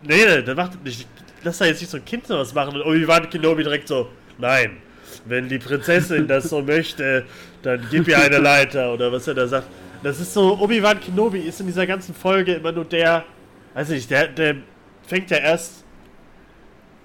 nee, 0.03 0.25
nee, 0.25 0.41
das 0.41 0.55
macht 0.55 0.83
nicht, 0.83 1.07
lass 1.43 1.57
da 1.57 1.65
jetzt 1.65 1.81
nicht 1.81 1.89
so 1.89 1.97
ein 1.97 2.05
Kind 2.05 2.27
sowas 2.27 2.53
machen. 2.53 2.75
Und 2.75 2.81
Obi-Wan 2.81 3.29
Kenobi 3.29 3.63
direkt 3.63 3.87
so, 3.87 4.09
nein, 4.37 4.77
wenn 5.25 5.47
die 5.47 5.59
Prinzessin 5.59 6.27
das 6.27 6.49
so 6.49 6.61
möchte, 6.61 7.25
dann 7.61 7.85
gib 7.89 8.07
ihr 8.07 8.19
eine 8.19 8.37
Leiter 8.37 8.93
oder 8.93 9.11
was 9.11 9.27
er 9.27 9.35
da 9.35 9.47
sagt. 9.47 9.67
Das 10.03 10.19
ist 10.19 10.33
so, 10.33 10.59
Obi-Wan 10.59 10.99
Kenobi 10.99 11.39
ist 11.39 11.59
in 11.59 11.67
dieser 11.67 11.87
ganzen 11.87 12.13
Folge 12.13 12.55
immer 12.55 12.71
nur 12.71 12.85
der, 12.85 13.23
weiß 13.73 13.89
nicht, 13.89 14.09
der, 14.09 14.27
der 14.27 14.55
fängt 15.07 15.29
ja 15.29 15.37
erst 15.37 15.83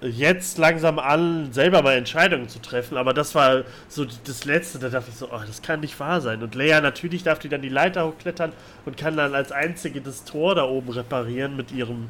jetzt 0.01 0.57
langsam 0.57 0.99
an, 0.99 1.51
selber 1.51 1.81
mal 1.81 1.95
Entscheidungen 1.95 2.49
zu 2.49 2.59
treffen, 2.59 2.97
aber 2.97 3.13
das 3.13 3.33
war 3.33 3.63
so 3.87 4.05
das 4.25 4.45
Letzte, 4.45 4.79
da 4.79 4.89
dachte 4.89 5.09
ich 5.09 5.15
so, 5.15 5.27
oh, 5.31 5.41
das 5.45 5.61
kann 5.61 5.79
nicht 5.79 5.99
wahr 5.99 6.21
sein. 6.21 6.43
Und 6.43 6.53
Leia, 6.53 6.81
natürlich 6.81 7.23
darf 7.23 7.39
die 7.39 7.49
dann 7.49 7.61
die 7.61 7.69
Leiter 7.69 8.05
hochklettern 8.05 8.51
und 8.85 8.97
kann 8.97 9.17
dann 9.17 9.33
als 9.33 9.51
einzige 9.51 10.01
das 10.01 10.23
Tor 10.23 10.55
da 10.55 10.65
oben 10.65 10.89
reparieren 10.89 11.55
mit 11.55 11.71
ihrem, 11.71 12.07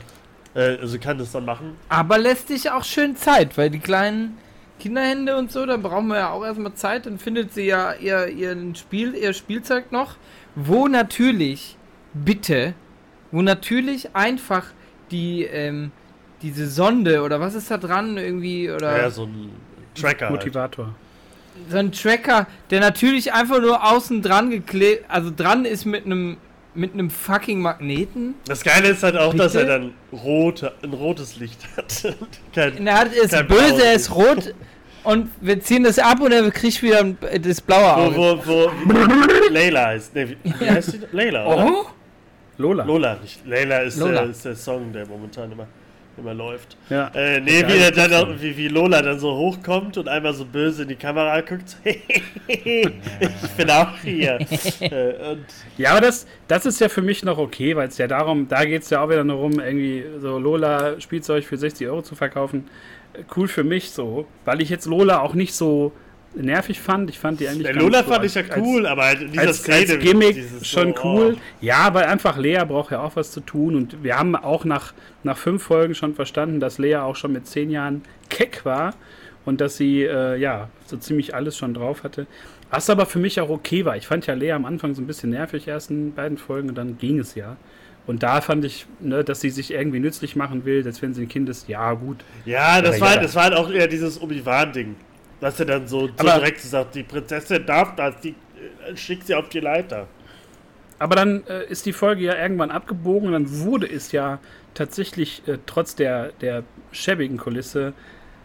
äh, 0.53 0.77
also 0.77 0.99
kann 0.99 1.17
das 1.17 1.31
dann 1.31 1.45
machen. 1.45 1.75
Aber 1.87 2.17
lässt 2.17 2.49
sich 2.49 2.69
auch 2.71 2.83
schön 2.83 3.15
Zeit, 3.15 3.57
weil 3.57 3.69
die 3.69 3.79
kleinen 3.79 4.37
Kinderhände 4.79 5.37
und 5.37 5.51
so, 5.51 5.65
da 5.65 5.77
brauchen 5.77 6.07
wir 6.07 6.17
ja 6.17 6.31
auch 6.31 6.43
erstmal 6.43 6.73
Zeit. 6.73 7.05
Dann 7.05 7.19
findet 7.19 7.53
sie 7.53 7.65
ja 7.65 7.93
ihr, 7.93 8.27
ihren 8.27 8.75
Spiel, 8.75 9.15
ihr 9.15 9.33
Spielzeug 9.33 9.91
noch, 9.91 10.15
wo 10.55 10.87
natürlich, 10.87 11.77
bitte, 12.13 12.73
wo 13.31 13.41
natürlich 13.41 14.15
einfach 14.15 14.65
die, 15.09 15.43
ähm, 15.43 15.91
diese 16.41 16.67
Sonde 16.69 17.21
oder 17.21 17.39
was 17.39 17.55
ist 17.55 17.69
da 17.71 17.77
dran 17.77 18.17
irgendwie 18.17 18.69
oder 18.71 18.97
Ja, 18.97 19.09
so 19.09 19.23
ein 19.23 19.51
Tracker. 19.99 20.29
Halt. 20.29 20.35
Motivator. 20.39 20.93
so 21.69 21.77
ein 21.77 21.91
Tracker, 21.91 22.47
der 22.69 22.79
natürlich 22.81 23.33
einfach 23.33 23.59
nur 23.59 23.83
außen 23.91 24.21
dran 24.21 24.49
geklebt, 24.51 25.05
also 25.07 25.31
dran 25.35 25.65
ist 25.65 25.85
mit 25.85 26.05
einem 26.05 26.37
mit 26.75 26.93
einem 26.93 27.09
fucking 27.09 27.59
Magneten. 27.59 28.35
Das 28.45 28.63
Geile 28.63 28.89
ist 28.89 29.01
halt 29.01 29.17
auch, 29.17 29.33
dass 29.33 29.55
er 29.55 29.61
Bitte? 29.61 29.71
dann 30.11 30.19
rote, 30.19 30.73
ein 30.83 30.93
rotes 30.93 31.37
Licht 31.37 31.57
hat. 31.75 32.15
Kein, 32.53 32.77
Und 32.77 32.85
er 32.85 32.99
hat, 32.99 33.13
ist 33.13 33.31
Kein 33.31 33.47
böse, 33.47 33.83
er 33.83 33.93
ist 33.95 34.13
rot 34.13 34.53
und 35.03 35.29
wir 35.41 35.59
ziehen 35.59 35.83
das 35.85 35.97
ab 35.97 36.19
und 36.21 36.31
er 36.31 36.51
kriegt 36.51 36.83
wieder 36.83 36.99
ein- 36.99 37.17
das 37.41 37.61
blaue 37.61 37.95
Auge. 37.95 38.15
wo, 38.15 38.37
wo, 38.45 38.71
wo 38.85 38.93
Layla 39.51 39.87
heißt. 39.87 40.13
Nee, 40.13 40.27
wie, 40.43 40.53
wie 40.59 40.69
heißt 40.69 40.93
die? 40.93 40.99
Layla, 41.11 41.47
oder? 41.47 41.65
Oh? 41.65 41.85
Lola. 42.59 42.83
Lola, 42.83 43.15
nicht. 43.23 43.43
Layla 43.47 43.79
ist, 43.79 43.97
Lola. 43.97 44.21
Der, 44.21 44.29
ist 44.29 44.45
der 44.45 44.55
Song, 44.55 44.93
der 44.93 45.07
momentan 45.07 45.51
immer, 45.51 45.65
immer 46.17 46.33
läuft. 46.33 46.77
Ja. 46.89 47.09
Äh, 47.13 47.39
nee, 47.39 47.63
wie, 47.67 47.77
er 47.77 47.91
dann 47.91 48.41
wie, 48.41 48.57
wie 48.57 48.67
Lola 48.67 49.01
dann 49.01 49.19
so 49.19 49.35
hochkommt 49.35 49.97
und 49.97 50.07
einmal 50.07 50.33
so 50.33 50.45
böse 50.45 50.83
in 50.83 50.89
die 50.89 50.95
Kamera 50.95 51.41
guckt. 51.41 51.77
ich 52.47 52.89
bin 53.57 53.69
auch 53.69 53.97
hier. 54.03 54.39
äh, 54.81 55.37
Ja, 55.77 55.91
aber 55.91 56.01
das, 56.01 56.27
das 56.47 56.65
ist 56.65 56.79
ja 56.79 56.89
für 56.89 57.01
mich 57.01 57.23
noch 57.23 57.37
okay, 57.37 57.75
weil 57.75 57.87
es 57.87 57.97
ja 57.97 58.07
darum, 58.07 58.47
da 58.47 58.65
geht 58.65 58.83
es 58.83 58.89
ja 58.89 59.03
auch 59.03 59.09
wieder 59.09 59.23
nur 59.23 59.37
rum, 59.37 59.59
irgendwie 59.59 60.05
so 60.19 60.37
Lola 60.37 60.99
Spielzeug 60.99 61.45
für 61.45 61.57
60 61.57 61.87
Euro 61.87 62.01
zu 62.01 62.15
verkaufen. 62.15 62.67
Äh, 63.13 63.23
Cool 63.35 63.47
für 63.47 63.63
mich 63.63 63.91
so, 63.91 64.25
weil 64.45 64.61
ich 64.61 64.69
jetzt 64.69 64.85
Lola 64.85 65.19
auch 65.21 65.33
nicht 65.33 65.53
so 65.53 65.91
nervig 66.37 66.79
fand. 66.79 67.09
Ich 67.09 67.19
fand 67.19 67.39
die 67.39 67.47
eigentlich 67.47 67.63
der 67.67 67.75
Lola 67.75 67.99
so 68.03 68.09
fand 68.09 68.19
als- 68.21 68.35
ich 68.35 68.47
ja 68.47 68.53
als- 68.53 68.61
cool, 68.65 68.85
aber 68.85 69.05
halt 69.05 69.21
in 69.21 69.31
dieser 69.31 69.47
als, 69.47 69.57
Szene. 69.59 69.77
als 69.93 69.99
Gimmick 69.99 70.35
dieses 70.35 70.67
schon 70.67 70.93
so, 70.95 71.03
cool. 71.03 71.35
oh. 71.37 71.41
Ja, 71.61 71.93
weil 71.93 72.05
einfach 72.05 72.37
Lea 72.37 72.63
braucht 72.67 72.91
ja 72.91 73.01
auch 73.01 73.15
was 73.15 73.31
zu 73.31 73.41
tun 73.41 73.75
und 73.75 74.03
wir 74.03 74.17
haben 74.17 74.35
auch 74.35 74.65
nach, 74.65 74.93
nach 75.23 75.37
fünf 75.37 75.63
Folgen 75.63 75.95
schon 75.95 76.13
verstanden, 76.15 76.59
dass 76.59 76.77
Lea 76.77 76.95
auch 76.97 77.15
schon 77.15 77.31
mit 77.33 77.47
zehn 77.47 77.69
Jahren 77.69 78.01
keck 78.29 78.65
war 78.65 78.93
und 79.45 79.61
dass 79.61 79.77
sie 79.77 80.03
äh, 80.03 80.37
ja 80.37 80.69
so 80.85 80.97
ziemlich 80.97 81.33
alles 81.35 81.57
schon 81.57 81.73
drauf 81.73 82.03
hatte. 82.03 82.27
Was 82.69 82.89
aber 82.89 83.05
für 83.05 83.19
mich 83.19 83.39
auch 83.39 83.49
okay 83.49 83.85
war. 83.85 83.95
Ich 83.95 84.07
fand 84.07 84.27
ja 84.27 84.33
Lea 84.33 84.51
am 84.51 84.65
Anfang 84.65 84.93
so 84.93 85.01
ein 85.01 85.07
bisschen 85.07 85.29
nervig, 85.29 85.67
ersten 85.69 86.13
beiden 86.13 86.37
Folgen, 86.37 86.67
und 86.69 86.75
dann 86.75 86.97
ging 86.97 87.17
es 87.19 87.33
ja. 87.33 87.55
Und 88.07 88.23
da 88.23 88.39
fand 88.41 88.63
ich, 88.65 88.85
ne, 88.99 89.23
dass 89.23 89.39
sie 89.41 89.49
sich 89.49 89.71
irgendwie 89.73 89.99
nützlich 89.99 90.35
machen 90.35 90.63
will, 90.65 90.85
als 90.85 91.01
wenn 91.01 91.13
sie 91.13 91.23
ein 91.23 91.27
Kind 91.29 91.47
ist. 91.49 91.67
Ja, 91.69 91.93
gut. 91.93 92.17
Ja, 92.45 92.81
das 92.81 92.99
war, 93.01 93.15
ja. 93.15 93.21
das 93.21 93.35
war 93.35 93.43
halt 93.43 93.53
auch 93.53 93.69
eher 93.69 93.87
dieses 93.87 94.21
Obi-Wan-Ding. 94.21 94.95
Dass 95.39 95.59
er 95.59 95.65
dann 95.67 95.87
so, 95.87 96.07
so 96.07 96.13
Aber- 96.17 96.33
direkt 96.39 96.61
sagt, 96.61 96.95
die 96.95 97.03
Prinzessin 97.03 97.65
darf 97.65 97.95
das, 97.95 98.19
die 98.21 98.29
äh, 98.29 98.95
schickt 98.95 99.27
sie 99.27 99.35
auf 99.35 99.49
die 99.49 99.59
Leiter. 99.59 100.07
Aber 100.99 101.15
dann 101.15 101.45
äh, 101.47 101.65
ist 101.65 101.85
die 101.85 101.93
Folge 101.93 102.23
ja 102.23 102.35
irgendwann 102.35 102.71
abgebogen 102.71 103.27
und 103.27 103.33
dann 103.33 103.59
wurde 103.59 103.87
es 103.87 104.11
ja 104.11 104.39
tatsächlich 104.73 105.47
äh, 105.47 105.59
trotz 105.67 105.95
der, 105.95 106.31
der 106.41 106.63
schäbigen 106.91 107.37
Kulisse 107.37 107.93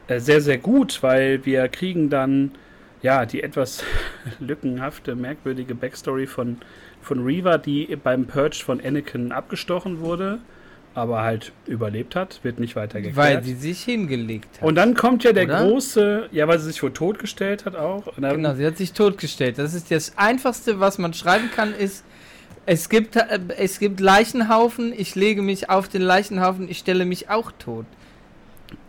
äh, 0.08 0.20
sehr, 0.20 0.42
sehr 0.42 0.58
gut, 0.58 1.02
weil 1.02 1.44
wir 1.46 1.68
kriegen 1.68 2.10
dann 2.10 2.52
ja 3.00 3.24
die 3.24 3.42
etwas 3.42 3.84
lückenhafte, 4.38 5.14
merkwürdige 5.14 5.74
Backstory 5.74 6.26
von, 6.26 6.58
von 7.00 7.24
Reva, 7.24 7.56
die 7.56 7.96
beim 7.96 8.26
Purge 8.26 8.62
von 8.62 8.80
Anakin 8.84 9.32
abgestochen 9.32 10.00
wurde, 10.00 10.38
aber 10.94 11.22
halt 11.22 11.52
überlebt 11.66 12.16
hat, 12.16 12.40
wird 12.42 12.60
nicht 12.60 12.76
weiter 12.76 13.00
geklärt. 13.00 13.16
Weil 13.16 13.42
sie 13.42 13.54
sich 13.54 13.82
hingelegt 13.82 14.60
hat. 14.60 14.68
und 14.68 14.74
dann 14.74 14.94
kommt 14.94 15.24
ja 15.24 15.32
der 15.32 15.44
Oder? 15.44 15.64
große, 15.64 16.28
ja, 16.32 16.46
weil 16.48 16.58
sie 16.58 16.66
sich 16.66 16.80
vor 16.80 16.92
tot 16.92 17.18
gestellt 17.18 17.64
hat 17.64 17.76
auch. 17.76 18.14
Genau, 18.16 18.54
sie 18.54 18.66
hat 18.66 18.76
sich 18.76 18.92
totgestellt. 18.92 19.58
Das 19.58 19.74
ist 19.74 19.90
das 19.90 20.18
Einfachste, 20.18 20.80
was 20.80 20.98
man 20.98 21.14
schreiben 21.14 21.50
kann, 21.54 21.74
ist, 21.74 22.04
es 22.66 22.88
gibt, 22.88 23.16
äh, 23.16 23.40
es 23.56 23.78
gibt 23.78 24.00
Leichenhaufen, 24.00 24.92
ich 24.96 25.14
lege 25.14 25.42
mich 25.42 25.70
auf 25.70 25.88
den 25.88 26.02
Leichenhaufen, 26.02 26.68
ich 26.68 26.78
stelle 26.78 27.04
mich 27.04 27.30
auch 27.30 27.52
tot. 27.52 27.86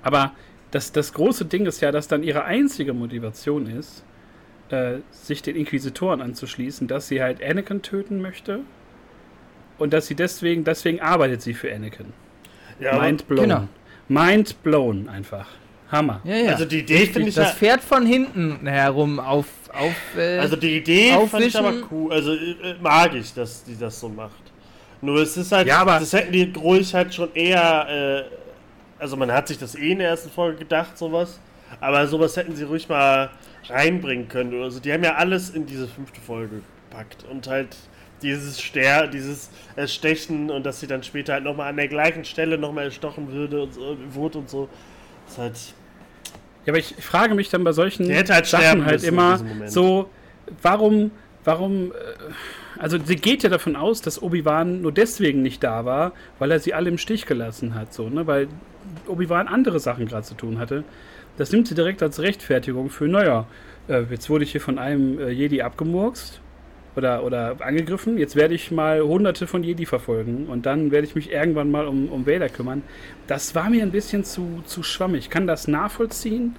Aber 0.02 0.34
das, 0.72 0.92
das 0.92 1.14
große 1.14 1.46
Ding 1.46 1.66
ist 1.66 1.82
ja, 1.82 1.92
dass 1.92 2.08
dann 2.08 2.24
ihre 2.24 2.44
einzige 2.46 2.94
Motivation 2.94 3.68
ist, 3.68 4.04
äh, 4.70 4.98
sich 5.12 5.42
den 5.42 5.56
Inquisitoren 5.56 6.22
anzuschließen, 6.22 6.88
dass 6.88 7.08
sie 7.08 7.22
halt 7.22 7.44
Anakin 7.44 7.82
töten 7.82 8.22
möchte. 8.22 8.62
Und 9.78 9.94
dass 9.94 10.08
sie 10.08 10.16
deswegen, 10.16 10.64
deswegen 10.64 11.02
arbeitet 11.02 11.42
sie 11.42 11.54
für 11.54 11.74
Anakin. 11.74 12.14
Ja, 12.80 13.00
Mind 13.00 13.28
blown. 13.28 13.44
Genau. 13.44 13.68
Mind 14.08 14.62
blown 14.64 15.10
einfach. 15.10 15.48
Hammer. 15.92 16.22
Ja, 16.24 16.36
ja. 16.36 16.52
Also 16.52 16.66
die 16.66 16.80
Idee 16.80 17.06
finde 17.06 17.30
ich 17.30 17.36
das 17.36 17.50
ja, 17.50 17.56
Pferd 17.56 17.82
von 17.82 18.06
hinten 18.06 18.66
herum 18.66 19.20
auf, 19.20 19.46
auf 19.72 19.96
äh, 20.18 20.40
Also 20.40 20.56
die 20.56 20.78
Idee 20.78 21.16
fand 21.28 21.46
ich 21.46 21.56
aber 21.58 21.74
cool. 21.92 22.12
Also 22.12 22.34
äh, 22.34 22.76
mag 22.82 23.14
ich, 23.14 23.34
dass 23.34 23.64
die 23.64 23.78
das 23.78 24.00
so 24.00 24.10
macht. 24.10 24.42
Nur 25.02 25.18
es 25.22 25.38
ist 25.38 25.52
halt, 25.52 25.68
Ja, 25.68 25.80
aber- 25.80 26.00
das 26.00 26.14
hätten 26.14 26.32
die 26.32 26.52
ruhig 26.56 26.94
halt 26.94 27.14
schon 27.14 27.30
eher, 27.36 28.26
äh, 28.28 29.02
also 29.02 29.18
man 29.18 29.32
hat 29.32 29.48
sich 29.48 29.58
das 29.60 29.76
eh 29.76 29.92
in 29.92 30.00
der 30.00 30.10
ersten 30.10 30.30
Folge 30.30 30.60
gedacht, 30.60 30.98
sowas. 30.98 31.40
Aber 31.80 32.08
sowas 32.08 32.38
hätten 32.38 32.56
sie 32.56 32.64
ruhig 32.64 32.88
mal 32.90 33.30
reinbringen 33.68 34.28
können. 34.28 34.62
Also 34.64 34.80
die 34.80 34.92
haben 34.94 35.04
ja 35.04 35.16
alles 35.16 35.50
in 35.52 35.66
diese 35.66 35.88
fünfte 35.88 36.22
Folge 36.22 36.62
gepackt. 36.90 37.24
Und 37.30 37.48
halt 37.48 37.76
dieses 38.24 38.60
Ster, 38.60 39.08
dieses 39.08 39.50
Erstechen 39.76 40.50
und 40.50 40.66
dass 40.66 40.80
sie 40.80 40.88
dann 40.88 41.04
später 41.04 41.34
halt 41.34 41.44
nochmal 41.44 41.70
an 41.70 41.76
der 41.76 41.88
gleichen 41.88 42.26
Stelle 42.26 42.58
nochmal 42.58 42.86
erstochen 42.86 43.32
würde 43.32 43.64
und 43.64 43.74
so, 43.74 43.98
wurde 44.12 44.38
und 44.40 44.50
so. 44.50 44.70
ist 45.28 45.38
halt. 45.38 45.56
Ja, 46.66 46.72
aber 46.72 46.80
ich 46.80 46.96
frage 47.00 47.36
mich 47.36 47.50
dann 47.50 47.64
bei 47.64 47.74
solchen 47.74 48.10
halt 48.10 48.46
Sachen 48.46 48.86
halt 48.86 49.04
immer 49.04 49.40
so, 49.66 50.10
warum, 50.62 51.12
warum, 51.44 51.92
äh, 51.92 51.94
also 52.80 52.98
sie 53.04 53.18
geht 53.18 53.44
ja 53.44 53.50
davon 53.50 53.76
aus, 53.76 54.02
dass 54.02 54.22
Obi-Wan 54.22 54.82
nur 54.82 54.94
deswegen 54.94 55.42
nicht 55.42 55.64
da 55.64 55.84
war, 55.84 56.14
weil 56.40 56.52
er 56.52 56.60
sie 56.60 56.74
alle 56.74 56.90
im 56.90 56.98
Stich 56.98 57.26
gelassen 57.26 57.76
hat, 57.76 57.94
so, 57.94 58.08
ne, 58.08 58.26
weil 58.28 58.48
Obi-Wan 59.08 59.48
andere 59.48 59.80
Sachen 59.80 60.08
gerade 60.08 60.24
zu 60.24 60.36
tun 60.36 60.58
hatte. 60.58 60.84
Das 61.38 61.52
nimmt 61.52 61.68
sie 61.68 61.76
direkt 61.76 62.02
als 62.02 62.20
Rechtfertigung 62.20 62.90
für, 62.90 63.08
naja, 63.08 63.48
äh, 63.90 64.04
jetzt 64.10 64.30
wurde 64.30 64.46
ich 64.46 64.52
hier 64.52 64.62
von 64.62 64.80
einem 64.80 65.20
äh, 65.20 65.30
Jedi 65.32 65.62
abgemurkst 65.62 66.40
oder, 66.96 67.24
oder 67.24 67.56
angegriffen, 67.60 68.18
jetzt 68.18 68.36
werde 68.36 68.54
ich 68.54 68.72
mal 68.72 69.02
hunderte 69.02 69.48
von 69.48 69.64
Jedi 69.64 69.86
verfolgen 69.86 70.48
und 70.48 70.66
dann 70.66 70.92
werde 70.92 71.08
ich 71.08 71.16
mich 71.16 71.32
irgendwann 71.32 71.72
mal 71.72 71.88
um, 71.88 72.10
um 72.10 72.28
Vader 72.28 72.50
kümmern. 72.50 72.84
Das 73.28 73.56
war 73.56 73.70
mir 73.70 73.84
ein 73.84 73.92
bisschen 73.92 74.24
zu, 74.24 74.62
zu 74.66 74.84
schwammig. 74.84 75.22
Ich 75.22 75.30
kann 75.30 75.48
das 75.48 75.68
nachvollziehen, 75.68 76.56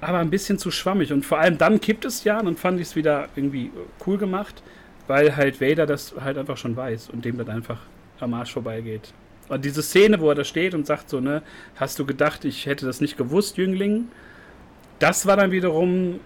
aber 0.00 0.18
ein 0.18 0.30
bisschen 0.30 0.58
zu 0.58 0.70
schwammig. 0.70 1.12
Und 1.12 1.24
vor 1.24 1.38
allem 1.38 1.58
dann 1.58 1.80
kippt 1.80 2.04
es 2.04 2.24
ja, 2.24 2.38
und 2.38 2.46
dann 2.46 2.56
fand 2.56 2.80
ich 2.80 2.88
es 2.88 2.96
wieder 2.96 3.28
irgendwie 3.36 3.66
äh, 3.66 3.70
cool 4.06 4.18
gemacht, 4.18 4.62
weil 5.06 5.36
halt 5.36 5.60
Vader 5.60 5.86
das 5.86 6.14
halt 6.18 6.38
einfach 6.38 6.56
schon 6.56 6.76
weiß 6.76 7.10
und 7.10 7.24
dem 7.24 7.36
dann 7.38 7.48
einfach 7.48 7.80
am 8.20 8.34
Arsch 8.34 8.52
vorbeigeht. 8.52 9.12
Und 9.48 9.64
diese 9.64 9.82
Szene, 9.82 10.20
wo 10.20 10.28
er 10.28 10.34
da 10.34 10.44
steht 10.44 10.74
und 10.74 10.86
sagt 10.86 11.08
so, 11.08 11.20
ne, 11.20 11.42
hast 11.76 11.98
du 11.98 12.04
gedacht, 12.04 12.44
ich 12.44 12.66
hätte 12.66 12.84
das 12.86 13.00
nicht 13.00 13.16
gewusst, 13.16 13.56
Jüngling? 13.56 14.08
Das 14.98 15.26
war 15.26 15.36
dann 15.36 15.52
wiederum, 15.52 16.20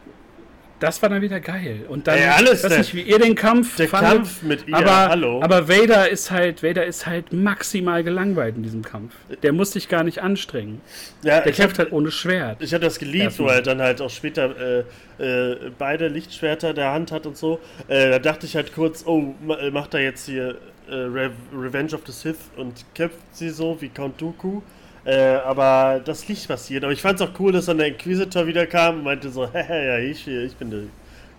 das 0.82 1.00
war 1.02 1.08
dann 1.08 1.22
wieder 1.22 1.40
geil. 1.40 1.84
Und 1.88 2.06
dann, 2.06 2.18
Ey, 2.18 2.26
alles 2.26 2.64
ich 2.64 2.70
weiß 2.70 2.78
nicht, 2.78 2.94
wie 2.94 3.02
ihr 3.02 3.18
den 3.18 3.34
Kampf 3.34 3.76
Der 3.76 3.88
fandet, 3.88 4.12
Kampf 4.12 4.42
mit 4.42 4.66
ihr, 4.68 4.76
aber, 4.76 5.08
hallo. 5.08 5.40
aber 5.42 5.68
Vader 5.68 6.08
ist 6.08 6.30
halt, 6.30 6.62
Vader 6.62 6.84
ist 6.84 7.06
halt 7.06 7.32
maximal 7.32 8.02
gelangweilt 8.02 8.56
in 8.56 8.62
diesem 8.62 8.82
Kampf. 8.82 9.12
Der 9.42 9.52
muss 9.52 9.72
sich 9.72 9.88
gar 9.88 10.02
nicht 10.04 10.18
anstrengen. 10.20 10.80
ja, 11.22 11.40
Der 11.40 11.46
ich 11.46 11.52
hab- 11.58 11.66
kämpft 11.66 11.78
halt 11.78 11.92
ohne 11.92 12.10
Schwert. 12.10 12.62
Ich 12.62 12.74
habe 12.74 12.84
das 12.84 12.98
geliebt, 12.98 13.38
wo 13.38 13.46
er 13.46 13.62
dann 13.62 13.80
halt 13.80 14.00
auch 14.00 14.10
später 14.10 14.82
äh, 15.18 15.22
äh, 15.22 15.56
beide 15.78 16.08
Lichtschwerter 16.08 16.70
in 16.70 16.76
der 16.76 16.92
Hand 16.92 17.12
hat 17.12 17.26
und 17.26 17.36
so. 17.36 17.60
Äh, 17.88 18.10
da 18.10 18.18
dachte 18.18 18.46
ich 18.46 18.56
halt 18.56 18.74
kurz, 18.74 19.04
oh, 19.06 19.34
äh, 19.60 19.70
macht 19.70 19.94
er 19.94 20.00
jetzt 20.00 20.26
hier 20.26 20.56
äh, 20.88 20.94
Re 20.94 21.30
Revenge 21.56 21.94
of 21.94 22.00
the 22.06 22.12
Sith 22.12 22.36
und 22.56 22.84
kämpft 22.94 23.16
sie 23.32 23.50
so 23.50 23.76
wie 23.80 23.88
Count 23.88 24.20
Dooku. 24.20 24.60
Äh, 25.05 25.36
aber 25.44 26.00
das 26.05 26.20
ist 26.20 26.28
nicht 26.28 26.48
passiert. 26.48 26.84
Aber 26.84 26.92
ich 26.92 27.03
fand 27.03 27.20
es 27.20 27.26
auch 27.26 27.38
cool, 27.40 27.53
dass 27.53 27.66
dann 27.66 27.78
der 27.78 27.88
Inquisitor 27.88 28.46
wieder 28.46 28.66
kam 28.66 28.98
und 28.98 29.05
meinte 29.05 29.30
so, 29.30 29.44
ja, 29.55 29.98
ich, 29.98 30.26
ich 30.26 30.57
bin 30.57 30.70
der 30.70 30.82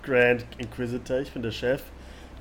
Grand 0.04 0.46
Inquisitor, 0.58 1.20
ich 1.20 1.32
bin 1.32 1.42
der 1.42 1.52
Chef. 1.52 1.82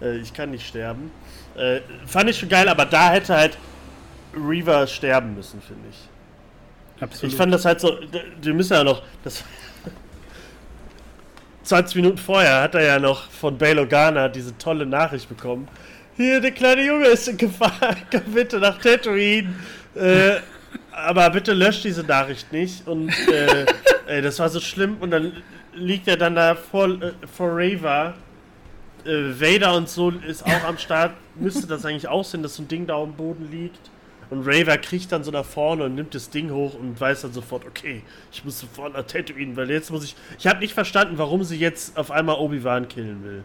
Äh, 0.01 0.19
ich 0.19 0.33
kann 0.33 0.51
nicht 0.51 0.67
sterben. 0.67 1.11
Äh, 1.57 1.81
fand 2.07 2.31
ich 2.31 2.39
schon 2.39 2.49
geil, 2.49 2.69
aber 2.69 2.87
da 2.87 3.11
hätte 3.11 3.35
halt 3.35 3.59
Reaver 4.35 4.87
sterben 4.87 5.35
müssen, 5.35 5.61
finde 5.61 5.89
ich. 5.91 7.03
Absolut. 7.03 7.33
Ich 7.33 7.37
fand 7.37 7.53
das 7.53 7.65
halt 7.65 7.81
so, 7.81 7.99
wir 8.41 8.55
müssen 8.55 8.73
ja 8.73 8.85
noch, 8.85 9.03
das 9.23 9.45
20 11.65 11.97
Minuten 11.97 12.19
vorher 12.19 12.63
hat 12.63 12.75
er 12.75 12.83
ja 12.83 12.99
noch 12.99 13.31
von 13.31 13.59
Bail 13.59 13.79
Organa 13.79 14.29
diese 14.29 14.57
tolle 14.59 14.87
Nachricht 14.87 15.29
bekommen. 15.29 15.69
Hier, 16.17 16.41
der 16.41 16.51
kleine 16.51 16.85
Junge 16.85 17.07
ist 17.07 17.29
in 17.29 17.37
Gefahr, 17.37 17.97
komm 18.11 18.33
bitte 18.33 18.59
nach 18.59 18.79
Tatooine. 18.79 19.55
Äh, 19.95 20.37
aber 20.93 21.31
bitte 21.31 21.53
löscht 21.53 21.85
diese 21.85 22.03
Nachricht 22.03 22.53
nicht. 22.53 22.87
Und 22.87 23.11
äh, 23.29 23.67
ey, 24.07 24.23
das 24.23 24.39
war 24.39 24.49
so 24.49 24.61
schlimm. 24.61 24.97
Und 25.01 25.11
dann 25.11 25.33
liegt 25.75 26.09
er 26.09 26.17
dann 26.17 26.35
da 26.35 26.55
vor, 26.55 26.89
äh, 26.89 27.13
vor 27.33 27.51
Raver. 27.53 28.15
Äh, 29.05 29.41
Vader 29.41 29.75
und 29.75 29.89
so 29.89 30.11
ist 30.11 30.45
auch 30.45 30.65
am 30.65 30.79
Start. 30.79 31.13
Müsste 31.35 31.67
das 31.67 31.85
eigentlich 31.85 32.09
aussehen, 32.09 32.43
dass 32.43 32.57
so 32.57 32.63
ein 32.63 32.69
Ding 32.69 32.87
da 32.87 32.97
am 32.97 33.15
Boden 33.15 33.51
liegt. 33.51 33.91
Und 34.31 34.47
Raver 34.47 34.79
kriecht 34.79 35.13
dann 35.13 35.25
so 35.25 35.31
nach 35.31 35.45
vorne 35.45 35.85
und 35.85 35.95
nimmt 35.95 36.15
das 36.15 36.31
Ding 36.31 36.51
hoch 36.51 36.75
und 36.75 36.99
weiß 36.99 37.23
dann 37.23 37.35
sofort, 37.35 37.67
okay, 37.67 38.03
ich 38.33 38.43
muss 38.45 38.59
sofort 38.59 38.95
nach 38.95 39.05
Tatooine, 39.05 39.55
weil 39.57 39.71
jetzt 39.71 39.91
muss 39.91 40.05
ich. 40.05 40.17
Ich 40.39 40.47
habe 40.47 40.61
nicht 40.61 40.73
verstanden, 40.73 41.19
warum 41.19 41.45
sie 41.45 41.59
jetzt 41.59 41.99
auf 41.99 42.11
einmal 42.11 42.37
Obi-Wan 42.37 42.89
killen 42.89 43.23
will. 43.25 43.45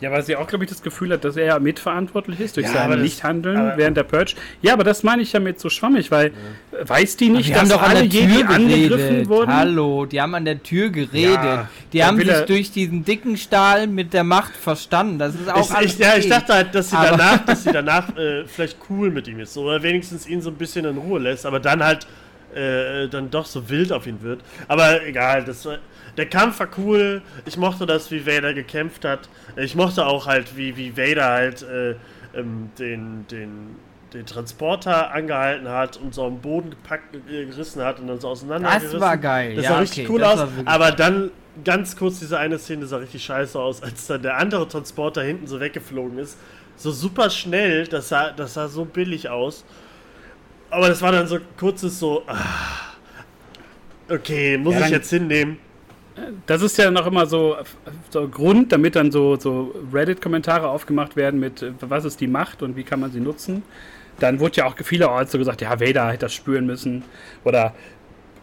Ja, 0.00 0.10
weil 0.10 0.22
sie 0.22 0.34
auch, 0.36 0.46
glaube 0.46 0.64
ich, 0.64 0.70
das 0.70 0.82
Gefühl 0.82 1.12
hat, 1.12 1.24
dass 1.24 1.36
er 1.36 1.46
ja 1.46 1.58
mitverantwortlich 1.58 2.40
ist 2.40 2.56
durch 2.56 2.66
ja, 2.66 2.72
sein 2.72 3.00
Nichthandeln 3.00 3.72
während 3.76 3.96
der 3.96 4.02
Purge. 4.02 4.34
Ja, 4.60 4.72
aber 4.72 4.82
das 4.82 5.02
meine 5.02 5.22
ich 5.22 5.30
damit 5.30 5.60
so 5.60 5.70
schwammig, 5.70 6.10
weil 6.10 6.32
ja. 6.72 6.88
weiß 6.88 7.16
die 7.16 7.30
nicht, 7.30 7.54
dass 7.54 7.70
alle 7.70 8.02
Jedi 8.02 8.42
angegriffen 8.42 9.28
wurden? 9.28 9.54
Hallo, 9.54 10.04
die 10.04 10.20
haben 10.20 10.34
an 10.34 10.44
der 10.44 10.62
Tür 10.62 10.90
geredet. 10.90 11.34
Ja, 11.34 11.68
die 11.92 12.04
haben 12.04 12.18
sich 12.18 12.40
durch 12.46 12.72
diesen 12.72 13.04
dicken 13.04 13.36
Stahl 13.36 13.86
mit 13.86 14.12
der 14.12 14.24
Macht 14.24 14.56
verstanden. 14.56 15.18
Das 15.18 15.34
ist 15.36 15.48
auch 15.48 15.70
ich, 15.70 15.76
alles 15.76 15.94
ich, 15.94 15.98
Ja, 16.00 16.16
ich 16.16 16.28
dachte 16.28 16.54
halt, 16.54 16.74
dass 16.74 16.90
sie 16.90 16.96
aber 16.96 17.10
danach, 17.10 17.44
dass 17.46 17.62
sie 17.62 17.72
danach 17.72 18.16
äh, 18.16 18.44
vielleicht 18.46 18.78
cool 18.90 19.10
mit 19.10 19.28
ihm 19.28 19.38
ist. 19.40 19.56
Oder 19.56 19.82
wenigstens 19.82 20.26
ihn 20.26 20.42
so 20.42 20.50
ein 20.50 20.56
bisschen 20.56 20.84
in 20.84 20.98
Ruhe 20.98 21.20
lässt, 21.20 21.46
aber 21.46 21.60
dann 21.60 21.84
halt 21.84 22.06
äh, 22.54 23.08
dann 23.08 23.30
doch 23.30 23.46
so 23.46 23.68
wild 23.68 23.92
auf 23.92 24.06
ihn 24.06 24.22
wird. 24.22 24.40
Aber 24.68 25.04
egal, 25.04 25.44
das 25.44 25.64
war 25.66 25.78
der 26.16 26.26
Kampf 26.26 26.60
war 26.60 26.68
cool. 26.78 27.22
Ich 27.44 27.56
mochte 27.56 27.86
das, 27.86 28.10
wie 28.10 28.26
Vader 28.26 28.54
gekämpft 28.54 29.04
hat. 29.04 29.28
Ich 29.56 29.74
mochte 29.74 30.06
auch 30.06 30.26
halt, 30.26 30.56
wie, 30.56 30.76
wie 30.76 30.96
Vader 30.96 31.26
halt 31.26 31.62
äh, 31.62 31.96
ähm, 32.34 32.70
den, 32.78 33.26
den, 33.28 33.76
den 34.12 34.26
Transporter 34.26 35.12
angehalten 35.12 35.68
hat 35.68 35.96
und 35.96 36.14
so 36.14 36.26
am 36.26 36.40
Boden 36.40 36.70
gepackt, 36.70 37.16
äh, 37.16 37.46
gerissen 37.46 37.82
hat 37.82 37.98
und 38.00 38.06
dann 38.06 38.20
so 38.20 38.28
auseinandergerissen. 38.28 38.92
Das 38.92 39.00
war 39.00 39.16
geil. 39.16 39.56
Das 39.56 39.64
ja, 39.64 39.70
sah 39.70 39.78
richtig 39.78 40.04
okay, 40.04 40.12
cool 40.12 40.24
aus. 40.24 40.46
Aber 40.64 40.92
dann 40.92 41.30
ganz 41.64 41.96
kurz 41.96 42.20
diese 42.20 42.38
eine 42.38 42.58
Szene 42.58 42.86
sah 42.86 42.98
richtig 42.98 43.24
scheiße 43.24 43.58
aus, 43.58 43.82
als 43.82 44.06
dann 44.06 44.22
der 44.22 44.36
andere 44.36 44.68
Transporter 44.68 45.22
hinten 45.22 45.46
so 45.46 45.60
weggeflogen 45.60 46.18
ist. 46.18 46.38
So 46.76 46.90
super 46.90 47.30
schnell, 47.30 47.86
das 47.86 48.08
sah, 48.08 48.30
das 48.30 48.54
sah 48.54 48.68
so 48.68 48.84
billig 48.84 49.28
aus. 49.28 49.64
Aber 50.70 50.88
das 50.88 51.02
war 51.02 51.12
dann 51.12 51.28
so 51.28 51.38
kurzes 51.56 52.00
so. 52.00 52.24
Ah, 52.26 52.94
okay, 54.08 54.58
muss 54.58 54.74
ja, 54.74 54.86
ich 54.86 54.90
jetzt 54.90 55.10
hinnehmen 55.10 55.58
das 56.46 56.62
ist 56.62 56.78
ja 56.78 56.90
noch 56.90 57.06
immer 57.06 57.26
so, 57.26 57.56
so 58.10 58.28
Grund, 58.28 58.72
damit 58.72 58.96
dann 58.96 59.10
so, 59.10 59.36
so 59.36 59.74
Reddit-Kommentare 59.92 60.68
aufgemacht 60.68 61.16
werden 61.16 61.40
mit, 61.40 61.64
was 61.80 62.04
ist 62.04 62.20
die 62.20 62.28
Macht 62.28 62.62
und 62.62 62.76
wie 62.76 62.84
kann 62.84 63.00
man 63.00 63.10
sie 63.10 63.20
nutzen. 63.20 63.62
Dann 64.20 64.38
wurde 64.38 64.58
ja 64.58 64.66
auch 64.66 64.76
vielerorts 64.76 65.32
so 65.32 65.38
gesagt, 65.38 65.60
ja, 65.60 65.80
Vader 65.80 66.08
hätte 66.08 66.26
das 66.26 66.34
spüren 66.34 66.66
müssen. 66.66 67.02
Oder 67.42 67.74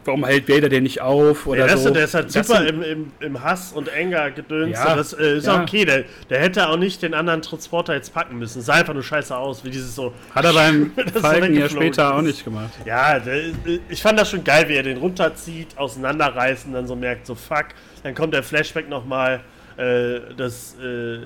warum 0.06 0.26
hält 0.26 0.50
Vader 0.50 0.70
den 0.70 0.84
nicht 0.84 1.02
auf? 1.02 1.48
Oder 1.48 1.68
ja, 1.68 1.78
so. 1.78 1.90
der 1.90 2.06
ist 2.06 2.14
halt 2.14 2.32
super 2.32 2.66
im, 2.66 2.82
im, 2.82 3.12
im 3.20 3.42
Hass 3.42 3.74
und 3.74 3.88
Enger 3.88 4.32
gedöns. 4.32 4.78
Ja, 4.78 4.96
das 4.96 5.14
äh, 5.14 5.38
ist 5.38 5.48
ja. 5.48 5.62
okay. 5.62 5.86
Der, 5.86 6.06
der 6.30 6.40
hätte 6.40 6.68
auch 6.70 6.78
nicht 6.78 7.02
den 7.02 7.14
anderen 7.14 7.42
Transporter 7.42 7.94
jetzt 7.94 8.14
packen 8.14 8.38
müssen. 8.40 8.62
Sah 8.62 8.76
einfach 8.76 8.94
nur 8.94 9.04
scheiße 9.04 9.36
aus, 9.36 9.64
wie 9.64 9.70
dieses 9.70 9.96
so. 9.96 10.14
Hat 10.34 10.46
er 10.46 10.54
beim 10.54 10.92
Falken 11.22 11.56
ja 11.56 11.70
später 11.70 12.08
ist. 12.08 12.14
auch 12.14 12.22
nicht 12.22 12.44
gemacht. 12.44 12.72
Ja, 12.86 13.20
der, 13.20 13.42
ich 13.90 14.02
fand 14.02 14.20
das 14.20 14.30
schon 14.30 14.44
geil, 14.44 14.68
wie 14.68 14.76
er 14.76 14.84
den 14.84 14.98
runterzieht, 14.98 15.78
auseinanderreißt 15.78 16.68
und 16.68 16.74
dann 16.74 16.88
so 16.88 16.96
merkt, 16.96 17.26
so 17.26 17.36
fuck. 17.36 17.68
Dann 18.04 18.16
kommt 18.16 18.34
der 18.34 18.44
Flashback 18.44 18.90
nochmal, 18.90 19.42
äh, 19.78 20.20
dass 20.36 20.76
äh, 20.80 21.20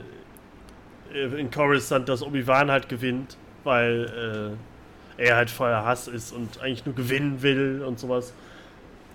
in 1.14 1.50
Coruscant 1.50 2.10
das 2.10 2.22
Obi-Wan 2.22 2.70
halt 2.70 2.90
gewinnt, 2.90 3.38
weil 3.64 4.58
äh, 5.18 5.24
er 5.24 5.38
halt 5.38 5.50
voller 5.50 5.86
Hass 5.86 6.08
ist 6.08 6.34
und 6.34 6.62
eigentlich 6.62 6.86
nur 6.86 6.96
gewinnen 6.96 7.42
will 7.42 7.84
und 7.86 8.00
sowas. 8.00 8.34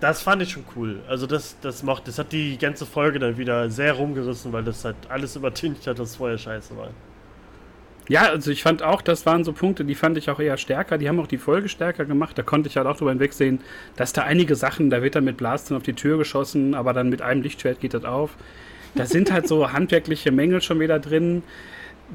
Das 0.01 0.23
fand 0.23 0.41
ich 0.41 0.49
schon 0.49 0.65
cool. 0.75 0.99
Also 1.07 1.27
das, 1.27 1.55
das 1.61 1.83
macht, 1.83 2.07
das 2.07 2.17
hat 2.17 2.31
die 2.31 2.57
ganze 2.57 2.87
Folge 2.87 3.19
dann 3.19 3.37
wieder 3.37 3.69
sehr 3.69 3.93
rumgerissen, 3.93 4.51
weil 4.51 4.63
das 4.63 4.83
halt 4.83 4.95
alles 5.09 5.35
übertüncht 5.35 5.85
hat, 5.85 5.99
was 5.99 6.15
vorher 6.15 6.39
scheiße 6.39 6.75
war. 6.75 6.89
Ja, 8.09 8.23
also 8.23 8.49
ich 8.49 8.63
fand 8.63 8.81
auch, 8.81 9.03
das 9.03 9.27
waren 9.27 9.43
so 9.43 9.53
Punkte, 9.53 9.85
die 9.85 9.93
fand 9.93 10.17
ich 10.17 10.29
auch 10.31 10.39
eher 10.39 10.57
stärker. 10.57 10.97
Die 10.97 11.07
haben 11.07 11.19
auch 11.19 11.27
die 11.27 11.37
Folge 11.37 11.69
stärker 11.69 12.05
gemacht. 12.05 12.35
Da 12.35 12.41
konnte 12.41 12.67
ich 12.67 12.77
halt 12.77 12.87
auch 12.87 12.97
drüber 12.97 13.11
hinwegsehen, 13.11 13.61
dass 13.95 14.11
da 14.11 14.23
einige 14.23 14.55
Sachen, 14.55 14.89
da 14.89 15.03
wird 15.03 15.15
dann 15.15 15.23
mit 15.23 15.37
Blastern 15.37 15.77
auf 15.77 15.83
die 15.83 15.93
Tür 15.93 16.17
geschossen, 16.17 16.73
aber 16.73 16.93
dann 16.93 17.09
mit 17.09 17.21
einem 17.21 17.43
Lichtschwert 17.43 17.79
geht 17.79 17.93
das 17.93 18.03
auf. 18.03 18.31
Da 18.95 19.05
sind 19.05 19.31
halt 19.31 19.47
so 19.47 19.71
handwerkliche 19.71 20.31
Mängel 20.31 20.61
schon 20.61 20.79
wieder 20.79 20.99
drin 20.99 21.43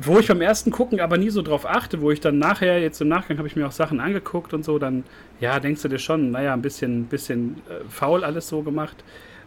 wo 0.00 0.18
ich 0.18 0.28
beim 0.28 0.40
ersten 0.40 0.70
Gucken 0.70 1.00
aber 1.00 1.16
nie 1.16 1.30
so 1.30 1.42
drauf 1.42 1.66
achte, 1.66 2.00
wo 2.00 2.10
ich 2.10 2.20
dann 2.20 2.38
nachher, 2.38 2.80
jetzt 2.80 3.00
im 3.00 3.08
Nachgang 3.08 3.38
habe 3.38 3.48
ich 3.48 3.56
mir 3.56 3.66
auch 3.66 3.72
Sachen 3.72 4.00
angeguckt 4.00 4.52
und 4.52 4.64
so, 4.64 4.78
dann, 4.78 5.04
ja, 5.40 5.58
denkst 5.58 5.82
du 5.82 5.88
dir 5.88 5.98
schon, 5.98 6.30
naja, 6.30 6.52
ein 6.52 6.62
bisschen, 6.62 7.06
bisschen 7.06 7.62
äh, 7.68 7.88
faul 7.88 8.24
alles 8.24 8.48
so 8.48 8.62
gemacht. 8.62 9.04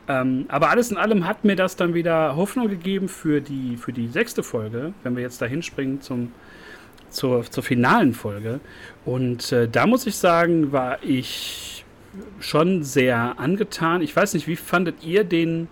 Ähm, 0.07 0.45
aber 0.47 0.71
alles 0.71 0.89
in 0.89 0.97
allem 0.97 1.27
hat 1.27 1.45
mir 1.45 1.55
das 1.55 1.75
dann 1.75 1.93
wieder 1.93 2.35
Hoffnung 2.35 2.67
gegeben 2.67 3.07
für 3.07 3.41
die, 3.41 3.77
für 3.77 3.93
die 3.93 4.07
sechste 4.07 4.41
Folge, 4.41 4.93
wenn 5.03 5.15
wir 5.15 5.21
jetzt 5.21 5.39
da 5.41 5.45
hinspringen 5.45 6.01
zum, 6.01 6.31
zur, 7.09 7.43
zur 7.43 7.63
finalen 7.63 8.13
Folge. 8.13 8.59
Und 9.05 9.51
äh, 9.51 9.67
da 9.67 9.85
muss 9.85 10.07
ich 10.07 10.17
sagen, 10.17 10.71
war 10.71 11.03
ich 11.03 11.85
schon 12.39 12.81
sehr 12.83 13.39
angetan. 13.39 14.01
Ich 14.01 14.15
weiß 14.15 14.33
nicht, 14.33 14.47
wie 14.47 14.55
fandet 14.55 15.03
ihr 15.03 15.23
den, 15.23 15.67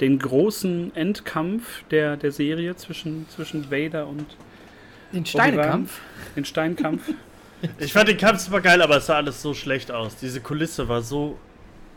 den 0.00 0.18
großen 0.18 0.94
Endkampf 0.94 1.84
der, 1.90 2.16
der 2.16 2.32
Serie 2.32 2.76
zwischen, 2.76 3.26
zwischen 3.28 3.70
Vader 3.70 4.06
und 4.06 4.26
den 5.12 5.24
Steinekampf. 5.24 6.00
Den 6.34 6.44
Steinkampf. 6.44 7.02
ich 7.78 7.92
fand 7.92 8.08
den 8.08 8.18
Kampf 8.18 8.40
super 8.40 8.60
geil, 8.60 8.82
aber 8.82 8.96
es 8.96 9.06
sah 9.06 9.16
alles 9.16 9.40
so 9.40 9.54
schlecht 9.54 9.90
aus. 9.90 10.16
Diese 10.16 10.40
Kulisse 10.40 10.88
war 10.88 11.02
so. 11.02 11.38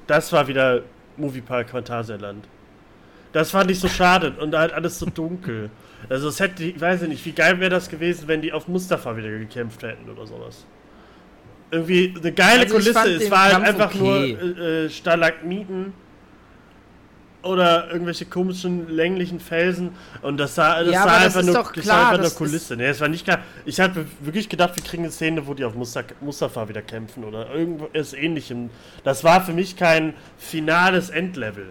Das 0.07 0.31
war 0.31 0.47
wieder 0.47 0.83
Moviepark 1.17 1.69
Phantasialand. 1.69 2.47
Das 3.31 3.51
fand 3.51 3.69
ich 3.69 3.79
so 3.79 3.87
schade 3.87 4.33
und 4.39 4.55
halt 4.55 4.73
alles 4.73 4.97
so 4.97 5.05
dunkel. 5.05 5.69
Also 6.07 6.29
es 6.29 6.39
hätte, 6.39 6.63
ich 6.63 6.81
weiß 6.81 7.01
nicht, 7.03 7.23
wie 7.25 7.33
geil 7.33 7.59
wäre 7.59 7.69
das 7.69 7.89
gewesen, 7.89 8.27
wenn 8.27 8.41
die 8.41 8.53
auf 8.53 8.67
Mustafa 8.67 9.15
wieder 9.17 9.29
gekämpft 9.29 9.83
hätten 9.83 10.09
oder 10.09 10.25
sowas. 10.25 10.65
Irgendwie 11.69 12.15
eine 12.17 12.31
geile 12.31 12.61
also 12.61 12.75
Kulisse. 12.75 13.15
Es 13.15 13.29
war 13.29 13.53
halt 13.53 13.67
einfach 13.67 13.93
okay. 13.93 13.99
nur 13.99 14.57
äh, 14.57 14.85
äh 14.85 14.89
Stalagmiten 14.89 15.93
oder 17.41 17.91
irgendwelche 17.91 18.25
komischen 18.25 18.89
länglichen 18.89 19.39
Felsen 19.39 19.91
und 20.21 20.37
das 20.37 20.55
sah, 20.55 20.83
das 20.83 20.93
ja, 20.93 21.03
sah 21.03 21.17
einfach, 21.17 21.43
nur, 21.43 21.53
das 21.53 21.71
klar, 21.71 21.83
sah 21.83 22.09
einfach 22.09 22.23
nur 22.23 22.31
Kulisse. 22.31 22.75
Nee, 22.75 22.87
es 22.87 22.99
war 22.99 23.07
nicht 23.07 23.23
klar. 23.23 23.39
Ich 23.65 23.79
habe 23.79 24.05
wirklich 24.19 24.49
gedacht, 24.49 24.75
wir 24.75 24.83
kriegen 24.83 25.03
eine 25.03 25.11
Szene, 25.11 25.47
wo 25.47 25.53
die 25.53 25.63
auf 25.63 25.73
Mustafa 25.75 26.67
wieder 26.67 26.81
kämpfen 26.81 27.23
oder 27.23 27.49
irgendwas 27.53 28.13
ähnlichem. 28.13 28.69
Das 29.03 29.23
war 29.23 29.43
für 29.43 29.53
mich 29.53 29.77
kein 29.77 30.13
finales 30.37 31.09
Endlevel. 31.09 31.67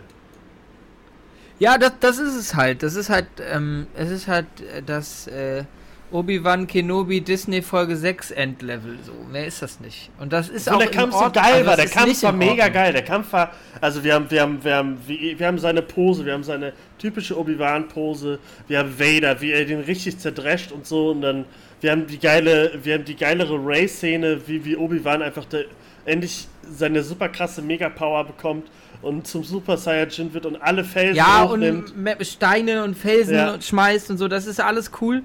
Ja, 1.58 1.76
das, 1.76 1.92
das 2.00 2.18
ist 2.18 2.34
es 2.34 2.54
halt. 2.54 2.82
Das 2.82 2.94
ist 2.94 3.10
halt, 3.10 3.26
ähm, 3.52 3.88
es 3.94 4.10
ist 4.10 4.28
halt 4.28 4.46
äh, 4.60 4.82
das, 4.82 5.26
äh, 5.26 5.64
Obi-Wan 6.10 6.66
Kenobi 6.66 7.20
Disney 7.20 7.60
Folge 7.60 7.96
6 7.96 8.30
Endlevel. 8.30 8.98
So, 9.04 9.12
mehr 9.30 9.46
ist 9.46 9.60
das 9.60 9.78
nicht. 9.80 10.10
Und 10.18 10.32
das 10.32 10.48
ist 10.48 10.64
so, 10.64 10.72
auch. 10.72 10.78
der 10.78 10.90
Kampf 10.90 11.14
so 11.14 11.30
geil 11.30 11.54
also 11.54 11.66
war. 11.66 11.76
Der 11.76 11.86
Kampf 11.86 12.22
war 12.22 12.32
mega 12.32 12.68
geil. 12.68 12.92
Der 12.92 13.04
Kampf 13.04 13.32
war. 13.32 13.52
Also, 13.80 14.02
wir 14.02 14.14
haben, 14.14 14.30
wir 14.30 14.40
haben, 14.40 14.64
wir 14.64 14.76
haben, 14.76 14.98
wir 15.06 15.46
haben 15.46 15.58
seine 15.58 15.82
Pose, 15.82 16.24
wir 16.24 16.32
haben 16.32 16.44
seine 16.44 16.72
typische 16.98 17.38
Obi-Wan-Pose. 17.38 18.38
Wir 18.68 18.78
haben 18.78 18.98
Vader, 18.98 19.40
wie 19.40 19.52
er 19.52 19.64
den 19.66 19.80
richtig 19.80 20.18
zerdrescht 20.18 20.72
und 20.72 20.86
so. 20.86 21.10
Und 21.10 21.20
dann, 21.20 21.44
wir 21.80 21.90
haben 21.90 22.06
die 22.06 22.18
geile, 22.18 22.72
wir 22.82 22.94
haben 22.94 23.04
die 23.04 23.16
geilere 23.16 23.58
Ray-Szene, 23.62 24.40
wie, 24.46 24.64
wie 24.64 24.76
Obi-Wan 24.76 25.20
einfach 25.20 25.44
der, 25.44 25.66
endlich 26.06 26.48
seine 26.70 27.02
super 27.02 27.28
krasse 27.28 27.60
Mega-Power 27.60 28.24
bekommt 28.24 28.68
und 29.02 29.26
zum 29.26 29.44
Super 29.44 29.76
Saiyajin 29.76 30.32
wird 30.32 30.46
und 30.46 30.56
alle 30.56 30.84
Felsen 30.84 31.16
ja, 31.16 31.42
und 31.42 31.84
Steine 32.22 32.82
und 32.82 32.96
Felsen 32.96 33.34
ja. 33.34 33.60
schmeißt 33.60 34.10
und 34.10 34.18
so. 34.18 34.26
Das 34.26 34.46
ist 34.46 34.58
alles 34.60 34.90
cool 35.00 35.22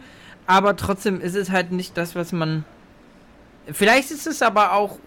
aber 0.47 0.75
trotzdem 0.75 1.21
ist 1.21 1.35
es 1.35 1.49
halt 1.51 1.71
nicht 1.71 1.97
das, 1.97 2.15
was 2.15 2.31
man. 2.31 2.65
Vielleicht 3.71 4.11
ist 4.11 4.27
es 4.27 4.41
aber 4.41 4.73
auch 4.73 4.99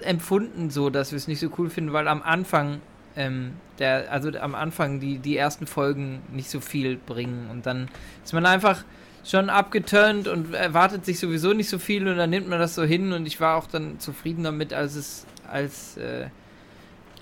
empfunden 0.00 0.70
so, 0.70 0.90
dass 0.90 1.10
wir 1.12 1.16
es 1.16 1.28
nicht 1.28 1.40
so 1.40 1.48
cool 1.58 1.70
finden, 1.70 1.92
weil 1.92 2.08
am 2.08 2.22
Anfang, 2.22 2.80
ähm, 3.16 3.54
der, 3.78 4.10
also 4.12 4.30
am 4.38 4.54
Anfang 4.54 5.00
die, 5.00 5.18
die 5.18 5.36
ersten 5.36 5.66
Folgen 5.66 6.22
nicht 6.32 6.50
so 6.50 6.60
viel 6.60 6.96
bringen 6.96 7.48
und 7.50 7.66
dann 7.66 7.88
ist 8.24 8.32
man 8.32 8.46
einfach 8.46 8.84
schon 9.24 9.50
abgeturnt 9.50 10.28
und 10.28 10.54
erwartet 10.54 11.04
sich 11.04 11.18
sowieso 11.18 11.54
nicht 11.54 11.68
so 11.68 11.78
viel 11.78 12.06
und 12.06 12.16
dann 12.16 12.30
nimmt 12.30 12.48
man 12.48 12.58
das 12.58 12.74
so 12.74 12.84
hin 12.84 13.12
und 13.12 13.26
ich 13.26 13.40
war 13.40 13.56
auch 13.56 13.66
dann 13.66 13.98
zufrieden 13.98 14.44
damit, 14.44 14.72
als 14.72 14.96
es, 14.96 15.26
als, 15.50 15.96
äh, 15.96 16.28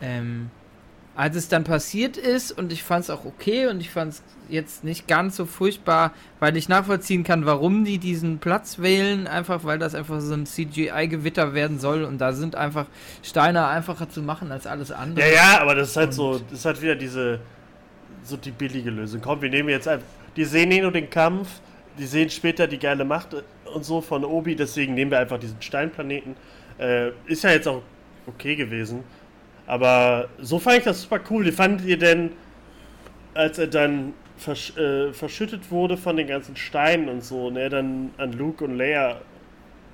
ähm, 0.00 0.50
als 1.14 1.36
es 1.36 1.48
dann 1.48 1.64
passiert 1.64 2.16
ist 2.16 2.50
und 2.52 2.72
ich 2.72 2.82
fand 2.82 3.04
es 3.04 3.10
auch 3.10 3.24
okay 3.24 3.68
und 3.68 3.80
ich 3.80 3.90
fand 3.90 4.14
es 4.14 4.22
jetzt 4.52 4.84
nicht 4.84 5.08
ganz 5.08 5.36
so 5.36 5.46
furchtbar, 5.46 6.12
weil 6.38 6.56
ich 6.56 6.68
nachvollziehen 6.68 7.24
kann, 7.24 7.46
warum 7.46 7.84
die 7.84 7.98
diesen 7.98 8.38
Platz 8.38 8.78
wählen, 8.78 9.26
einfach 9.26 9.64
weil 9.64 9.78
das 9.78 9.94
einfach 9.94 10.20
so 10.20 10.34
ein 10.34 10.46
CGI-Gewitter 10.46 11.54
werden 11.54 11.78
soll 11.78 12.04
und 12.04 12.18
da 12.18 12.32
sind 12.32 12.54
einfach 12.54 12.86
Steine 13.22 13.66
einfacher 13.66 14.08
zu 14.08 14.22
machen 14.22 14.52
als 14.52 14.66
alles 14.66 14.92
andere. 14.92 15.26
Ja, 15.26 15.34
ja, 15.34 15.60
aber 15.60 15.74
das 15.74 15.90
ist 15.90 15.96
halt 15.96 16.08
und 16.08 16.12
so, 16.12 16.38
das 16.38 16.58
ist 16.58 16.64
halt 16.64 16.82
wieder 16.82 16.94
diese, 16.94 17.40
so 18.22 18.36
die 18.36 18.50
billige 18.50 18.90
Lösung. 18.90 19.20
Komm, 19.22 19.40
wir 19.42 19.50
nehmen 19.50 19.70
jetzt 19.70 19.88
einfach, 19.88 20.06
die 20.36 20.44
sehen 20.44 20.70
eh 20.70 20.80
nur 20.80 20.92
den 20.92 21.10
Kampf, 21.10 21.48
die 21.98 22.06
sehen 22.06 22.30
später 22.30 22.66
die 22.66 22.78
geile 22.78 23.04
Macht 23.04 23.36
und 23.74 23.84
so 23.84 24.00
von 24.00 24.24
Obi, 24.24 24.54
deswegen 24.54 24.94
nehmen 24.94 25.10
wir 25.10 25.18
einfach 25.18 25.38
diesen 25.38 25.60
Steinplaneten. 25.60 26.36
Äh, 26.78 27.10
ist 27.26 27.44
ja 27.44 27.50
jetzt 27.50 27.68
auch 27.68 27.82
okay 28.26 28.56
gewesen. 28.56 29.04
Aber 29.66 30.28
so 30.38 30.58
fand 30.58 30.78
ich 30.78 30.84
das 30.84 31.02
super 31.02 31.20
cool. 31.30 31.44
Wie 31.44 31.52
fandet 31.52 31.86
ihr 31.86 31.98
denn, 31.98 32.32
als 33.34 33.58
er 33.58 33.66
dann 33.66 34.14
versch 34.42 34.76
äh, 34.76 35.12
verschüttet 35.12 35.70
wurde 35.70 35.96
von 35.96 36.16
den 36.16 36.26
ganzen 36.26 36.56
Steinen 36.56 37.08
und 37.08 37.24
so 37.24 37.46
und 37.46 37.56
er 37.56 37.70
dann 37.70 38.10
an 38.18 38.32
Luke 38.32 38.64
und 38.64 38.76
Leia 38.76 39.20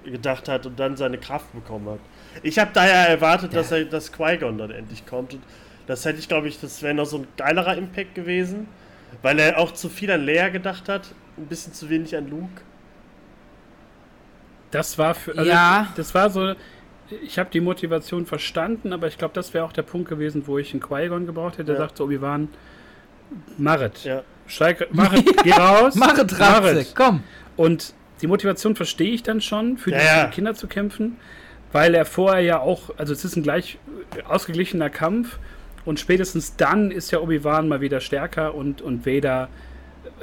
gedacht 0.05 0.49
hat 0.49 0.67
und 0.67 0.79
dann 0.79 0.97
seine 0.97 1.19
Kraft 1.19 1.53
bekommen 1.53 1.89
hat? 1.89 2.01
Ich 2.43 2.59
habe 2.59 2.71
daher 2.73 3.09
erwartet, 3.09 3.53
ja. 3.53 3.61
dass 3.61 3.73
er 3.73 3.85
dass 3.85 4.13
Qui-Gon 4.13 4.59
dann 4.59 4.71
endlich 4.71 5.07
kommt. 5.07 5.35
Und 5.35 5.43
das 5.87 6.05
hätte 6.05 6.19
ich, 6.19 6.29
glaube 6.29 6.49
ich, 6.49 6.61
das 6.61 6.83
wäre 6.83 6.95
noch 6.95 7.07
so 7.07 7.19
ein 7.19 7.29
geilerer 7.37 7.77
Impact 7.77 8.15
gewesen, 8.15 8.69
weil 9.23 9.39
er 9.39 9.59
auch 9.59 9.73
zu 9.73 9.89
viel 9.89 10.11
an 10.11 10.25
Leia 10.25 10.49
gedacht 10.49 10.89
hat, 10.89 11.15
ein 11.37 11.47
bisschen 11.47 11.73
zu 11.73 11.89
wenig 11.89 12.17
an 12.17 12.29
Luke. 12.29 12.63
Das 14.71 14.99
war 14.99 15.15
für 15.15 15.37
also 15.37 15.51
ja. 15.51 15.89
das 15.97 16.15
war 16.15 16.29
so 16.29 16.55
ich 17.23 17.39
habe 17.39 17.49
die 17.51 17.61
Motivation 17.61 18.27
verstanden, 18.27 18.93
aber 18.93 19.07
ich 19.07 19.17
glaube, 19.19 19.35
das 19.35 19.55
wäre 19.55 19.65
auch 19.65 19.73
der 19.73 19.83
Punkt 19.83 20.09
gewesen, 20.09 20.47
wo 20.47 20.59
ich 20.59 20.73
einen 20.73 20.83
Qui-Gon 20.83 21.27
gebraucht 21.27 21.55
hätte, 21.55 21.65
der 21.65 21.77
ja. 21.77 21.81
sagt 21.81 21.97
so, 21.97 22.05
Obi-Wan, 22.05 22.49
Marit, 23.57 24.05
ja. 24.05 24.23
steig, 24.47 24.93
Marit, 24.93 25.27
geh 25.43 25.53
raus. 25.53 25.95
Marit, 25.95 26.39
Marit, 26.39 26.95
komm. 26.95 27.23
Und 27.57 27.95
die 28.21 28.27
Motivation 28.27 28.77
verstehe 28.77 29.13
ich 29.13 29.23
dann 29.23 29.41
schon, 29.41 29.79
für 29.79 29.91
ja, 29.91 30.27
die 30.27 30.35
Kinder 30.35 30.55
zu 30.55 30.67
kämpfen, 30.67 31.17
weil 31.73 31.95
er 31.95 32.05
vorher 32.05 32.41
ja 32.41 32.59
auch, 32.61 32.91
also 32.97 33.13
es 33.13 33.25
ist 33.25 33.37
ein 33.37 33.43
gleich 33.43 33.79
ausgeglichener 34.29 34.91
Kampf 34.91 35.39
und 35.85 36.01
spätestens 36.01 36.57
dann 36.57 36.91
ist 36.91 37.11
ja 37.11 37.21
Obi-Wan 37.21 37.69
mal 37.69 37.81
wieder 37.81 38.01
stärker 38.01 38.55
und, 38.55 38.83
und 38.83 39.07
Vader 39.07 39.49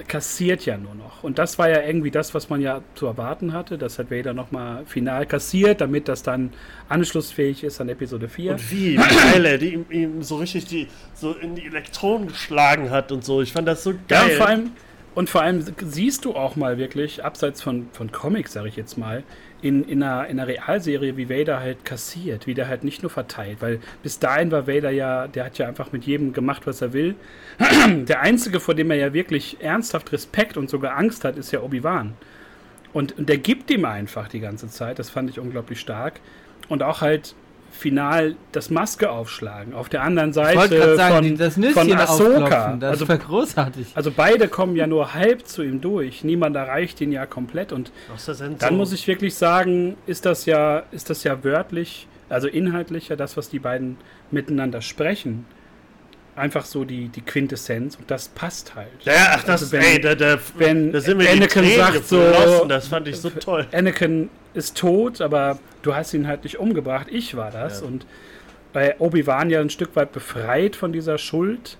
kassiert 0.07 0.65
ja 0.65 0.77
nur 0.77 0.95
noch. 0.95 1.23
Und 1.23 1.39
das 1.39 1.57
war 1.57 1.69
ja 1.69 1.81
irgendwie 1.81 2.11
das, 2.11 2.33
was 2.33 2.49
man 2.49 2.61
ja 2.61 2.81
zu 2.95 3.05
erwarten 3.05 3.53
hatte, 3.53 3.77
dass 3.77 3.97
halt 3.97 4.11
Vader 4.11 4.33
nochmal 4.33 4.85
final 4.85 5.25
kassiert, 5.25 5.81
damit 5.81 6.07
das 6.07 6.23
dann 6.23 6.51
anschlussfähig 6.89 7.63
ist 7.63 7.81
an 7.81 7.89
Episode 7.89 8.29
4. 8.29 8.51
Und 8.53 8.71
wie, 8.71 8.95
er 8.95 9.57
die 9.57 9.73
ihm, 9.73 9.85
ihm, 9.89 10.23
so 10.23 10.37
richtig 10.37 10.65
die, 10.65 10.87
so 11.13 11.33
in 11.33 11.55
die 11.55 11.65
Elektronen 11.65 12.27
geschlagen 12.27 12.89
hat 12.89 13.11
und 13.11 13.23
so. 13.23 13.41
Ich 13.41 13.53
fand 13.53 13.67
das 13.67 13.83
so 13.83 13.93
geil. 14.07 14.31
Ja, 14.31 14.35
vor 14.37 14.47
allem, 14.47 14.71
und 15.15 15.29
vor 15.29 15.41
allem 15.41 15.63
siehst 15.81 16.25
du 16.25 16.35
auch 16.35 16.55
mal 16.55 16.77
wirklich, 16.77 17.23
abseits 17.23 17.61
von, 17.61 17.87
von 17.93 18.11
Comics, 18.11 18.53
sage 18.53 18.67
ich 18.67 18.75
jetzt 18.75 18.97
mal, 18.97 19.23
in, 19.65 19.83
in, 19.83 20.03
einer, 20.03 20.27
in 20.27 20.39
einer 20.39 20.47
Realserie, 20.47 21.17
wie 21.17 21.27
Vader 21.27 21.59
halt 21.59 21.85
kassiert, 21.85 22.45
wie 22.45 22.53
der 22.53 22.67
halt 22.67 22.83
nicht 22.83 23.01
nur 23.01 23.09
verteilt, 23.09 23.63
weil 23.63 23.79
bis 24.03 24.19
dahin 24.19 24.51
war 24.51 24.67
Vader 24.67 24.91
ja, 24.91 25.27
der 25.27 25.45
hat 25.45 25.57
ja 25.57 25.67
einfach 25.67 25.91
mit 25.91 26.03
jedem 26.03 26.33
gemacht, 26.33 26.67
was 26.67 26.83
er 26.83 26.93
will. 26.93 27.15
der 27.89 28.21
Einzige, 28.21 28.59
vor 28.59 28.75
dem 28.75 28.91
er 28.91 28.97
ja 28.97 29.13
wirklich 29.13 29.57
ernsthaft 29.61 30.11
Respekt 30.11 30.55
und 30.55 30.69
sogar 30.69 30.95
Angst 30.95 31.25
hat, 31.25 31.35
ist 31.35 31.51
ja 31.51 31.61
Obi-Wan. 31.61 32.13
Und, 32.93 33.17
und 33.17 33.27
der 33.27 33.39
gibt 33.39 33.71
ihm 33.71 33.85
einfach 33.85 34.27
die 34.27 34.39
ganze 34.39 34.69
Zeit, 34.69 34.99
das 34.99 35.09
fand 35.09 35.31
ich 35.31 35.39
unglaublich 35.39 35.79
stark. 35.79 36.19
Und 36.69 36.83
auch 36.83 37.01
halt 37.01 37.33
final 37.75 38.35
das 38.51 38.69
Maske 38.69 39.09
aufschlagen. 39.09 39.73
Auf 39.73 39.89
der 39.89 40.01
anderen 40.03 40.33
Seite 40.33 40.95
sagen, 40.95 41.37
von, 41.37 41.63
von 41.71 41.91
Ahsoka. 41.93 42.77
Das 42.79 42.91
also, 42.91 43.07
war 43.07 43.17
großartig. 43.17 43.87
Also 43.93 44.11
beide 44.11 44.47
kommen 44.47 44.75
ja 44.75 44.87
nur 44.87 45.13
halb 45.13 45.45
zu 45.47 45.61
ihm 45.61 45.81
durch. 45.81 46.23
Niemand 46.23 46.55
erreicht 46.55 47.01
ihn 47.01 47.11
ja 47.11 47.25
komplett. 47.25 47.71
Und 47.71 47.91
dann 48.59 48.77
muss 48.77 48.93
ich 48.93 49.07
wirklich 49.07 49.35
sagen, 49.35 49.97
ist 50.07 50.25
das 50.25 50.45
ja, 50.45 50.83
ist 50.91 51.09
das 51.09 51.23
ja 51.23 51.43
wörtlich, 51.43 52.07
also 52.29 52.47
inhaltlicher, 52.47 53.15
das, 53.15 53.37
was 53.37 53.49
die 53.49 53.59
beiden 53.59 53.97
miteinander 54.31 54.81
sprechen 54.81 55.45
einfach 56.35 56.65
so 56.65 56.83
die, 56.83 57.07
die 57.07 57.21
Quintessenz 57.21 57.95
und 57.95 58.11
das 58.11 58.27
passt 58.27 58.75
halt. 58.75 58.89
Ja, 59.03 59.35
ach, 59.35 59.43
das, 59.43 59.63
also 59.63 59.71
wenn, 59.71 59.81
ey, 59.81 60.01
da, 60.01 60.15
da, 60.15 60.37
wenn 60.57 60.91
da 60.91 60.99
sind 60.99 61.19
wir 61.19 61.29
Anakin 61.29 61.65
sagt 61.75 62.07
so, 62.07 62.65
das 62.67 62.87
fand 62.87 63.07
ich 63.07 63.17
so 63.17 63.29
toll. 63.29 63.67
Anakin 63.71 64.29
ist 64.53 64.77
tot, 64.77 65.21
aber 65.21 65.59
du 65.81 65.95
hast 65.95 66.13
ihn 66.13 66.27
halt 66.27 66.43
nicht 66.43 66.59
umgebracht, 66.59 67.07
ich 67.09 67.35
war 67.35 67.51
das 67.51 67.81
ja. 67.81 67.87
und 67.87 68.05
bei 68.73 68.99
Obi-Wan 68.99 69.49
ja 69.49 69.61
ein 69.61 69.69
Stück 69.69 69.95
weit 69.95 70.11
befreit 70.11 70.75
von 70.75 70.91
dieser 70.91 71.17
Schuld 71.17 71.77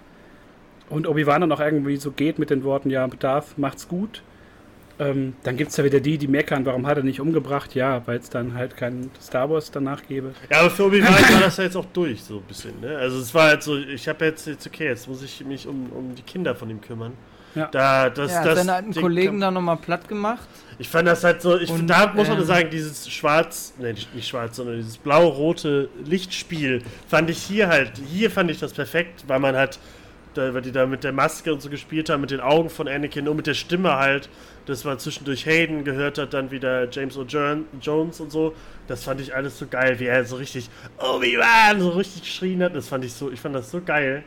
und 0.90 1.08
Obi-Wan 1.08 1.42
dann 1.42 1.52
auch 1.52 1.60
irgendwie 1.60 1.98
so 1.98 2.12
geht 2.12 2.40
mit 2.40 2.50
den 2.50 2.64
Worten, 2.64 2.90
ja, 2.90 3.08
Darth, 3.08 3.58
macht's 3.58 3.88
gut 3.88 4.22
ähm, 4.98 5.36
dann 5.44 5.58
gibt 5.58 5.72
es 5.72 5.78
ja 5.78 5.84
wieder 5.84 6.00
die, 6.00 6.18
die 6.18 6.28
meckern, 6.28 6.66
warum 6.66 6.88
hat 6.88 6.98
er 6.98 7.04
nicht 7.04 7.20
umgebracht? 7.20 7.76
Ja, 7.76 8.06
weil 8.08 8.20
es 8.20 8.30
dann 8.30 8.54
halt 8.54 8.78
kein 8.78 9.12
Star 9.22 9.50
Wars 9.50 9.70
danach 9.70 10.04
gäbe. 10.08 10.34
Ja, 10.50 10.60
aber 10.62 10.70
für 10.70 10.86
Obi-Wan 10.86 11.14
war 11.34 11.42
das 11.42 11.58
ja 11.58 11.66
jetzt 11.66 11.76
auch 11.76 11.86
durch, 11.86 12.24
so 12.24 12.38
ein 12.38 12.44
bisschen. 12.44 12.80
Ne? 12.80 12.98
Also 12.98 13.20
es 13.20 13.34
war 13.34 13.48
halt 13.48 13.64
so, 13.64 13.78
ich 13.78 14.08
habe 14.08 14.24
jetzt, 14.26 14.48
jetzt, 14.48 14.66
okay, 14.66 14.86
jetzt 14.86 15.08
muss 15.08 15.22
ich 15.22 15.44
mich 15.46 15.68
um, 15.68 15.92
um 15.92 16.16
die 16.16 16.22
Kinder 16.22 16.56
von 16.56 16.70
ihm 16.70 16.80
kümmern. 16.80 17.14
Ja, 17.56 17.68
da, 17.72 18.10
das, 18.10 18.32
ja 18.32 18.44
das, 18.44 18.58
seine 18.60 18.74
alten 18.74 18.92
Ding 18.92 19.02
Kollegen 19.02 19.40
da 19.40 19.50
nochmal 19.50 19.78
platt 19.78 20.08
gemacht. 20.08 20.48
Ich 20.78 20.90
fand 20.90 21.08
das 21.08 21.24
halt 21.24 21.42
so, 21.42 21.58
ich, 21.58 21.70
Und, 21.70 21.88
da 21.88 22.12
muss 22.14 22.28
man 22.28 22.38
ähm, 22.38 22.44
sagen, 22.44 22.70
dieses 22.70 23.10
schwarz, 23.10 23.74
ne, 23.78 23.94
nicht 23.94 24.28
schwarz, 24.28 24.58
sondern 24.58 24.76
dieses 24.76 24.98
blau-rote 24.98 25.90
Lichtspiel 26.06 26.82
fand 27.08 27.30
ich 27.30 27.38
hier 27.38 27.70
halt, 27.70 27.94
hier 28.10 28.30
fand 28.30 28.52
ich 28.52 28.60
das 28.60 28.74
perfekt, 28.74 29.24
weil 29.28 29.40
man 29.40 29.56
halt, 29.56 29.80
da, 30.34 30.54
weil 30.54 30.62
die 30.62 30.74
da 30.74 30.86
mit 30.86 31.06
der 31.06 31.14
Maske 31.14 31.54
und 31.54 31.62
so 31.62 31.70
gespielt 31.70 32.10
haben, 32.10 32.20
mit 32.20 32.32
den 32.32 32.42
Augen 32.42 32.70
von 32.70 32.90
Anakin 32.90 33.28
und 33.30 33.38
mit 33.38 33.48
der 33.48 33.54
Stimme 33.54 33.96
halt 33.96 34.30
dass 34.66 34.84
man 34.84 35.00
zwischendurch 35.00 35.46
Hayden 35.46 35.84
gehört 35.84 36.18
hat, 36.18 36.34
dann 36.34 36.52
wieder 36.52 36.90
James 36.90 37.18
O'Jones 37.18 37.64
Jones 37.82 38.20
und 38.20 38.32
so. 38.32 38.54
Das 38.88 39.04
fand 39.04 39.22
ich 39.22 39.36
alles 39.36 39.58
so 39.58 39.68
geil, 39.68 40.00
wie 40.00 40.06
er 40.06 40.26
so 40.26 40.36
richtig 40.36 40.70
Obi-Wan 40.98 41.80
so 41.80 41.90
richtig 41.90 42.24
geschrien 42.24 42.64
hat. 42.64 42.76
Das 42.76 42.88
fand 42.88 43.06
ich 43.06 43.14
so, 43.14 43.32
ich 43.32 43.40
fand 43.40 43.56
das 43.56 43.72
so 43.72 43.82
geil. 43.82 44.24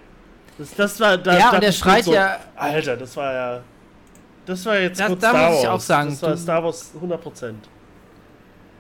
Das, 0.58 0.74
das 0.74 1.00
war 1.00 1.16
da, 1.16 1.38
Ja, 1.38 1.50
und 1.52 1.62
der 1.62 1.72
schreit 1.72 2.04
so, 2.04 2.12
ja. 2.12 2.38
Alter, 2.56 2.96
das 2.96 3.16
war 3.16 3.32
ja. 3.32 3.62
Das 4.44 4.64
war 4.64 4.78
jetzt 4.78 4.98
das, 4.98 5.08
kurz 5.08 5.20
da 5.20 5.30
Star 5.30 5.50
muss 5.50 5.60
ich 5.60 5.68
auch 5.68 5.80
sagen. 5.80 6.10
Das 6.10 6.22
war 6.22 6.36
Star 6.36 6.64
Wars 6.64 6.92
100%. 7.00 7.54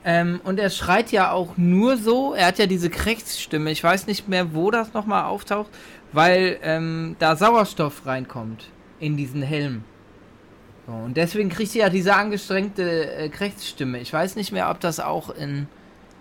Ähm, 0.04 0.40
und 0.44 0.58
er 0.58 0.70
schreit 0.70 1.12
ja 1.12 1.32
auch 1.32 1.56
nur 1.56 1.96
so, 1.96 2.32
er 2.32 2.46
hat 2.46 2.58
ja 2.58 2.66
diese 2.66 2.88
Krechtsstimme, 2.88 3.70
ich 3.70 3.84
weiß 3.84 4.06
nicht 4.06 4.28
mehr, 4.28 4.54
wo 4.54 4.70
das 4.70 4.94
nochmal 4.94 5.24
auftaucht, 5.24 5.70
weil 6.12 6.58
ähm, 6.62 7.16
da 7.18 7.36
Sauerstoff 7.36 8.06
reinkommt 8.06 8.70
in 9.00 9.16
diesen 9.16 9.42
Helm. 9.42 9.84
So, 10.88 10.94
und 10.94 11.18
deswegen 11.18 11.50
kriegt 11.50 11.72
sie 11.72 11.80
ja 11.80 11.90
diese 11.90 12.14
angestrengte 12.14 13.12
äh, 13.12 13.28
Krechtsstimme. 13.28 14.00
Ich 14.00 14.10
weiß 14.10 14.36
nicht 14.36 14.52
mehr, 14.52 14.70
ob 14.70 14.80
das 14.80 15.00
auch 15.00 15.28
in. 15.28 15.66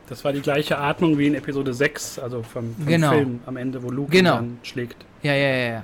Das 0.09 0.25
war 0.25 0.33
die 0.33 0.41
gleiche 0.41 0.77
Atmung 0.77 1.17
wie 1.17 1.27
in 1.27 1.35
Episode 1.35 1.73
6, 1.73 2.19
also 2.19 2.43
vom, 2.43 2.75
vom 2.75 2.85
genau. 2.85 3.11
Film 3.11 3.39
am 3.45 3.55
Ende, 3.55 3.81
wo 3.81 3.89
Luke 3.89 4.11
genau. 4.11 4.35
dann 4.35 4.59
schlägt. 4.63 5.05
Ja, 5.23 5.33
ja, 5.33 5.47
ja, 5.47 5.69
ja. 5.69 5.83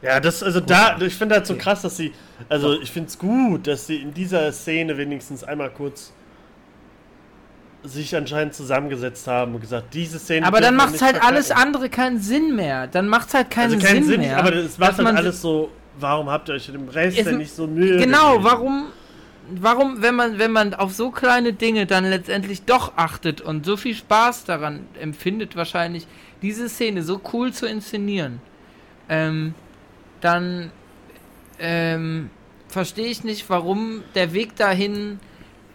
Ja, 0.00 0.20
das, 0.20 0.42
also 0.42 0.60
da, 0.60 0.98
ich 1.00 1.14
finde 1.14 1.34
halt 1.34 1.46
so 1.46 1.56
krass, 1.56 1.82
dass 1.82 1.98
sie, 1.98 2.12
also 2.48 2.80
ich 2.80 2.90
finde 2.90 3.08
es 3.08 3.18
gut, 3.18 3.66
dass 3.66 3.86
sie 3.86 3.96
in 3.96 4.14
dieser 4.14 4.52
Szene 4.52 4.96
wenigstens 4.96 5.44
einmal 5.44 5.70
kurz 5.70 6.12
sich 7.82 8.16
anscheinend 8.16 8.54
zusammengesetzt 8.54 9.26
haben 9.26 9.54
und 9.54 9.60
gesagt, 9.60 9.92
diese 9.92 10.18
Szene. 10.18 10.46
Aber 10.46 10.60
dann 10.62 10.76
macht 10.76 11.00
halt 11.02 11.22
alles 11.22 11.50
andere 11.50 11.90
keinen 11.90 12.20
Sinn 12.20 12.56
mehr. 12.56 12.86
Dann 12.86 13.06
macht 13.06 13.28
es 13.28 13.34
halt 13.34 13.50
keinen, 13.50 13.74
also 13.74 13.86
keinen 13.86 14.02
Sinn, 14.02 14.12
Sinn, 14.12 14.20
mehr. 14.20 14.38
Aber 14.38 14.54
es 14.54 14.78
macht 14.78 14.98
halt 14.98 15.16
alles 15.16 15.42
so 15.42 15.70
warum 16.00 16.28
habt 16.30 16.48
ihr 16.48 16.54
euch 16.54 16.66
dem 16.66 16.88
Rest 16.88 17.18
denn 17.18 17.38
nicht 17.38 17.54
so 17.54 17.66
Mühe 17.66 17.98
Genau, 17.98 18.32
gegeben? 18.38 18.44
warum, 18.44 18.86
warum, 19.50 20.02
wenn 20.02 20.14
man, 20.14 20.38
wenn 20.38 20.52
man 20.52 20.74
auf 20.74 20.92
so 20.92 21.10
kleine 21.10 21.52
Dinge 21.52 21.86
dann 21.86 22.04
letztendlich 22.08 22.62
doch 22.62 22.92
achtet 22.96 23.40
und 23.40 23.64
so 23.66 23.76
viel 23.76 23.94
Spaß 23.94 24.44
daran 24.44 24.86
empfindet, 25.00 25.56
wahrscheinlich 25.56 26.06
diese 26.42 26.68
Szene 26.68 27.02
so 27.02 27.20
cool 27.32 27.52
zu 27.52 27.66
inszenieren, 27.66 28.40
ähm, 29.08 29.54
dann 30.20 30.70
ähm, 31.58 32.30
verstehe 32.68 33.06
ich 33.08 33.24
nicht, 33.24 33.48
warum 33.48 34.02
der 34.14 34.32
Weg 34.32 34.56
dahin 34.56 35.18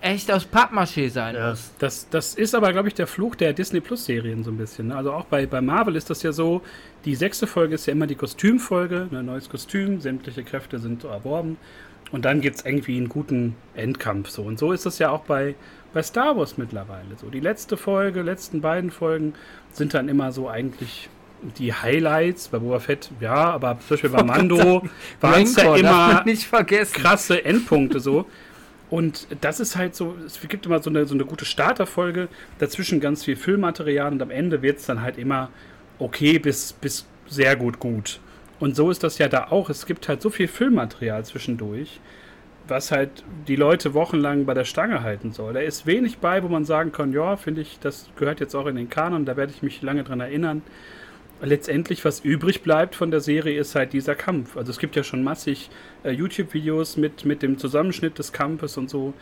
echt 0.04 0.32
aus 0.32 0.46
Pappmaché 0.46 1.10
sein 1.10 1.36
ja. 1.36 1.52
muss. 1.52 1.72
Das, 1.80 2.10
das 2.10 2.36
ist 2.36 2.54
aber, 2.54 2.72
glaube 2.74 2.90
ich, 2.90 2.94
der 2.94 3.08
Fluch 3.08 3.36
der 3.36 3.54
Disney 3.54 3.80
Plus 3.80 4.06
Serien 4.06 4.44
so 4.44 4.52
ein 4.52 4.58
bisschen. 4.58 4.88
Ne? 4.88 4.96
Also 4.96 5.14
auch 5.14 5.26
bei, 5.26 5.46
bei 5.46 5.62
Marvel 5.62 5.96
ist 5.96 6.10
das 6.10 6.24
ja 6.24 6.34
so, 6.34 6.62
die 7.06 7.16
sechste 7.16 7.48
Folge 7.48 7.76
ist 7.76 7.86
ja 7.86 7.94
immer 7.94 8.08
die 8.08 8.16
Kostümfolge, 8.16 9.08
ein 9.10 9.16
ne, 9.16 9.24
neues 9.24 9.50
Kostüm, 9.50 10.02
sämtliche 10.02 10.44
Kräfte 10.44 10.80
sind 10.80 11.04
erworben. 11.06 11.58
Und 12.12 12.26
dann 12.26 12.42
gibt 12.42 12.58
es 12.58 12.66
irgendwie 12.66 12.98
einen 12.98 13.10
guten 13.10 13.56
Endkampf. 13.76 14.30
So. 14.30 14.44
Und 14.44 14.60
so 14.60 14.72
ist 14.72 14.86
das 14.86 15.00
ja 15.00 15.10
auch 15.10 15.22
bei, 15.22 15.56
bei 15.94 16.04
Star 16.04 16.38
Wars 16.38 16.58
mittlerweile 16.58 17.16
so. 17.20 17.30
Die 17.30 17.40
letzte 17.40 17.78
Folge, 17.78 18.22
letzten 18.22 18.62
beiden 18.62 18.92
Folgen 18.92 19.34
sind 19.72 19.94
dann 19.94 20.10
immer 20.10 20.32
so 20.32 20.50
eigentlich 20.50 21.10
die 21.58 21.74
Highlights. 21.74 22.50
Bei 22.50 22.60
Boba 22.60 22.80
Fett, 22.80 23.10
ja, 23.20 23.52
aber 23.52 23.80
zum 23.80 23.90
Beispiel 23.90 24.10
bei 24.10 24.24
Mando 24.24 24.84
waren 25.22 25.44
es 25.44 25.56
ja 25.56 25.76
immer 25.76 26.14
man 26.14 26.26
nicht 26.26 26.44
vergessen. 26.44 26.94
krasse 26.94 27.44
Endpunkte 27.44 28.00
so. 28.00 28.26
Und 28.94 29.26
das 29.42 29.60
ist 29.60 29.76
halt 29.76 29.96
so, 29.96 30.16
es 30.24 30.40
gibt 30.48 30.68
immer 30.68 30.80
so 30.80 30.92
eine, 30.92 31.08
so 31.08 31.16
eine 31.16 31.26
gute 31.26 31.46
Starterfolge, 31.46 32.28
dazwischen 32.60 33.00
ganz 33.00 33.24
viel 33.24 33.36
Füllmaterial 33.36 34.12
und 34.12 34.22
am 34.22 34.30
Ende 34.30 34.62
wird 34.62 34.78
es 34.78 34.86
dann 34.86 35.02
halt 35.02 35.18
immer 35.18 35.50
okay 35.98 36.38
bis, 36.38 36.74
bis 36.74 37.08
sehr 37.26 37.56
gut 37.56 37.80
gut. 37.80 38.20
Und 38.60 38.76
so 38.76 38.92
ist 38.92 39.04
das 39.04 39.18
ja 39.18 39.28
da 39.28 39.48
auch. 39.50 39.72
Es 39.72 39.88
gibt 39.88 40.08
halt 40.08 40.22
so 40.22 40.30
viel 40.30 40.48
Füllmaterial 40.48 41.26
zwischendurch, 41.26 42.02
was 42.68 42.92
halt 42.92 43.24
die 43.48 43.56
Leute 43.56 43.96
wochenlang 43.96 44.46
bei 44.46 44.54
der 44.54 44.64
Stange 44.64 45.02
halten 45.02 45.32
soll. 45.32 45.54
Da 45.54 45.62
ist 45.62 45.88
wenig 45.88 46.20
bei, 46.20 46.44
wo 46.44 46.48
man 46.48 46.64
sagen 46.64 46.92
kann, 46.92 47.14
ja, 47.14 47.36
finde 47.36 47.62
ich, 47.62 47.80
das 47.80 48.12
gehört 48.16 48.42
jetzt 48.42 48.54
auch 48.54 48.68
in 48.68 48.76
den 48.76 48.92
Kanon, 48.92 49.26
da 49.26 49.36
werde 49.36 49.54
ich 49.56 49.64
mich 49.64 49.82
lange 49.82 50.04
dran 50.04 50.20
erinnern. 50.20 50.62
Letztendlich, 51.46 52.06
was 52.06 52.22
übrig 52.22 52.62
bleibt 52.64 52.96
von 52.96 53.12
der 53.12 53.20
Serie, 53.20 53.60
ist 53.60 53.76
halt 53.76 53.92
dieser 53.94 54.16
Kampf. 54.16 54.56
Also 54.58 54.72
es 54.72 54.80
gibt 54.80 54.96
ja 54.96 55.04
schon 55.04 55.24
massig 55.24 55.70
äh, 56.04 56.12
YouTube-Videos 56.12 56.96
mit, 56.98 57.26
mit 57.26 57.42
dem 57.42 57.58
Zusammenschnitt 57.58 58.18
des 58.18 58.32
Kampfes 58.32 58.78
und 58.78 58.90
so. 58.90 59.14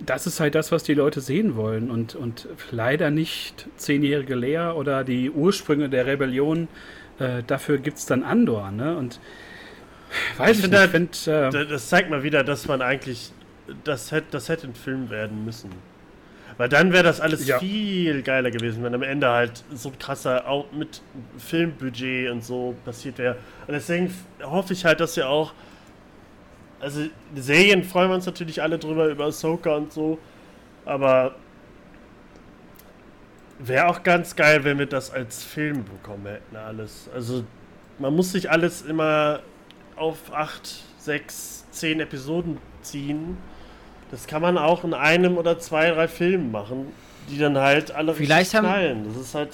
Das 0.00 0.26
ist 0.26 0.40
halt 0.40 0.54
das, 0.54 0.72
was 0.72 0.82
die 0.84 0.94
Leute 0.94 1.20
sehen 1.20 1.56
wollen 1.56 1.90
und, 1.90 2.14
und 2.14 2.48
leider 2.70 3.10
nicht 3.10 3.66
zehnjährige 3.76 4.34
Lea 4.34 4.72
oder 4.74 5.04
die 5.04 5.30
Ursprünge 5.30 5.88
der 5.88 6.06
Rebellion. 6.06 6.68
Äh, 7.18 7.42
dafür 7.46 7.78
gibt 7.78 7.98
es 7.98 8.06
dann 8.06 8.22
Andor, 8.22 8.70
ne? 8.70 8.96
Und 8.96 9.18
weiß 10.38 10.58
ich, 10.60 10.64
Ich 10.64 10.70
nicht, 10.70 10.90
find, 10.90 11.26
äh, 11.26 11.50
Da- 11.50 11.64
Das 11.64 11.88
zeigt 11.88 12.08
mal 12.10 12.22
wieder, 12.22 12.44
dass 12.44 12.66
man 12.66 12.80
eigentlich. 12.80 13.32
Das 13.84 14.12
hätte, 14.12 14.28
das 14.30 14.48
hätte 14.48 14.66
ein 14.68 14.74
Film 14.74 15.10
werden 15.10 15.44
müssen. 15.44 15.70
Weil 16.58 16.68
dann 16.68 16.92
wäre 16.92 17.04
das 17.04 17.20
alles 17.20 17.46
Ja. 17.46 17.58
viel 17.60 18.22
geiler 18.22 18.50
gewesen, 18.50 18.82
wenn 18.82 18.94
am 18.94 19.02
Ende 19.02 19.28
halt 19.28 19.64
so 19.72 19.90
ein 19.90 19.98
krasser, 19.98 20.46
auch 20.48 20.70
mit 20.72 21.00
Filmbudget 21.38 22.30
und 22.30 22.44
so 22.44 22.74
passiert 22.84 23.16
wäre. 23.18 23.36
Und 23.66 23.74
deswegen 23.74 24.12
hoffe 24.42 24.72
ich 24.72 24.84
halt, 24.84 25.00
dass 25.00 25.16
wir 25.16 25.28
auch. 25.28 25.54
Also, 26.80 27.02
Serien 27.34 27.82
freuen 27.84 28.10
wir 28.10 28.14
uns 28.16 28.26
natürlich 28.26 28.60
alle 28.60 28.78
drüber, 28.78 29.08
über 29.08 29.26
Ahsoka 29.26 29.76
und 29.76 29.92
so. 29.92 30.18
Aber. 30.84 31.36
Wäre 33.60 33.88
auch 33.88 34.04
ganz 34.04 34.36
geil, 34.36 34.62
wenn 34.62 34.78
wir 34.78 34.86
das 34.86 35.10
als 35.10 35.42
Film 35.42 35.84
bekommen 35.84 36.26
hätten, 36.26 36.54
alles. 36.56 37.08
Also, 37.12 37.42
man 37.98 38.14
muss 38.14 38.30
sich 38.30 38.48
alles 38.50 38.82
immer 38.82 39.40
auf 39.96 40.32
8, 40.32 40.84
6, 40.98 41.66
10 41.72 41.98
Episoden 41.98 42.58
ziehen. 42.82 43.36
Das 44.10 44.26
kann 44.26 44.42
man 44.42 44.56
auch 44.58 44.84
in 44.84 44.94
einem 44.94 45.36
oder 45.36 45.58
zwei, 45.58 45.90
drei 45.90 46.08
Filmen 46.08 46.50
machen, 46.50 46.86
die 47.30 47.38
dann 47.38 47.58
halt 47.58 47.90
alle 47.92 48.14
Vielleicht 48.14 48.54
haben- 48.54 48.66
knallen. 48.66 49.04
Das 49.06 49.16
ist 49.20 49.34
halt. 49.34 49.50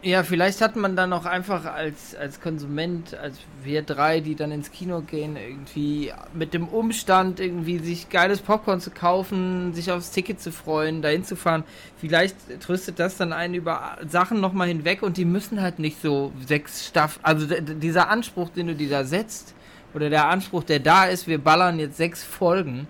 Ja, 0.00 0.22
vielleicht 0.22 0.60
hat 0.60 0.76
man 0.76 0.94
dann 0.94 1.12
auch 1.12 1.24
einfach 1.26 1.64
als, 1.64 2.14
als 2.14 2.40
Konsument, 2.40 3.16
als 3.16 3.36
wir 3.64 3.82
drei, 3.82 4.20
die 4.20 4.36
dann 4.36 4.52
ins 4.52 4.70
Kino 4.70 5.00
gehen, 5.00 5.36
irgendwie 5.36 6.12
mit 6.32 6.54
dem 6.54 6.68
Umstand, 6.68 7.40
irgendwie 7.40 7.80
sich 7.80 8.08
geiles 8.08 8.38
Popcorn 8.40 8.80
zu 8.80 8.92
kaufen, 8.92 9.74
sich 9.74 9.90
aufs 9.90 10.12
Ticket 10.12 10.40
zu 10.40 10.52
freuen, 10.52 11.02
dahin 11.02 11.24
zu 11.24 11.34
fahren. 11.34 11.64
Vielleicht 12.00 12.36
tröstet 12.60 13.00
das 13.00 13.16
dann 13.16 13.32
einen 13.32 13.54
über 13.54 13.98
Sachen 14.08 14.40
nochmal 14.40 14.68
hinweg 14.68 15.02
und 15.02 15.16
die 15.16 15.24
müssen 15.24 15.60
halt 15.60 15.80
nicht 15.80 16.00
so 16.00 16.30
sechs 16.46 16.86
Staffeln. 16.86 17.24
Also 17.24 17.46
dieser 17.48 18.08
Anspruch, 18.08 18.50
den 18.50 18.68
du 18.68 18.76
dir 18.76 18.90
da 18.90 19.02
setzt, 19.02 19.52
oder 19.94 20.10
der 20.10 20.28
Anspruch, 20.28 20.62
der 20.62 20.78
da 20.78 21.06
ist, 21.06 21.26
wir 21.26 21.38
ballern 21.38 21.80
jetzt 21.80 21.96
sechs 21.96 22.22
Folgen, 22.22 22.86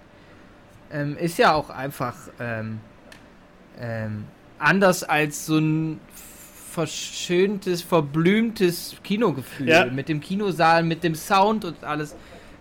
ähm, 0.93 1.17
ist 1.17 1.39
ja 1.39 1.55
auch 1.55 1.71
einfach 1.71 2.15
ähm, 2.41 2.81
ähm, 3.81 4.25
anders 4.59 5.05
als 5.05 5.47
so 5.47 5.59
ein 5.59 6.01
verschöntes, 6.71 7.83
verblümtes 7.83 8.97
Kinogefühl. 9.03 9.69
Ja. 9.69 9.87
Mit 9.87 10.09
dem 10.09 10.21
Kinosaal, 10.21 10.83
mit 10.85 11.03
dem 11.03 11.15
Sound 11.15 11.65
und 11.65 11.83
alles. 11.83 12.15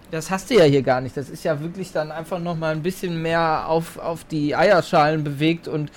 Das 0.09 0.32
hast 0.32 0.49
du 0.49 0.55
ja 0.55 0.63
hier 0.63 0.82
gar 0.82 1.01
nicht. 1.01 1.17
Das 1.17 1.30
ist 1.30 1.43
ja 1.43 1.59
wirklich 1.59 1.91
dann 1.91 2.11
einfach 2.11 2.39
nochmal 2.39 2.73
ein 2.73 2.82
bisschen 2.82 3.21
mehr 3.21 3.67
auf, 3.67 3.97
auf 3.97 4.23
die 4.23 4.55
Eierschalen 4.55 5.23
bewegt 5.23 5.67
und 5.67 5.91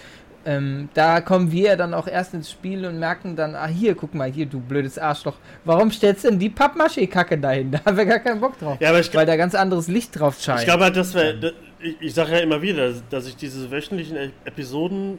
ähm, 0.44 0.88
da 0.94 1.20
kommen 1.20 1.52
wir 1.52 1.68
ja 1.68 1.76
dann 1.76 1.92
auch 1.92 2.06
erst 2.06 2.32
ins 2.32 2.50
Spiel 2.50 2.86
und 2.86 2.98
merken 2.98 3.36
dann, 3.36 3.54
ah 3.54 3.66
hier, 3.66 3.94
guck 3.94 4.14
mal, 4.14 4.30
hier, 4.30 4.46
du 4.46 4.58
blödes 4.58 4.98
Arschloch. 4.98 5.36
Warum 5.64 5.90
stellst 5.90 6.24
du 6.24 6.30
denn 6.30 6.38
die 6.38 6.48
Pappmaché-Kacke 6.48 7.38
dahin? 7.38 7.70
Da 7.80 7.84
haben 7.84 7.96
wir 7.96 8.06
gar 8.06 8.18
keinen 8.20 8.40
Bock 8.40 8.58
drauf. 8.58 8.78
Ja, 8.80 8.88
aber 8.88 9.00
ich, 9.00 9.14
Weil 9.14 9.26
da 9.26 9.36
ganz 9.36 9.54
anderes 9.54 9.88
Licht 9.88 10.18
drauf 10.18 10.38
scheint. 10.40 10.60
ich 10.60 10.66
glaube 10.66 10.84
halt, 10.84 10.96
dass 10.96 11.14
wir. 11.14 11.52
Ich, 11.82 11.96
ich 12.00 12.14
sage 12.14 12.32
ja 12.32 12.38
immer 12.38 12.62
wieder, 12.62 12.92
dass 13.10 13.26
ich 13.26 13.36
diese 13.36 13.70
wöchentlichen 13.70 14.16
E- 14.16 14.30
Episoden, 14.44 15.18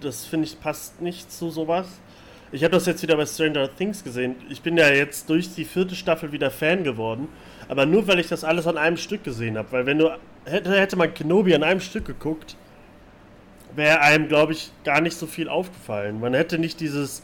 das 0.00 0.24
finde 0.26 0.46
ich 0.46 0.60
passt 0.60 1.00
nicht 1.00 1.30
zu 1.32 1.50
sowas. 1.50 1.86
Ich 2.52 2.64
habe 2.64 2.72
das 2.72 2.86
jetzt 2.86 3.02
wieder 3.02 3.16
bei 3.16 3.26
Stranger 3.26 3.68
Things 3.76 4.02
gesehen. 4.02 4.34
Ich 4.48 4.62
bin 4.62 4.76
ja 4.76 4.88
jetzt 4.88 5.30
durch 5.30 5.54
die 5.54 5.64
vierte 5.64 5.94
Staffel 5.94 6.32
wieder 6.32 6.50
Fan 6.50 6.82
geworden. 6.82 7.28
Aber 7.68 7.86
nur 7.86 8.08
weil 8.08 8.18
ich 8.18 8.26
das 8.26 8.42
alles 8.42 8.66
an 8.66 8.76
einem 8.76 8.96
Stück 8.96 9.22
gesehen 9.22 9.56
habe. 9.56 9.70
Weil 9.70 9.86
wenn 9.86 9.98
du. 9.98 10.10
Hätte, 10.46 10.72
hätte 10.72 10.96
man 10.96 11.12
Kenobi 11.14 11.54
an 11.54 11.62
einem 11.62 11.80
Stück 11.80 12.06
geguckt, 12.06 12.56
wäre 13.76 14.00
einem, 14.00 14.26
glaube 14.28 14.52
ich, 14.52 14.72
gar 14.84 15.00
nicht 15.00 15.16
so 15.16 15.26
viel 15.26 15.48
aufgefallen. 15.48 16.18
Man 16.20 16.34
hätte 16.34 16.58
nicht 16.58 16.80
dieses, 16.80 17.22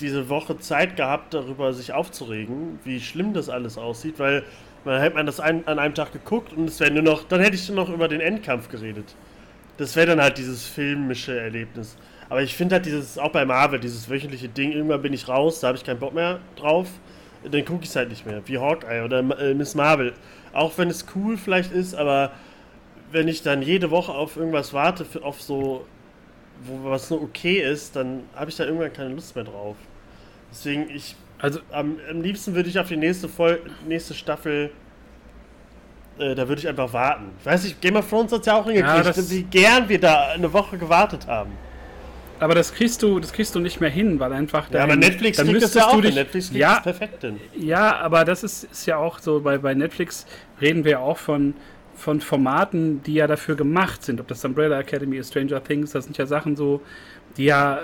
diese 0.00 0.28
Woche 0.28 0.58
Zeit 0.58 0.96
gehabt, 0.96 1.34
darüber 1.34 1.72
sich 1.72 1.92
aufzuregen, 1.92 2.78
wie 2.84 3.00
schlimm 3.00 3.32
das 3.32 3.48
alles 3.48 3.78
aussieht, 3.78 4.18
weil 4.18 4.44
man 4.84 5.00
hätte 5.00 5.16
man 5.16 5.26
das 5.26 5.40
ein, 5.40 5.66
an 5.66 5.78
einem 5.78 5.94
Tag 5.94 6.12
geguckt 6.12 6.52
und 6.52 6.68
es 6.68 6.80
wäre 6.80 6.90
nur 6.90 7.02
noch, 7.02 7.24
dann 7.24 7.40
hätte 7.40 7.54
ich 7.54 7.68
nur 7.68 7.84
noch 7.84 7.92
über 7.92 8.08
den 8.08 8.20
Endkampf 8.20 8.68
geredet. 8.68 9.14
Das 9.76 9.96
wäre 9.96 10.08
dann 10.08 10.20
halt 10.20 10.38
dieses 10.38 10.66
filmische 10.66 11.38
Erlebnis. 11.38 11.96
Aber 12.28 12.42
ich 12.42 12.54
finde 12.54 12.76
halt 12.76 12.86
dieses, 12.86 13.18
auch 13.18 13.30
bei 13.30 13.44
Marvel, 13.44 13.78
dieses 13.78 14.08
wöchentliche 14.08 14.48
Ding, 14.48 14.72
irgendwann 14.72 15.02
bin 15.02 15.12
ich 15.12 15.28
raus, 15.28 15.60
da 15.60 15.68
habe 15.68 15.78
ich 15.78 15.84
keinen 15.84 15.98
Bock 15.98 16.14
mehr 16.14 16.40
drauf, 16.56 16.88
dann 17.50 17.64
gucke 17.64 17.82
ich 17.82 17.90
es 17.90 17.96
halt 17.96 18.08
nicht 18.10 18.26
mehr. 18.26 18.42
Wie 18.46 18.58
Hawkeye 18.58 19.04
oder 19.04 19.18
äh, 19.38 19.54
Miss 19.54 19.74
Marvel. 19.74 20.12
Auch 20.52 20.76
wenn 20.78 20.88
es 20.88 21.06
cool 21.14 21.36
vielleicht 21.36 21.72
ist, 21.72 21.94
aber 21.94 22.32
wenn 23.10 23.28
ich 23.28 23.42
dann 23.42 23.62
jede 23.62 23.90
Woche 23.90 24.12
auf 24.12 24.36
irgendwas 24.36 24.72
warte, 24.72 25.04
auf 25.22 25.42
so, 25.42 25.86
wo 26.64 26.90
was 26.90 27.10
nur 27.10 27.22
okay 27.22 27.58
ist, 27.60 27.96
dann 27.96 28.24
habe 28.34 28.50
ich 28.50 28.56
da 28.56 28.64
irgendwann 28.64 28.92
keine 28.92 29.14
Lust 29.14 29.34
mehr 29.34 29.44
drauf. 29.44 29.76
Deswegen, 30.50 30.88
ich, 30.90 31.16
also 31.42 31.60
am, 31.72 31.96
am 32.10 32.22
liebsten 32.22 32.54
würde 32.54 32.70
ich 32.70 32.78
auf 32.78 32.88
die 32.88 32.96
nächste, 32.96 33.28
Vol 33.28 33.60
nächste 33.86 34.14
Staffel, 34.14 34.70
äh, 36.18 36.34
da 36.34 36.48
würde 36.48 36.60
ich 36.60 36.68
einfach 36.68 36.92
warten. 36.92 37.30
Ich 37.40 37.46
weiß 37.46 37.64
nicht, 37.64 37.80
Game 37.80 37.96
of 37.96 38.08
Thrones 38.08 38.32
hat 38.32 38.40
es 38.40 38.46
ja 38.46 38.54
auch 38.54 38.64
hingekriegt, 38.66 39.06
das- 39.06 39.30
wie 39.30 39.42
gern 39.42 39.88
wir 39.88 40.00
da 40.00 40.28
eine 40.34 40.52
Woche 40.52 40.78
gewartet 40.78 41.26
haben. 41.26 41.52
Aber 42.40 42.54
das 42.56 42.74
kriegst 42.74 43.00
du, 43.02 43.20
das 43.20 43.32
kriegst 43.32 43.54
du 43.54 43.60
nicht 43.60 43.80
mehr 43.80 43.90
hin, 43.90 44.18
weil 44.18 44.32
einfach 44.32 44.68
Ja, 44.70 44.80
aber 44.82 44.88
dein- 44.96 44.98
Netflix 45.00 45.36
dann 45.36 45.46
kriegt 45.46 45.62
das 45.62 45.74
müsstest 45.74 45.74
ja 45.76 45.82
du 45.92 45.96
auch 45.96 46.00
dich, 46.00 46.06
hin. 46.10 46.14
Netflix 46.22 46.50
ja, 46.52 46.74
das 46.74 46.82
perfekt 46.82 47.20
hin. 47.22 47.40
ja, 47.56 47.96
aber 48.00 48.24
das 48.24 48.42
ist, 48.42 48.64
ist 48.64 48.86
ja 48.86 48.96
auch 48.96 49.18
so, 49.20 49.40
bei, 49.40 49.58
bei 49.58 49.74
Netflix 49.74 50.26
reden 50.60 50.84
wir 50.84 51.00
auch 51.00 51.18
von, 51.18 51.54
von 51.94 52.20
Formaten, 52.20 53.02
die 53.02 53.14
ja 53.14 53.26
dafür 53.26 53.54
gemacht 53.54 54.02
sind. 54.02 54.20
Ob 54.20 54.28
das 54.28 54.44
Umbrella 54.44 54.80
Academy 54.80 55.16
ist, 55.16 55.30
Stranger 55.30 55.62
Things, 55.62 55.92
das 55.92 56.04
sind 56.04 56.18
ja 56.18 56.26
Sachen 56.26 56.56
so, 56.56 56.80
die 57.36 57.44
ja 57.44 57.80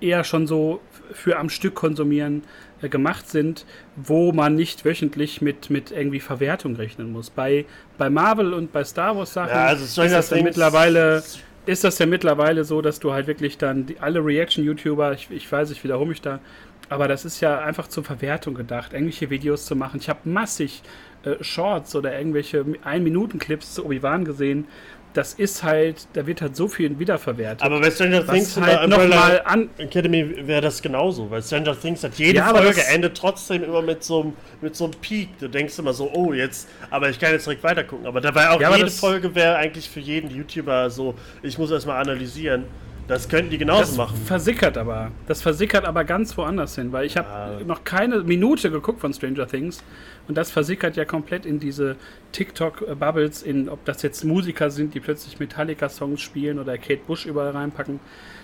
eher 0.00 0.24
schon 0.24 0.46
so 0.46 0.80
für 1.12 1.38
am 1.38 1.48
Stück 1.48 1.74
konsumieren 1.74 2.42
äh, 2.82 2.88
gemacht 2.88 3.28
sind, 3.28 3.66
wo 3.96 4.32
man 4.32 4.54
nicht 4.54 4.84
wöchentlich 4.84 5.42
mit, 5.42 5.70
mit 5.70 5.90
irgendwie 5.90 6.20
Verwertung 6.20 6.76
rechnen 6.76 7.12
muss. 7.12 7.30
Bei, 7.30 7.64
bei 7.98 8.10
Marvel 8.10 8.52
und 8.54 8.72
bei 8.72 8.84
Star 8.84 9.16
Wars 9.16 9.34
Sachen 9.34 9.50
Ja, 9.50 9.66
also 9.66 10.02
ist 10.02 10.12
das 10.12 10.28
dann 10.28 10.42
mittlerweile 10.42 11.22
ist 11.66 11.84
das 11.84 11.98
ja 11.98 12.06
mittlerweile 12.06 12.64
so, 12.64 12.82
dass 12.82 13.00
du 13.00 13.12
halt 13.12 13.26
wirklich 13.26 13.58
dann 13.58 13.86
die, 13.86 13.98
alle 13.98 14.24
Reaction-YouTuber, 14.24 15.14
ich, 15.14 15.30
ich 15.30 15.50
weiß, 15.50 15.70
ich 15.70 15.82
wiederhole 15.82 16.08
mich 16.08 16.20
da, 16.20 16.40
aber 16.88 17.08
das 17.08 17.24
ist 17.24 17.40
ja 17.40 17.60
einfach 17.60 17.88
zur 17.88 18.04
Verwertung 18.04 18.54
gedacht, 18.54 18.92
irgendwelche 18.92 19.30
Videos 19.30 19.64
zu 19.66 19.74
machen. 19.74 19.98
Ich 20.00 20.08
habe 20.08 20.28
massig 20.28 20.82
äh, 21.24 21.42
Shorts 21.42 21.94
oder 21.94 22.16
irgendwelche 22.16 22.64
Ein-Minuten-Clips 22.82 23.74
zu 23.74 23.84
Obi-Wan 23.84 24.24
gesehen. 24.24 24.66
Das 25.12 25.32
ist 25.32 25.62
halt, 25.62 26.08
da 26.14 26.26
wird 26.26 26.42
halt 26.42 26.56
so 26.56 26.66
viel 26.66 26.98
wiederverwertet. 26.98 27.62
Aber 27.62 27.80
bei 27.80 27.88
Stranger 27.88 28.26
Things 28.26 28.60
halt 28.60 28.88
nochmal 28.88 29.42
an. 29.44 29.70
Academy 29.78 30.44
wäre 30.48 30.60
das 30.60 30.82
genauso, 30.82 31.30
weil 31.30 31.40
Stranger 31.40 31.78
Things 31.80 32.02
hat 32.02 32.14
jede 32.16 32.38
Ja, 32.38 32.48
Folge 32.48 32.84
endet 32.84 33.16
trotzdem 33.16 33.62
immer 33.62 33.80
mit 33.80 34.02
so 34.02 34.22
einem 34.22 34.32
mit 34.60 34.74
so 34.74 34.86
einem 34.86 34.94
Peak. 34.94 35.38
Du 35.38 35.46
denkst 35.46 35.78
immer 35.78 35.92
so, 35.92 36.10
oh 36.12 36.32
jetzt, 36.32 36.68
aber 36.90 37.10
ich 37.10 37.20
kann 37.20 37.30
jetzt 37.30 37.46
direkt 37.46 37.62
weiter 37.62 37.84
gucken. 37.84 38.06
Aber 38.06 38.20
dabei 38.20 38.50
auch 38.50 38.60
Ja, 38.60 38.74
jede 38.76 38.90
Folge 38.90 39.36
wäre 39.36 39.54
eigentlich 39.54 39.88
für 39.88 40.00
jeden 40.00 40.30
YouTuber 40.30 40.90
so, 40.90 41.14
ich 41.44 41.58
muss 41.58 41.70
erstmal 41.70 42.00
analysieren. 42.02 42.64
Das 43.06 43.28
könnten 43.28 43.50
die 43.50 43.58
genauso 43.58 43.80
Das 43.82 43.96
machen. 43.96 44.16
versickert 44.24 44.78
aber. 44.78 45.10
Das 45.26 45.42
versickert 45.42 45.84
aber 45.84 46.04
ganz 46.04 46.36
woanders 46.38 46.74
hin, 46.74 46.90
weil 46.92 47.04
ich 47.04 47.16
habe 47.18 47.28
Ja. 47.60 47.64
noch 47.66 47.84
keine 47.84 48.20
Minute 48.20 48.70
geguckt 48.70 49.00
von 49.00 49.12
Stranger 49.12 49.46
Things 49.46 49.82
und 50.26 50.36
das 50.38 50.50
versickert 50.50 50.96
ja 50.96 51.04
komplett 51.04 51.44
in 51.44 51.58
diese 51.60 51.96
TikTok-Bubbles, 52.32 53.42
in 53.42 53.68
ob 53.68 53.84
das 53.84 54.00
jetzt 54.02 54.24
Musiker 54.24 54.70
sind, 54.70 54.94
die 54.94 55.00
plötzlich 55.00 55.38
Metallica-Songs 55.38 56.20
spielen 56.20 56.58
oder 56.58 56.78
Kate 56.78 57.00
Bush 57.06 57.26
überall 57.26 57.50
reinpacken. 57.50 58.00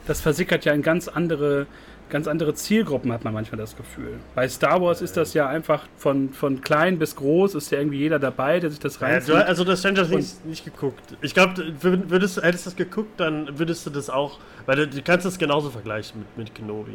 Das 0.06 0.20
versickert 0.20 0.64
ja 0.64 0.72
in 0.72 0.82
ganz 0.82 1.08
andere, 1.08 1.66
ganz 2.10 2.26
andere 2.28 2.54
Zielgruppen, 2.54 3.12
hat 3.12 3.24
man 3.24 3.32
manchmal 3.32 3.58
das 3.58 3.76
Gefühl. 3.76 4.18
Bei 4.34 4.48
Star 4.48 4.80
Wars 4.82 5.00
ist 5.02 5.16
das 5.16 5.32
ja 5.34 5.48
einfach 5.48 5.84
von, 5.96 6.30
von 6.32 6.60
klein 6.60 6.98
bis 6.98 7.16
groß, 7.16 7.54
ist 7.54 7.70
ja 7.72 7.78
irgendwie 7.78 7.98
jeder 7.98 8.18
dabei, 8.18 8.60
der 8.60 8.70
sich 8.70 8.78
das 8.80 9.00
Ja, 9.00 9.06
reinzieht. 9.06 9.34
du, 9.34 9.46
also 9.46 9.64
das 9.64 9.78
Stranger 9.80 10.06
Things 10.08 10.40
nicht 10.44 10.64
geguckt. 10.64 11.16
Ich 11.22 11.32
glaube, 11.34 11.54
würdest 11.80 12.42
hättest 12.42 12.66
du 12.66 12.70
das 12.70 12.76
geguckt, 12.76 13.18
dann 13.18 13.58
würdest 13.58 13.86
du 13.86 13.90
das 13.90 14.10
auch, 14.10 14.38
weil 14.66 14.76
du, 14.76 14.88
du 14.88 15.02
kannst 15.02 15.24
das 15.26 15.38
genauso 15.38 15.70
vergleichen 15.70 16.20
mit, 16.20 16.36
mit 16.48 16.54
Kenobi. 16.54 16.94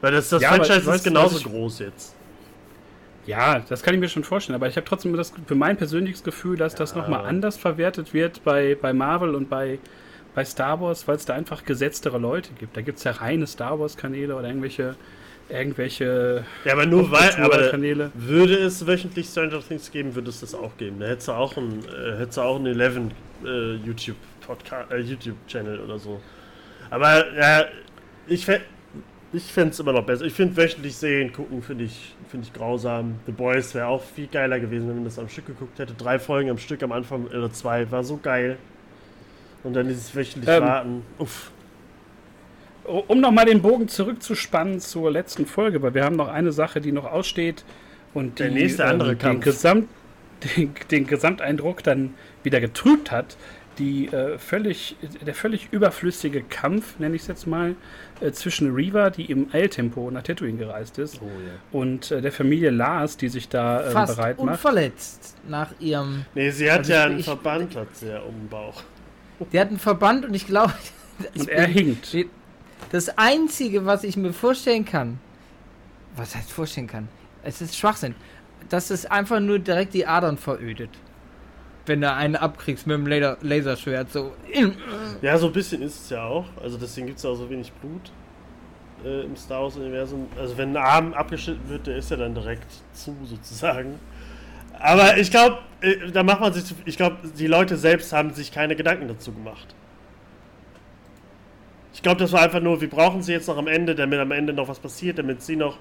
Weil 0.00 0.12
das, 0.12 0.28
das 0.28 0.42
Ja, 0.42 0.50
Franchise 0.50 0.90
ist 0.90 1.04
genauso 1.04 1.38
ich- 1.38 1.44
groß 1.44 1.78
jetzt. 1.80 2.14
Ja, 3.26 3.58
das 3.68 3.82
kann 3.82 3.92
ich 3.94 3.98
mir 3.98 4.08
schon 4.08 4.22
vorstellen, 4.22 4.54
aber 4.54 4.68
ich 4.68 4.76
habe 4.76 4.86
trotzdem 4.86 5.16
das, 5.16 5.32
für 5.48 5.56
mein 5.56 5.76
persönliches 5.76 6.22
Gefühl, 6.22 6.56
dass 6.56 6.76
das 6.76 6.92
Ja. 6.92 6.98
nochmal 6.98 7.24
anders 7.26 7.56
verwertet 7.56 8.14
wird 8.14 8.44
bei, 8.44 8.76
bei 8.80 8.92
Marvel 8.92 9.34
und 9.34 9.50
bei, 9.50 9.80
bei 10.36 10.44
Star 10.44 10.80
Wars, 10.82 11.08
weil 11.08 11.16
es 11.16 11.24
da 11.24 11.32
einfach 11.34 11.64
gesetztere 11.64 12.18
Leute 12.18 12.50
gibt. 12.58 12.76
Da 12.76 12.82
gibt 12.82 12.98
es 12.98 13.04
ja 13.04 13.12
reine 13.12 13.46
Star 13.46 13.80
Wars-Kanäle 13.80 14.36
oder 14.36 14.46
irgendwelche, 14.46 14.94
irgendwelche 15.48 16.44
Ja, 16.66 16.74
aber 16.74 16.84
nur 16.84 17.10
weil, 17.10 17.34
aber 17.42 17.70
Kanäle. 17.70 18.12
würde 18.14 18.54
es 18.54 18.86
wöchentlich 18.86 19.28
Stranger 19.28 19.60
Things 19.66 19.90
geben, 19.90 20.14
würde 20.14 20.28
es 20.28 20.40
das 20.40 20.54
auch 20.54 20.76
geben. 20.76 21.00
Da 21.00 21.06
hättest 21.06 21.28
du 21.28 21.32
auch 21.32 21.56
einen, 21.56 21.82
äh, 21.86 22.18
hättest 22.18 22.36
du 22.36 22.42
auch 22.42 22.56
einen 22.56 22.78
11 22.78 23.00
äh, 23.44 23.76
YouTube 23.76 24.18
Podcast, 24.46 24.92
äh, 24.92 24.98
YouTube 24.98 25.38
Channel 25.48 25.80
oder 25.80 25.98
so. 25.98 26.20
Aber 26.90 27.34
ja, 27.34 27.64
ich 28.26 28.46
ich 29.32 29.44
fände 29.44 29.70
es 29.70 29.80
immer 29.80 29.92
noch 29.92 30.04
besser. 30.04 30.26
Ich 30.26 30.34
finde 30.34 30.54
wöchentlich 30.54 30.96
Serien 30.96 31.32
gucken, 31.32 31.62
finde 31.62 31.84
ich, 31.84 32.14
finde 32.28 32.46
ich 32.46 32.52
grausam. 32.52 33.20
The 33.24 33.32
Boys 33.32 33.74
wäre 33.74 33.86
auch 33.86 34.02
viel 34.02 34.26
geiler 34.26 34.60
gewesen, 34.60 34.86
wenn 34.88 34.96
man 34.96 35.04
das 35.04 35.18
am 35.18 35.30
Stück 35.30 35.46
geguckt 35.46 35.78
hätte. 35.78 35.94
Drei 35.94 36.18
Folgen 36.18 36.50
am 36.50 36.58
Stück 36.58 36.82
am 36.82 36.92
Anfang 36.92 37.26
oder 37.26 37.50
zwei 37.50 37.90
war 37.90 38.04
so 38.04 38.18
geil. 38.18 38.58
Und 39.66 39.72
dann 39.74 39.88
dieses 39.88 40.14
wöchentlich 40.14 40.48
Ähm, 40.48 40.62
warten. 40.62 41.02
Uff. 41.18 41.50
Um 42.84 43.20
nochmal 43.20 43.46
den 43.46 43.62
Bogen 43.62 43.88
zurückzuspannen 43.88 44.78
zur 44.78 45.10
letzten 45.10 45.44
Folge, 45.44 45.82
weil 45.82 45.94
wir 45.94 46.04
haben 46.04 46.14
noch 46.14 46.28
eine 46.28 46.52
Sache, 46.52 46.80
die 46.80 46.92
noch 46.92 47.04
aussteht 47.04 47.64
und 48.14 48.38
die 48.38 48.44
Der 48.44 48.52
nächste 48.52 48.84
andere 48.84 49.16
den, 49.16 49.18
Kampf. 49.18 49.44
Gesamt, 49.44 49.88
den, 50.56 50.72
den 50.92 51.06
Gesamteindruck 51.08 51.82
dann 51.82 52.14
wieder 52.44 52.60
getrübt 52.60 53.10
hat. 53.10 53.36
Die, 53.78 54.06
äh, 54.06 54.38
völlig, 54.38 54.96
der 55.26 55.34
völlig 55.34 55.68
überflüssige 55.70 56.42
Kampf, 56.42 56.98
nenne 56.98 57.14
ich 57.16 57.22
es 57.22 57.28
jetzt 57.28 57.46
mal, 57.46 57.74
äh, 58.22 58.30
zwischen 58.30 58.72
Reaver, 58.74 59.10
die 59.10 59.26
im 59.30 59.48
Eiltempo 59.52 60.10
nach 60.10 60.22
Tatooine 60.22 60.56
gereist 60.56 60.98
ist, 60.98 61.20
Oh 61.20 61.26
ja. 61.26 61.78
und 61.78 62.10
äh, 62.10 62.22
der 62.22 62.32
Familie 62.32 62.70
Lars, 62.70 63.18
die 63.18 63.28
sich 63.28 63.50
da 63.50 63.82
äh, 63.82 63.90
Fast 63.90 64.16
bereit 64.16 64.38
macht. 64.38 64.48
unverletzt 64.54 65.36
nach 65.46 65.72
ihrem. 65.78 66.24
Nee, 66.34 66.48
sie 66.52 66.70
hat 66.72 66.78
Also 66.78 66.92
ja 66.92 67.00
ich- 67.00 67.10
einen 67.10 67.18
ich- 67.18 67.24
Verband, 67.26 67.76
hat 67.76 67.94
sie 67.94 68.08
ja 68.08 68.20
um 68.20 68.32
den 68.34 68.48
Bauch. 68.48 68.82
Die 69.52 69.60
hat 69.60 69.68
einen 69.68 69.78
Verband 69.78 70.24
und 70.24 70.34
ich 70.34 70.46
glaube. 70.46 70.72
Und 71.38 71.48
er 71.48 71.66
hinkt. 71.66 72.14
Das 72.92 73.16
Einzige, 73.16 73.86
was 73.86 74.04
ich 74.04 74.18
mir 74.18 74.34
vorstellen 74.34 74.84
kann, 74.84 75.18
was 76.14 76.34
heißt 76.34 76.52
vorstellen 76.52 76.86
kann, 76.86 77.08
es 77.42 77.62
ist 77.62 77.76
Schwachsinn, 77.76 78.14
dass 78.68 78.90
es 78.90 79.06
einfach 79.06 79.40
nur 79.40 79.58
direkt 79.58 79.94
die 79.94 80.06
Adern 80.06 80.36
verödet. 80.36 80.90
Wenn 81.86 82.00
du 82.00 82.12
einen 82.12 82.36
abkriegst 82.36 82.86
mit 82.86 82.98
dem 82.98 83.06
Laser 83.06 83.38
Laserschwert, 83.40 84.12
so. 84.12 84.32
Ja, 85.22 85.38
so 85.38 85.46
ein 85.46 85.52
bisschen 85.52 85.80
ist 85.82 86.02
es 86.02 86.10
ja 86.10 86.24
auch. 86.24 86.46
Also 86.62 86.76
deswegen 86.76 87.06
gibt 87.06 87.18
es 87.18 87.24
ja 87.24 87.30
auch 87.30 87.36
so 87.36 87.48
wenig 87.48 87.72
Blut 87.72 88.10
äh, 89.04 89.24
im 89.24 89.36
Star 89.36 89.62
Wars-Universum. 89.62 90.26
Also 90.38 90.58
wenn 90.58 90.76
ein 90.76 90.82
Arm 90.82 91.14
abgeschnitten 91.14 91.68
wird, 91.68 91.86
der 91.86 91.96
ist 91.96 92.10
ja 92.10 92.16
dann 92.16 92.34
direkt 92.34 92.66
zu, 92.92 93.16
sozusagen. 93.24 93.94
Aber 94.78 95.18
ich 95.18 95.30
glaube, 95.30 95.58
äh, 95.80 96.10
da 96.12 96.22
macht 96.22 96.40
man 96.40 96.52
sich, 96.52 96.64
ich 96.84 96.96
glaube, 96.96 97.16
die 97.38 97.46
Leute 97.46 97.76
selbst 97.76 98.12
haben 98.12 98.32
sich 98.32 98.52
keine 98.52 98.76
Gedanken 98.76 99.08
dazu 99.08 99.32
gemacht. 99.32 99.74
Ich 101.94 102.02
glaube, 102.02 102.18
das 102.18 102.32
war 102.32 102.42
einfach 102.42 102.60
nur, 102.60 102.80
wir 102.80 102.90
brauchen 102.90 103.22
sie 103.22 103.32
jetzt 103.32 103.48
noch 103.48 103.56
am 103.56 103.68
Ende, 103.68 103.94
damit 103.94 104.20
am 104.20 104.30
Ende 104.30 104.52
noch 104.52 104.68
was 104.68 104.78
passiert, 104.78 105.18
damit 105.18 105.42
sie 105.42 105.56
noch 105.56 105.78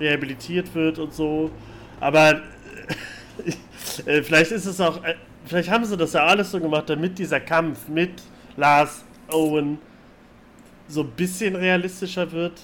rehabilitiert 0.00 0.74
wird 0.74 0.98
und 0.98 1.14
so. 1.14 1.50
Aber 2.00 2.40
äh, 4.06 4.22
vielleicht 4.22 4.50
ist 4.50 4.66
es 4.66 4.80
auch, 4.80 5.02
äh, 5.04 5.14
vielleicht 5.46 5.70
haben 5.70 5.84
sie 5.84 5.96
das 5.96 6.14
ja 6.14 6.24
alles 6.26 6.50
so 6.50 6.60
gemacht, 6.60 6.90
damit 6.90 7.18
dieser 7.18 7.40
Kampf 7.40 7.88
mit 7.88 8.10
Lars 8.56 9.04
Owen 9.30 9.78
so 10.88 11.02
ein 11.02 11.10
bisschen 11.10 11.56
realistischer 11.56 12.30
wird. 12.32 12.60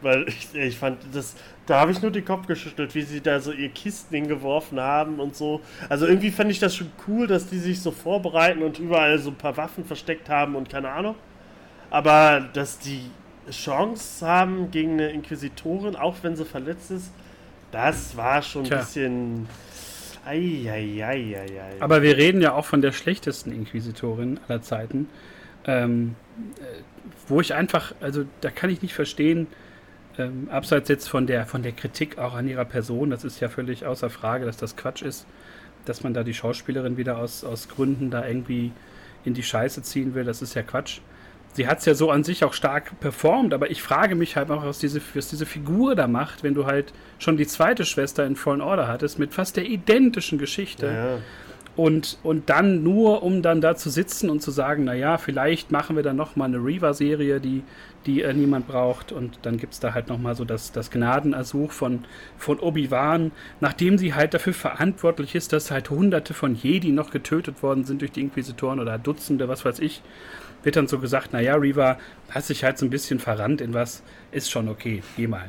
Weil 0.00 0.28
ich, 0.28 0.54
ich 0.54 0.78
fand 0.78 0.98
das, 1.12 1.34
da 1.66 1.80
habe 1.80 1.90
ich 1.90 2.00
nur 2.00 2.10
den 2.10 2.24
Kopf 2.24 2.46
geschüttelt, 2.46 2.94
wie 2.94 3.02
sie 3.02 3.20
da 3.20 3.40
so 3.40 3.52
ihr 3.52 3.68
Kisten 3.68 4.14
hingeworfen 4.14 4.78
haben 4.78 5.18
und 5.18 5.34
so. 5.34 5.60
Also 5.88 6.06
irgendwie 6.06 6.30
fand 6.30 6.50
ich 6.50 6.60
das 6.60 6.76
schon 6.76 6.90
cool, 7.06 7.26
dass 7.26 7.48
die 7.48 7.58
sich 7.58 7.80
so 7.80 7.90
vorbereiten 7.90 8.62
und 8.62 8.78
überall 8.78 9.18
so 9.18 9.30
ein 9.30 9.36
paar 9.36 9.56
Waffen 9.56 9.84
versteckt 9.84 10.28
haben 10.28 10.54
und 10.54 10.68
keine 10.68 10.90
Ahnung. 10.90 11.16
Aber 11.90 12.48
dass 12.52 12.78
die 12.78 13.10
Chance 13.50 14.26
haben 14.26 14.70
gegen 14.70 14.92
eine 14.92 15.10
Inquisitorin, 15.10 15.96
auch 15.96 16.16
wenn 16.22 16.36
sie 16.36 16.44
verletzt 16.44 16.90
ist, 16.90 17.10
das 17.72 18.16
war 18.16 18.42
schon 18.42 18.62
ein 18.62 18.68
Tja. 18.68 18.78
bisschen. 18.78 19.48
Eieieiei. 20.28 21.80
Aber 21.80 22.02
wir 22.02 22.16
reden 22.18 22.42
ja 22.42 22.52
auch 22.52 22.66
von 22.66 22.82
der 22.82 22.92
schlechtesten 22.92 23.50
Inquisitorin 23.50 24.38
aller 24.46 24.60
Zeiten. 24.60 25.08
Ähm, 25.64 26.16
äh, 26.56 26.82
wo 27.26 27.40
ich 27.40 27.54
einfach, 27.54 27.94
also 28.00 28.24
da 28.40 28.50
kann 28.50 28.68
ich 28.70 28.82
nicht 28.82 28.94
verstehen, 28.94 29.46
ähm, 30.18 30.48
abseits 30.50 30.88
jetzt 30.88 31.08
von 31.08 31.26
der, 31.26 31.46
von 31.46 31.62
der 31.62 31.72
Kritik 31.72 32.18
auch 32.18 32.34
an 32.34 32.48
ihrer 32.48 32.64
Person, 32.64 33.10
das 33.10 33.24
ist 33.24 33.40
ja 33.40 33.48
völlig 33.48 33.86
außer 33.86 34.10
Frage, 34.10 34.44
dass 34.44 34.56
das 34.56 34.76
Quatsch 34.76 35.02
ist, 35.02 35.26
dass 35.84 36.02
man 36.02 36.14
da 36.14 36.22
die 36.22 36.34
Schauspielerin 36.34 36.96
wieder 36.96 37.18
aus, 37.18 37.44
aus 37.44 37.68
Gründen 37.68 38.10
da 38.10 38.26
irgendwie 38.26 38.72
in 39.24 39.34
die 39.34 39.42
Scheiße 39.42 39.82
ziehen 39.82 40.14
will, 40.14 40.24
das 40.24 40.42
ist 40.42 40.54
ja 40.54 40.62
Quatsch. 40.62 41.00
Sie 41.54 41.66
hat 41.66 41.78
es 41.78 41.86
ja 41.86 41.94
so 41.94 42.10
an 42.10 42.24
sich 42.24 42.44
auch 42.44 42.52
stark 42.52 43.00
performt, 43.00 43.52
aber 43.54 43.70
ich 43.70 43.82
frage 43.82 44.14
mich 44.14 44.36
halt 44.36 44.50
auch, 44.50 44.64
was 44.64 44.78
diese, 44.78 45.00
was 45.14 45.28
diese 45.28 45.46
Figur 45.46 45.96
da 45.96 46.06
macht, 46.06 46.42
wenn 46.42 46.54
du 46.54 46.66
halt 46.66 46.92
schon 47.18 47.36
die 47.36 47.46
zweite 47.46 47.84
Schwester 47.84 48.26
in 48.26 48.36
Fallen 48.36 48.60
Order 48.60 48.86
hattest, 48.86 49.18
mit 49.18 49.34
fast 49.34 49.56
der 49.56 49.64
identischen 49.64 50.38
Geschichte. 50.38 50.86
Ja. 50.86 51.18
Und, 51.78 52.18
und 52.24 52.50
dann 52.50 52.82
nur, 52.82 53.22
um 53.22 53.40
dann 53.40 53.60
da 53.60 53.76
zu 53.76 53.88
sitzen 53.88 54.30
und 54.30 54.42
zu 54.42 54.50
sagen, 54.50 54.82
naja, 54.82 55.16
vielleicht 55.16 55.70
machen 55.70 55.94
wir 55.94 56.02
dann 56.02 56.16
nochmal 56.16 56.48
eine 56.48 56.56
Reaver-Serie, 56.56 57.38
die, 57.38 57.62
die 58.04 58.22
äh, 58.22 58.34
niemand 58.34 58.66
braucht. 58.66 59.12
Und 59.12 59.38
dann 59.42 59.58
gibt 59.58 59.74
es 59.74 59.78
da 59.78 59.94
halt 59.94 60.08
nochmal 60.08 60.34
so 60.34 60.44
das, 60.44 60.72
das 60.72 60.90
Gnadenersuch 60.90 61.70
von, 61.70 62.04
von 62.36 62.58
Obi-Wan, 62.58 63.30
nachdem 63.60 63.96
sie 63.96 64.12
halt 64.12 64.34
dafür 64.34 64.54
verantwortlich 64.54 65.36
ist, 65.36 65.52
dass 65.52 65.70
halt 65.70 65.88
hunderte 65.88 66.34
von 66.34 66.56
Jedi 66.56 66.90
noch 66.90 67.12
getötet 67.12 67.62
worden 67.62 67.84
sind 67.84 68.00
durch 68.00 68.10
die 68.10 68.22
Inquisitoren 68.22 68.80
oder 68.80 68.98
Dutzende, 68.98 69.46
was 69.46 69.64
weiß 69.64 69.78
ich, 69.78 70.02
wird 70.64 70.74
dann 70.74 70.88
so 70.88 70.98
gesagt, 70.98 71.32
naja, 71.32 71.54
Reaver, 71.54 71.96
hast 72.30 72.50
dich 72.50 72.64
halt 72.64 72.78
so 72.78 72.86
ein 72.86 72.90
bisschen 72.90 73.20
verrannt 73.20 73.60
in 73.60 73.72
was, 73.72 74.02
ist 74.32 74.50
schon 74.50 74.68
okay, 74.68 75.04
geh 75.16 75.28
mal. 75.28 75.48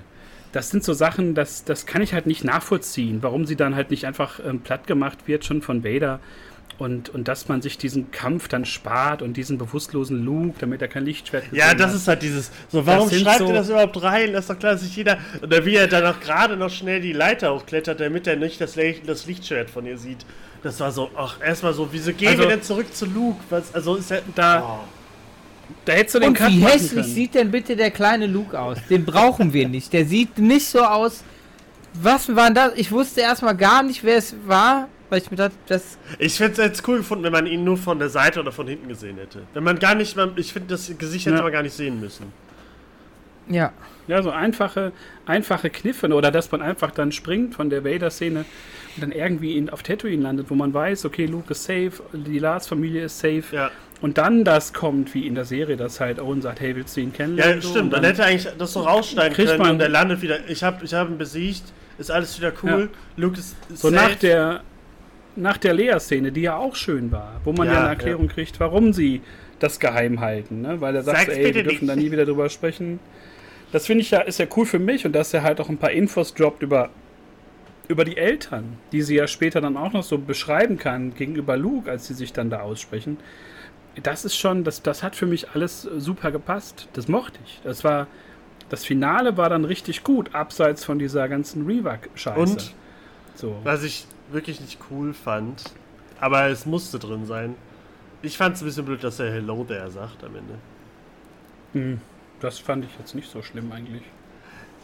Das 0.51 0.69
sind 0.71 0.83
so 0.83 0.93
Sachen, 0.93 1.35
das, 1.35 1.63
das 1.63 1.85
kann 1.85 2.01
ich 2.01 2.13
halt 2.13 2.25
nicht 2.25 2.43
nachvollziehen, 2.43 3.19
warum 3.21 3.45
sie 3.45 3.55
dann 3.55 3.75
halt 3.75 3.91
nicht 3.91 4.05
einfach 4.05 4.39
ähm, 4.43 4.61
platt 4.61 4.87
gemacht 4.87 5.19
wird, 5.27 5.45
schon 5.45 5.61
von 5.61 5.83
Vader. 5.83 6.19
Und, 6.79 7.09
und 7.09 7.27
dass 7.27 7.49
man 7.49 7.61
sich 7.61 7.77
diesen 7.77 8.09
Kampf 8.11 8.47
dann 8.47 8.63
spart 8.63 9.21
und 9.21 9.35
diesen 9.35 9.57
bewusstlosen 9.57 10.23
Luke, 10.23 10.55
damit 10.59 10.81
er 10.81 10.87
kein 10.87 11.03
Lichtschwert 11.03 11.43
Ja, 11.51 11.73
das 11.73 11.89
hat. 11.89 11.95
ist 11.97 12.07
halt 12.07 12.21
dieses. 12.23 12.51
So, 12.69 12.85
warum 12.85 13.09
schreibt 13.11 13.39
so- 13.39 13.47
ihr 13.47 13.53
das 13.53 13.67
überhaupt 13.69 14.01
rein? 14.01 14.31
Das 14.31 14.45
ist 14.45 14.49
doch 14.49 14.57
klar, 14.57 14.71
dass 14.73 14.81
sich 14.83 14.95
jeder. 14.95 15.17
Oder 15.43 15.65
wie 15.65 15.75
er 15.75 15.87
dann 15.87 16.05
auch 16.05 16.21
gerade 16.21 16.55
noch 16.55 16.69
schnell 16.69 17.01
die 17.01 17.11
Leiter 17.11 17.53
hochklettert, 17.53 17.99
damit 17.99 18.27
er 18.27 18.37
nicht 18.37 18.61
das, 18.61 18.77
Le- 18.77 18.95
das 19.05 19.25
Lichtschwert 19.25 19.69
von 19.69 19.85
ihr 19.85 19.97
sieht. 19.97 20.25
Das 20.63 20.79
war 20.79 20.91
so, 20.93 21.09
ach, 21.17 21.41
erstmal 21.45 21.73
so, 21.73 21.89
wieso 21.91 22.13
gehen 22.13 22.29
Also- 22.29 22.43
wir 22.43 22.47
denn 22.49 22.63
zurück 22.63 22.95
zu 22.95 23.05
Luke? 23.07 23.39
Was, 23.49 23.75
also 23.75 23.95
ist 23.95 24.09
er. 24.11 24.21
Da- 24.33 24.63
Oh. 24.63 24.98
Da 25.85 25.93
hättest 25.93 26.15
du 26.15 26.19
den 26.19 26.29
Und 26.29 26.33
Cut 26.35 26.49
wie 26.51 26.61
hässlich 26.63 26.91
können. 26.93 27.03
sieht 27.03 27.35
denn 27.35 27.51
bitte 27.51 27.75
der 27.75 27.91
kleine 27.91 28.27
Luke 28.27 28.59
aus? 28.59 28.77
Den 28.89 29.05
brauchen 29.05 29.53
wir 29.53 29.67
nicht. 29.67 29.91
Der 29.93 30.05
sieht 30.05 30.37
nicht 30.37 30.65
so 30.67 30.79
aus. 30.81 31.23
Was 31.93 32.33
war 32.35 32.45
denn 32.45 32.55
das? 32.55 32.71
Ich 32.75 32.91
wusste 32.91 33.21
erstmal 33.21 33.55
gar 33.57 33.81
nicht, 33.83 34.03
wer 34.03 34.17
es 34.17 34.35
war, 34.45 34.87
weil 35.09 35.21
ich 35.21 35.31
mir 35.31 35.37
dachte, 35.37 35.55
das. 35.67 35.97
Ich 36.19 36.39
hätte 36.39 36.61
es 36.61 36.67
jetzt 36.67 36.87
cool 36.87 36.97
gefunden, 36.97 37.23
wenn 37.23 37.31
man 37.31 37.47
ihn 37.47 37.63
nur 37.63 37.77
von 37.77 37.97
der 37.99 38.09
Seite 38.09 38.39
oder 38.39 38.51
von 38.51 38.67
hinten 38.67 38.87
gesehen 38.87 39.17
hätte. 39.17 39.41
Wenn 39.53 39.63
man 39.63 39.79
gar 39.79 39.95
nicht, 39.95 40.15
man, 40.15 40.33
ich 40.35 40.53
finde, 40.53 40.69
das 40.69 40.91
Gesicht 40.97 41.25
hätte 41.25 41.37
Ja. 41.37 41.43
man 41.43 41.51
gar 41.51 41.63
nicht 41.63 41.73
sehen 41.73 41.99
müssen. 41.99 42.31
Ja. 43.47 43.71
Ja, 44.07 44.21
so 44.23 44.29
einfache, 44.31 44.91
einfache 45.25 45.69
Kniffe 45.69 46.07
oder 46.07 46.31
dass 46.31 46.51
man 46.51 46.61
einfach 46.61 46.91
dann 46.91 47.11
springt 47.11 47.53
von 47.55 47.69
der 47.69 47.83
Vader-Szene 47.83 48.39
und 48.95 49.01
dann 49.01 49.11
irgendwie 49.11 49.55
in, 49.57 49.69
auf 49.69 49.83
Tatooine 49.83 50.21
landet, 50.23 50.49
wo 50.49 50.55
man 50.55 50.73
weiß, 50.73 51.05
okay, 51.05 51.25
Luke 51.27 51.51
ist 51.51 51.63
safe, 51.63 51.91
die 52.13 52.39
Lars-Familie 52.39 53.05
ist 53.05 53.19
safe. 53.19 53.43
Ja, 53.51 53.71
Und 54.01 54.17
dann 54.17 54.45
das 54.45 54.71
kommt, 54.73 55.13
wie 55.13 55.27
in 55.27 55.35
der 55.35 55.43
Serie, 55.45 55.75
dass 55.75 55.99
halt 55.99 56.19
Owen 56.21 56.41
sagt, 56.41 56.61
hey, 56.61 56.73
willst 56.75 56.95
du 56.95 57.01
ihn 57.01 57.11
ja 57.11 57.17
kennenlernen? 57.17 57.61
So, 57.61 57.69
stimmt. 57.71 57.91
Man 57.91 58.01
dann- 58.01 58.11
hätte 58.11 58.23
eigentlich 58.23 58.47
das 58.57 58.71
so 58.73 58.79
rausschneiden 58.81 59.33
Kriegt 59.33 59.49
können 59.49 59.61
man- 59.61 59.71
und 59.71 59.81
er 59.81 59.89
landet 59.89 60.21
wieder. 60.21 60.37
Ich 60.47 60.63
habe 60.63 60.85
ich 60.85 60.93
hab 60.93 61.09
ihn 61.09 61.17
besiegt, 61.17 61.63
ist 61.97 62.09
alles 62.09 62.37
wieder 62.39 62.53
cool. 62.63 62.89
Luke 63.17 63.37
ist, 63.37 63.55
ist 63.69 63.81
So 63.81 63.89
safe. 63.89 64.01
nach 64.09 64.15
der, 64.15 64.61
nach 65.35 65.57
der 65.57 65.73
Lea-Szene, 65.73 66.31
die 66.31 66.41
ja 66.41 66.55
auch 66.55 66.75
schön 66.75 67.11
war, 67.11 67.41
wo 67.43 67.51
man 67.51 67.67
ja, 67.67 67.73
Ja, 67.73 67.79
eine 67.81 67.89
Erklärung 67.89 68.29
kriegt, 68.29 68.59
warum 68.61 68.93
sie 68.93 69.21
das 69.59 69.79
geheim 69.81 70.21
halten, 70.21 70.61
ne? 70.61 70.79
weil 70.79 70.95
er 70.95 71.03
sagt, 71.03 71.17
Sag's 71.19 71.33
ey, 71.37 71.53
wir 71.53 71.63
dürfen 71.63 71.85
nicht. 71.85 71.89
da 71.89 71.95
nie 71.97 72.09
wieder 72.11 72.25
drüber 72.25 72.47
sprechen. 72.49 73.01
Das 73.73 73.85
finde 73.85 74.01
ich 74.03 74.11
ja, 74.11 74.21
ist 74.21 74.39
ja 74.39 74.45
cool 74.55 74.65
für 74.65 74.79
mich 74.79 75.05
und 75.05 75.11
dass 75.13 75.33
er 75.33 75.43
halt 75.43 75.59
auch 75.59 75.67
ein 75.67 75.77
paar 75.77 75.91
Infos 75.91 76.33
droppt 76.33 76.63
über, 76.63 76.89
über 77.89 78.05
die 78.05 78.15
Eltern, 78.15 78.77
die 78.93 79.01
sie 79.01 79.15
ja 79.15 79.27
später 79.27 79.59
dann 79.59 79.75
auch 79.75 79.91
noch 79.91 80.03
so 80.03 80.17
beschreiben 80.17 80.77
kann 80.77 81.13
gegenüber 81.13 81.57
Luke, 81.57 81.91
als 81.91 82.07
sie 82.07 82.13
sich 82.13 82.31
dann 82.31 82.49
da 82.49 82.61
aussprechen. 82.61 83.17
Das 84.03 84.25
ist 84.25 84.35
schon, 84.37 84.63
das, 84.63 84.81
das 84.81 85.03
hat 85.03 85.15
für 85.15 85.25
mich 85.25 85.51
alles 85.51 85.81
super 85.81 86.31
gepasst. 86.31 86.87
Das 86.93 87.07
mochte 87.07 87.39
ich. 87.45 87.59
Das 87.63 87.83
war, 87.83 88.07
das 88.69 88.85
Finale 88.85 89.35
war 89.37 89.49
dann 89.49 89.65
richtig 89.65 90.03
gut, 90.03 90.33
abseits 90.35 90.85
von 90.85 90.99
dieser 90.99 91.27
ganzen 91.27 91.65
Rework-Scheiße. 91.65 92.39
Und 92.39 92.73
so. 93.35 93.55
Was 93.63 93.83
ich 93.83 94.05
wirklich 94.31 94.61
nicht 94.61 94.79
cool 94.91 95.13
fand, 95.13 95.63
aber 96.19 96.47
es 96.47 96.65
musste 96.65 96.99
drin 96.99 97.25
sein. 97.25 97.55
Ich 98.21 98.37
fand 98.37 98.55
es 98.55 98.61
ein 98.61 98.65
bisschen 98.65 98.85
blöd, 98.85 99.03
dass 99.03 99.19
er 99.19 99.31
Hello 99.31 99.63
there 99.63 99.89
sagt 99.89 100.23
am 100.23 100.35
Ende. 100.35 100.53
Hm, 101.73 102.01
Das 102.39 102.59
fand 102.59 102.85
ich 102.85 102.91
jetzt 102.99 103.15
nicht 103.15 103.29
so 103.29 103.41
schlimm 103.41 103.71
eigentlich. 103.71 104.03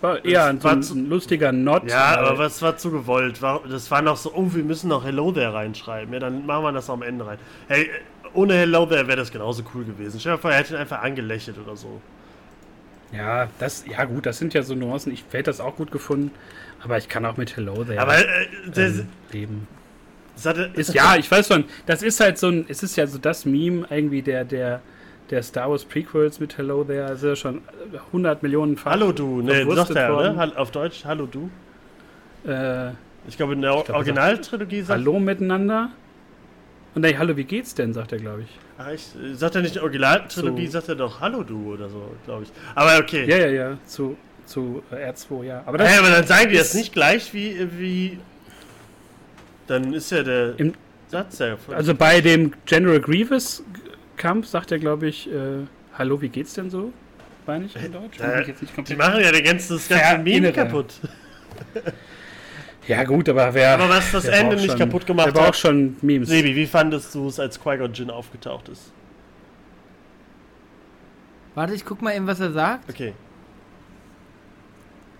war 0.02 0.24
eher 0.24 0.46
ein, 0.46 0.60
so 0.60 0.64
war 0.66 0.72
ein, 0.74 0.84
zu- 0.84 0.96
ein 0.96 1.10
lustiger 1.10 1.52
Not. 1.52 1.90
Ja, 1.90 2.18
aber 2.20 2.38
was 2.38 2.62
war 2.62 2.78
zu 2.78 2.92
gewollt? 2.92 3.42
War, 3.42 3.62
das 3.70 3.90
war 3.92 4.02
noch 4.02 4.18
so, 4.18 4.34
oh, 4.34 4.54
wir 4.54 4.64
müssen 4.64 4.88
noch 4.88 5.04
Hello 5.04 5.32
There 5.32 5.54
reinschreiben. 5.54 6.14
Ja, 6.14 6.20
dann 6.20 6.46
machen 6.46 6.64
wir 6.64 6.72
das 6.72 6.90
am 6.90 7.02
Ende 7.02 7.26
rein. 7.26 7.38
Hey, 7.68 7.90
ohne 8.36 8.54
Hello 8.54 8.86
There 8.86 9.08
wäre 9.08 9.18
das 9.18 9.32
genauso 9.32 9.64
cool 9.74 9.84
gewesen. 9.86 10.20
Stell 10.20 10.34
dir 10.34 10.38
vor, 10.40 10.52
er 10.52 10.58
hätte 10.60 10.74
ihn 10.76 10.80
einfach 10.80 11.02
angelächelt 11.02 11.58
oder 11.58 11.76
so. 11.76 12.02
Ja, 13.12 13.48
das, 13.60 13.86
ja 13.88 14.04
gut, 14.06 14.26
das 14.26 14.38
sind 14.38 14.54
ja 14.54 14.64
so 14.64 14.76
Nuancen. 14.76 15.14
Ich 15.14 15.24
hätte 15.32 15.44
das 15.44 15.60
auch 15.62 15.76
gut 15.76 15.92
gefunden, 15.92 16.32
aber 16.84 16.98
ich 16.98 17.08
kann 17.08 17.26
auch 17.26 17.38
mit 17.38 17.56
Hello 17.56 17.84
There 17.84 18.00
Aber 18.00 18.18
äh, 18.18 18.26
der, 18.68 18.88
ähm, 18.88 19.08
leben. 19.32 19.68
das 20.36 20.46
hatte, 20.48 20.70
Ist, 20.74 20.94
ja, 20.94 21.16
ich 21.16 21.30
weiß 21.30 21.48
schon, 21.48 21.66
das 21.86 22.02
ist 22.04 22.20
halt 22.20 22.38
so 22.38 22.48
ein, 22.48 22.66
es 22.68 22.84
ist 22.84 22.96
ja 22.98 23.08
so 23.08 23.18
das 23.18 23.46
Meme 23.46 23.86
irgendwie 23.90 24.22
der, 24.22 24.44
der, 24.44 24.82
der 25.30 25.44
Star 25.44 25.70
Wars 25.70 25.86
Prequels 25.86 26.40
mit 26.40 26.58
Hello 26.58 26.84
There, 26.84 27.14
ist 27.14 27.24
ja 27.24 27.36
schon 27.36 27.62
100 28.08 28.44
Millionen 28.44 28.76
Fach 28.76 28.92
Hallo 28.92 29.12
du, 29.12 29.42
ne, 29.42 29.66
sagt 29.76 29.92
er, 29.92 30.34
ne? 30.34 30.52
Auf 30.58 30.72
Deutsch, 30.72 31.06
Hallo 31.06 31.26
du. 31.28 31.50
Äh, 32.50 32.90
Ich 33.28 33.38
glaube, 33.38 33.54
in 33.54 33.62
der 33.62 33.72
er 33.72 33.96
Originaltrilogie 33.96 34.82
sagt 34.82 35.00
Hallo 35.00 35.20
miteinander. 35.20 35.90
Und 36.96 37.02
dann, 37.04 37.18
hallo, 37.18 37.36
wie 37.36 37.44
geht's 37.44 37.76
denn, 37.76 37.94
sagt 37.94 38.14
er, 38.14 38.20
glaube 38.20 38.44
ich. 38.44 38.48
Ach, 38.78 38.88
echt? 38.88 39.10
Sagt 39.34 39.56
er 39.56 39.62
nicht 39.62 39.78
Originaltrilogie, 39.80 40.66
So. 40.66 40.72
sagt 40.72 40.90
er 40.90 40.96
doch 40.96 41.20
Hallo 41.20 41.44
du 41.44 41.74
oder 41.74 41.90
so, 41.90 42.16
glaube 42.26 42.44
ich. 42.44 42.50
Aber 42.74 42.98
okay. 43.00 43.26
Ja, 43.30 43.38
ja, 43.38 43.48
ja, 43.48 43.78
zu, 43.86 44.18
zu 44.46 44.82
äh, 44.92 45.12
R2, 45.12 45.44
ja. 45.44 45.64
Aber 45.66 45.78
das 45.78 45.90
Hey, 45.90 46.00
aber 46.00 46.10
dann 46.10 46.26
sagen 46.26 46.50
die 46.50 46.58
das 46.58 46.74
nicht 46.74 46.94
gleich 46.94 47.34
wie, 47.34 47.68
wie. 47.78 48.20
Dann 49.68 49.94
ist 49.94 50.12
ja 50.12 50.24
der 50.24 50.54
Im- 50.58 50.74
Satz 51.10 51.40
ja. 51.40 51.58
voll- 51.58 51.76
Also 51.76 51.94
bei 51.96 52.22
dem 52.22 52.54
General 52.66 53.00
Grievous 53.00 53.64
Kampf 54.18 54.48
sagt 54.48 54.72
er, 54.72 54.80
glaube 54.80 55.08
ich, 55.08 55.30
äh, 55.30 55.66
hallo, 55.98 56.22
wie 56.22 56.30
geht's 56.30 56.54
denn 56.54 56.70
so? 56.70 56.94
Meine 57.46 57.66
ich 57.66 57.76
in 57.76 57.92
Deutsch? 57.92 58.20
Äh, 58.20 58.42
ich 58.42 58.48
jetzt 58.48 58.62
nicht 58.62 58.90
die 58.90 58.96
machen 58.96 59.22
ja 59.22 59.32
der 59.32 59.42
ganze, 59.42 59.74
das 59.76 59.88
ganze 59.88 60.18
Meme 60.20 60.52
kaputt. 60.54 60.94
ja 62.88 63.04
gut, 63.04 63.28
aber 63.30 63.54
wer... 63.54 63.74
Aber 63.76 63.90
was 63.90 64.12
das 64.12 64.26
Ende 64.26 64.56
nicht 64.56 64.68
schon- 64.70 64.78
kaputt 64.80 65.06
gemacht 65.06 65.28
Der 65.28 65.32
braucht 65.34 65.48
hat. 65.48 65.58
schon 65.58 65.98
Memes. 66.02 66.30
Sebi, 66.30 66.56
wie 66.56 66.66
fandest 66.66 67.14
du 67.16 67.28
es, 67.28 67.40
als 67.40 67.60
Qui-Gon 67.62 67.94
Jinn 67.94 68.10
aufgetaucht 68.10 68.70
ist? 68.70 68.92
Warte, 71.56 71.74
ich 71.74 71.86
guck 71.86 72.02
mal 72.02 72.14
eben, 72.16 72.28
was 72.28 72.40
er 72.40 72.52
sagt. 72.52 72.90
Okay. 72.90 73.14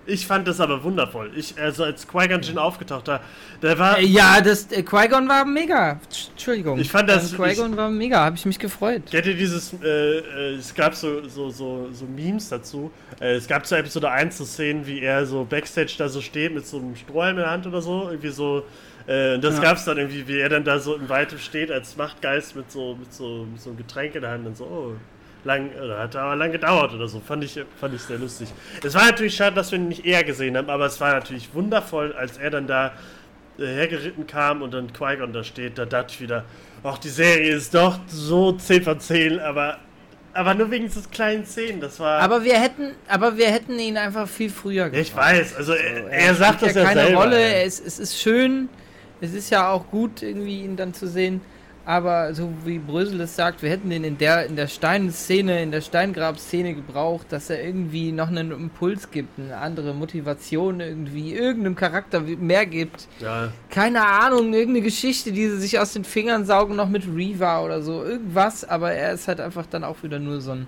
Ich 0.08 0.28
fand 0.28 0.48
das 0.48 0.60
aber 0.60 0.84
wundervoll. 0.84 1.32
Ich, 1.36 1.60
also 1.60 1.84
als 1.84 2.08
Qui-Gon 2.08 2.42
Jinn 2.42 2.58
aufgetaucht 2.60 3.08
da, 3.08 3.22
der 3.62 3.80
war. 3.80 3.98
Äh, 3.98 4.06
ja, 4.06 4.40
das 4.42 4.72
äh, 4.72 4.84
Qui-Gon 4.84 5.28
war 5.28 5.46
mega. 5.46 6.00
Entschuldigung. 6.32 6.78
Ich 6.80 6.92
fand 6.92 7.10
das- 7.10 7.32
Ähm, 7.34 7.40
Qui-Gon 7.40 7.76
war 7.76 7.90
mega, 7.90 8.20
habe 8.24 8.36
ich 8.36 8.46
mich 8.46 8.60
gefreut. 8.60 9.04
Kennt 9.10 9.26
ihr 9.26 9.34
dieses, 9.36 9.74
äh, 9.84 9.88
äh, 10.20 10.56
es 10.56 10.74
gab 10.76 10.94
so, 10.94 11.28
so, 11.28 11.50
so, 11.50 11.90
so 11.92 12.06
Memes 12.06 12.50
dazu. 12.50 12.92
Äh, 13.20 13.36
es 13.36 13.48
gab 13.48 13.66
zur 13.66 13.80
Episode 13.80 14.12
1 14.12 14.38
so 14.38 14.46
Szenen, 14.46 14.86
wie 14.86 15.00
er 15.02 15.26
so 15.26 15.44
Backstage 15.44 15.96
da 15.98 16.08
so 16.08 16.22
steht 16.22 16.54
mit 16.54 16.68
so 16.68 16.78
einem 16.78 16.96
Strohhalm 16.96 17.38
in 17.38 17.44
der 17.44 17.52
Hand 17.52 17.66
oder 17.66 17.82
so. 17.82 18.04
Irgendwie 18.10 18.30
so. 18.30 18.64
Äh, 19.08 19.36
und 19.36 19.44
das 19.44 19.56
Ja. 19.58 19.62
gab 19.62 19.78
es 19.78 19.86
dann 19.86 19.98
irgendwie, 19.98 20.28
wie 20.28 20.38
er 20.40 20.50
dann 20.50 20.64
da 20.64 20.80
so 20.80 20.96
im 20.96 21.10
Weitem 21.10 21.38
steht 21.40 21.72
als 21.72 21.96
Machtgeist 21.98 22.56
mit 22.56 22.72
so, 22.72 22.96
mit 22.96 23.14
so, 23.14 23.46
mit 23.52 23.62
so 23.62 23.70
einem 23.70 23.78
Getränk 23.78 24.16
in 24.16 24.22
der 24.22 24.32
Hand 24.32 24.46
und 24.48 24.56
so, 24.58 24.64
oh, 24.66 24.94
lang, 25.46 25.72
äh, 25.72 25.94
hat 25.98 26.16
aber 26.16 26.36
lang 26.36 26.52
gedauert 26.52 26.94
oder 26.94 27.08
so. 27.08 27.20
Fand 27.20 27.44
ich, 27.44 27.60
fand 27.80 27.94
ich 27.94 28.02
sehr 28.02 28.18
lustig. 28.18 28.50
Es 28.84 28.94
war 28.94 29.06
natürlich 29.06 29.36
schade, 29.36 29.56
dass 29.56 29.72
wir 29.72 29.80
ihn 29.80 29.88
nicht 29.88 30.06
eher 30.06 30.24
gesehen 30.24 30.58
haben, 30.58 30.70
aber 30.70 30.88
es 30.88 31.00
war 31.00 31.14
natürlich 31.14 31.54
wundervoll, 31.54 32.14
als 32.14 32.38
er 32.38 32.50
dann 32.50 32.68
da 32.68 32.92
äh, 33.58 33.66
hergeritten 33.66 34.28
kam 34.28 34.62
und 34.62 34.74
dann 34.74 34.92
Qui-Gon 34.92 35.32
da 35.32 35.44
steht, 35.44 35.78
da 35.78 35.86
dachte 35.86 36.14
ich 36.14 36.22
wieder, 36.22 36.44
ach, 36.84 36.98
die 36.98 37.10
Serie 37.10 37.54
ist 37.56 37.74
doch 37.74 38.00
so 38.08 38.52
10 38.52 38.84
von 38.84 39.00
10, 39.00 39.40
aber, 39.40 39.78
aber 40.34 40.54
nur 40.54 40.70
wegen 40.72 40.86
dieses 40.86 41.10
kleinen 41.10 41.46
Szenen, 41.46 41.80
das 41.80 42.00
war... 42.00 42.20
Aber 42.20 42.44
wir 42.44 42.60
hätten, 42.60 42.92
aber 43.08 43.38
wir 43.38 43.48
hätten 43.48 43.80
ihn 43.80 43.98
einfach 43.98 44.28
viel 44.28 44.50
früher 44.50 44.88
ja, 44.88 45.00
ich 45.00 45.16
weiß, 45.16 45.56
also 45.56 45.74
er, 45.74 46.02
So, 46.04 46.08
er 46.10 46.36
sagt 46.36 46.62
das 46.62 46.70
spielt 46.72 46.76
ja 46.76 46.84
keine 46.84 47.06
selber. 47.06 47.22
Rolle. 47.22 47.40
Er 47.40 47.64
ist, 47.64 47.86
es 47.86 48.00
ist 48.00 48.20
schön. 48.20 48.68
Es 49.22 49.34
ist 49.34 49.50
ja 49.50 49.72
auch 49.72 49.90
gut, 49.90 50.22
irgendwie 50.22 50.62
ihn 50.62 50.76
dann 50.76 50.94
zu 50.94 51.08
sehen. 51.08 51.42
Aber 51.88 52.34
so 52.34 52.52
wie 52.66 52.80
Brösel 52.80 53.22
es 53.22 53.36
sagt, 53.36 53.62
wir 53.62 53.70
hätten 53.70 53.92
ihn 53.92 54.04
in 54.04 54.18
der, 54.18 54.48
in 54.48 54.56
der 54.56 54.66
Steinszene, 54.66 55.62
in 55.62 55.70
der 55.70 55.82
Steingrab-Szene 55.82 56.74
gebraucht, 56.74 57.28
dass 57.30 57.52
er 57.52 57.64
irgendwie 57.64 58.12
noch 58.12 58.30
einen 58.30 58.50
Impuls 58.52 59.12
gibt, 59.12 59.38
eine 59.38 59.56
andere 59.58 59.94
Motivation 59.94 60.80
irgendwie, 60.80 61.34
irgendeinem 61.34 61.76
Charakter 61.76 62.22
mehr 62.22 62.66
gibt. 62.66 63.08
Ja, 63.20 63.50
Keine 63.70 64.04
Ahnung, 64.04 64.52
irgendeine 64.54 64.82
Geschichte, 64.82 65.32
die 65.32 65.48
sie 65.48 65.58
sich 65.60 65.78
aus 65.80 65.94
den 65.94 66.06
Fingern 66.06 66.44
saugen, 66.46 66.76
noch 66.76 66.90
mit 66.90 67.04
Reva 67.08 67.62
oder 67.62 67.84
so, 67.84 68.04
irgendwas, 68.04 68.68
aber 68.68 68.92
er 68.92 69.14
ist 69.14 69.28
halt 69.28 69.40
einfach 69.40 69.68
dann 69.68 69.84
auch 69.84 70.02
wieder 70.02 70.18
nur 70.18 70.42
so 70.42 70.54
ein. 70.54 70.68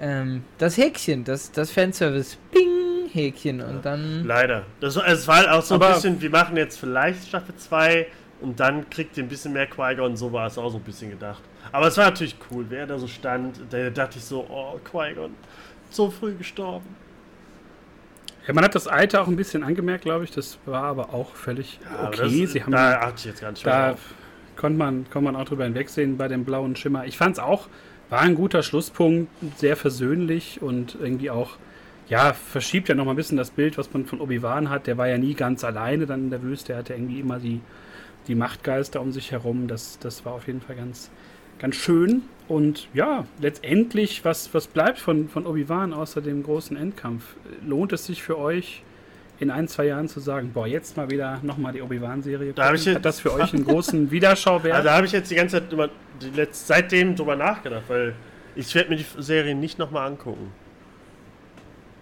Ähm, 0.00 0.42
das 0.58 0.76
Häkchen, 0.78 1.24
das, 1.24 1.52
das 1.52 1.70
Fanservice, 1.70 2.36
Bing, 2.52 3.08
Häkchen 3.12 3.60
und 3.62 3.84
dann. 3.84 4.24
leider. 4.24 4.64
Das, 4.80 4.96
war- 4.96 5.08
es 5.08 5.26
war 5.28 5.36
halt 5.36 5.48
auch 5.48 5.62
so 5.62 5.74
Aber- 5.76 5.88
ein 5.88 5.94
bisschen, 5.94 6.20
wir 6.20 6.30
machen 6.30 6.56
jetzt 6.56 6.78
vielleicht 6.78 7.28
Staffel 7.28 7.54
2 7.56 8.06
und 8.40 8.60
dann 8.60 8.88
kriegt 8.90 9.16
ihr 9.16 9.24
ein 9.24 9.28
bisschen 9.28 9.52
mehr 9.52 9.66
Qui-Gon, 9.66 10.16
so 10.16 10.32
war 10.32 10.46
es 10.46 10.58
auch 10.58 10.70
so 10.70 10.78
ein 10.78 10.82
bisschen 10.82 11.10
gedacht. 11.10 11.42
Aber 11.72 11.86
es 11.86 11.96
war 11.96 12.06
natürlich 12.06 12.36
cool, 12.50 12.66
wer 12.68 12.86
da 12.86 12.98
so 12.98 13.06
stand, 13.06 13.60
da 13.70 13.90
dachte 13.90 14.18
ich 14.18 14.24
so, 14.24 14.46
oh, 14.48 14.78
Qui-Gon, 14.84 15.34
so 15.90 16.10
früh 16.10 16.34
gestorben. 16.34 16.86
Ja, 18.46 18.54
man 18.54 18.62
hat 18.62 18.74
das 18.74 18.86
Alter 18.86 19.22
auch 19.22 19.26
ein 19.26 19.36
bisschen 19.36 19.64
angemerkt, 19.64 20.04
glaube 20.04 20.24
ich. 20.24 20.30
Das 20.30 20.58
war 20.66 20.84
aber 20.84 21.12
auch 21.12 21.34
völlig 21.34 21.80
aber 21.92 22.08
okay. 22.08 22.42
das, 22.42 22.52
Sie 22.52 22.62
haben 22.62 22.70
da 22.70 23.00
achte 23.00 23.16
ich 23.16 23.24
jetzt 23.24 23.42
nicht 23.42 23.64
mehr 23.64 23.92
da 23.92 23.98
konnte 24.56 24.78
man, 24.78 25.04
konnte 25.10 25.32
man 25.32 25.36
auch 25.36 25.44
drüber 25.44 25.64
hinwegsehen 25.64 26.16
bei 26.16 26.28
dem 26.28 26.44
blauen 26.44 26.76
Schimmer. 26.76 27.04
Ich 27.06 27.16
fand 27.16 27.34
es 27.34 27.38
auch, 27.38 27.68
war 28.08 28.20
ein 28.20 28.34
guter 28.34 28.62
Schlusspunkt, 28.62 29.30
sehr 29.56 29.76
versöhnlich 29.76 30.62
und 30.62 30.96
irgendwie 31.00 31.30
auch, 31.30 31.56
ja, 32.08 32.32
verschiebt 32.32 32.88
ja 32.88 32.94
noch 32.94 33.04
mal 33.04 33.12
ein 33.12 33.16
bisschen 33.16 33.36
das 33.36 33.50
Bild, 33.50 33.78
was 33.78 33.92
man 33.92 34.06
von 34.06 34.20
Obi-Wan 34.20 34.70
hat. 34.70 34.86
Der 34.86 34.96
war 34.96 35.08
ja 35.08 35.18
nie 35.18 35.34
ganz 35.34 35.64
alleine 35.64 36.06
dann 36.06 36.24
in 36.24 36.30
der 36.30 36.42
Wüste, 36.42 36.72
er 36.72 36.78
hatte 36.78 36.94
irgendwie 36.94 37.20
immer 37.20 37.38
die, 37.38 37.60
die 38.28 38.34
Machtgeister 38.34 39.00
um 39.00 39.12
sich 39.12 39.32
herum. 39.32 39.68
Das, 39.68 39.98
das 39.98 40.24
war 40.24 40.32
auf 40.34 40.46
jeden 40.46 40.60
Fall 40.60 40.76
ganz, 40.76 41.10
ganz 41.58 41.76
schön. 41.76 42.22
Und 42.48 42.88
ja, 42.94 43.24
letztendlich, 43.40 44.24
was, 44.24 44.52
was 44.54 44.66
bleibt 44.66 44.98
von, 44.98 45.28
von 45.28 45.46
Obi-Wan 45.46 45.92
außer 45.92 46.20
dem 46.20 46.42
großen 46.42 46.76
Endkampf? 46.76 47.34
Lohnt 47.66 47.92
es 47.92 48.06
sich 48.06 48.22
für 48.22 48.38
euch, 48.38 48.82
in 49.38 49.50
ein, 49.50 49.68
zwei 49.68 49.84
Jahren 49.86 50.08
zu 50.08 50.18
sagen, 50.20 50.52
boah, 50.54 50.66
jetzt 50.66 50.96
mal 50.96 51.10
wieder 51.10 51.40
nochmal 51.42 51.72
die 51.72 51.82
Obi-Wan-Serie? 51.82 52.52
Da 52.54 52.72
jetzt- 52.72 52.86
Hat 52.86 53.04
das 53.04 53.20
für 53.20 53.34
euch 53.34 53.52
einen 53.52 53.64
großen 53.64 54.10
Wiederschauwert? 54.10 54.74
Also 54.76 54.88
da 54.88 54.96
habe 54.96 55.06
ich 55.06 55.12
jetzt 55.12 55.30
die 55.30 55.34
ganze 55.34 55.60
Zeit 55.60 55.72
immer, 55.72 55.90
die 56.22 56.30
letz- 56.30 56.66
seitdem 56.66 57.14
drüber 57.16 57.36
nachgedacht, 57.36 57.82
weil 57.88 58.14
ich 58.54 58.74
werde 58.74 58.88
mir 58.90 58.96
die 58.96 59.04
Serie 59.18 59.54
nicht 59.54 59.78
nochmal 59.78 60.06
angucken. 60.06 60.50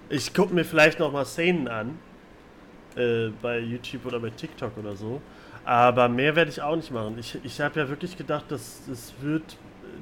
Ich 0.09 0.33
gucke 0.35 0.55
mir 0.55 0.65
vielleicht 0.65 0.99
nochmal 1.01 1.25
Szenen 1.25 1.67
an, 1.67 1.99
äh, 2.97 3.31
bei 3.43 3.59
YouTube 3.59 4.07
oder 4.07 4.21
bei 4.21 4.31
TikTok 4.31 4.77
oder 4.79 4.95
so, 4.95 5.21
aber 5.65 6.09
mehr 6.09 6.37
werde 6.37 6.51
ich 6.51 6.61
auch 6.63 6.77
nicht 6.77 6.91
machen. 6.91 7.17
Ich, 7.19 7.39
ich 7.43 7.61
habe 7.61 7.81
ja 7.81 7.89
wirklich 7.89 8.17
gedacht, 8.17 8.45
dass 8.49 8.83
das 8.87 9.15
wird 9.21 9.57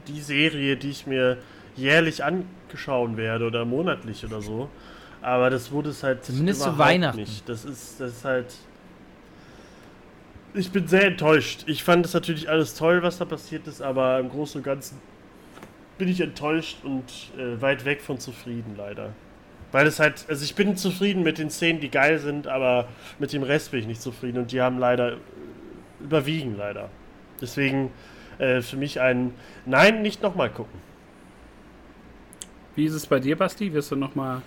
die 0.09 0.21
Serie, 0.21 0.77
die 0.77 0.91
ich 0.91 1.07
mir 1.07 1.39
jährlich 1.77 2.23
angeschauen 2.25 3.17
werde 3.17 3.47
oder 3.47 3.65
monatlich 3.65 4.25
oder 4.25 4.43
so. 4.43 4.69
Aber 5.21 5.51
das 5.51 5.71
wurde 5.71 5.91
es 5.91 6.03
halt 6.03 6.25
Zumindest 6.25 6.63
zu 6.63 6.79
Weihnachten. 6.79 7.21
nicht. 7.21 7.49
Das 7.49 7.65
ist, 7.65 8.01
das 8.01 8.11
ist 8.13 8.25
halt. 8.25 8.55
Ich 10.55 10.71
bin 10.71 10.87
sehr 10.87 11.07
enttäuscht. 11.07 11.63
Ich 11.67 11.83
fand 11.83 12.05
es 12.05 12.13
natürlich 12.13 12.51
alles 12.51 12.75
toll, 12.75 13.03
was 13.03 13.19
da 13.19 13.25
passiert 13.25 13.67
ist, 13.67 13.81
aber 13.81 14.19
im 14.19 14.29
Großen 14.29 14.59
und 14.59 14.65
Ganzen 14.65 14.99
bin 15.97 16.09
ich 16.09 16.21
enttäuscht 16.21 16.79
und 16.83 17.05
äh, 17.39 17.61
weit 17.63 17.85
weg 17.85 18.03
von 18.03 18.19
zufrieden, 18.19 18.75
leider. 18.77 19.11
Weil 19.71 19.87
es 19.87 20.01
halt, 20.01 20.27
also 20.29 20.45
ich 20.45 20.55
bin 20.55 20.77
zufrieden 20.77 21.23
mit 21.23 21.39
den 21.39 21.49
Szenen, 21.49 21.81
die 21.81 21.89
geil 21.89 22.19
sind, 22.19 22.49
aber 22.49 22.89
mit 23.19 23.33
dem 23.33 23.43
Rest 23.43 23.71
bin 23.71 23.81
ich 23.81 23.87
nicht 23.87 24.03
zufrieden 24.03 24.39
und 24.39 24.53
die 24.53 24.61
haben 24.61 24.79
leider 24.79 25.17
überwiegen, 26.03 26.57
leider. 26.57 26.89
Deswegen 27.41 27.91
äh, 28.39 28.61
für 28.61 28.77
mich 28.77 29.01
ein 29.01 29.33
Nein, 29.67 30.03
nicht 30.03 30.23
nochmal 30.23 30.51
gucken. 30.51 30.81
Wie 32.75 32.85
ist 32.85 32.95
es 32.95 33.07
bei 33.07 33.21
dir, 33.21 33.37
Basti? 33.37 33.73
Wirst 33.73 33.91
du 33.91 33.97
nochmal. 33.97 34.43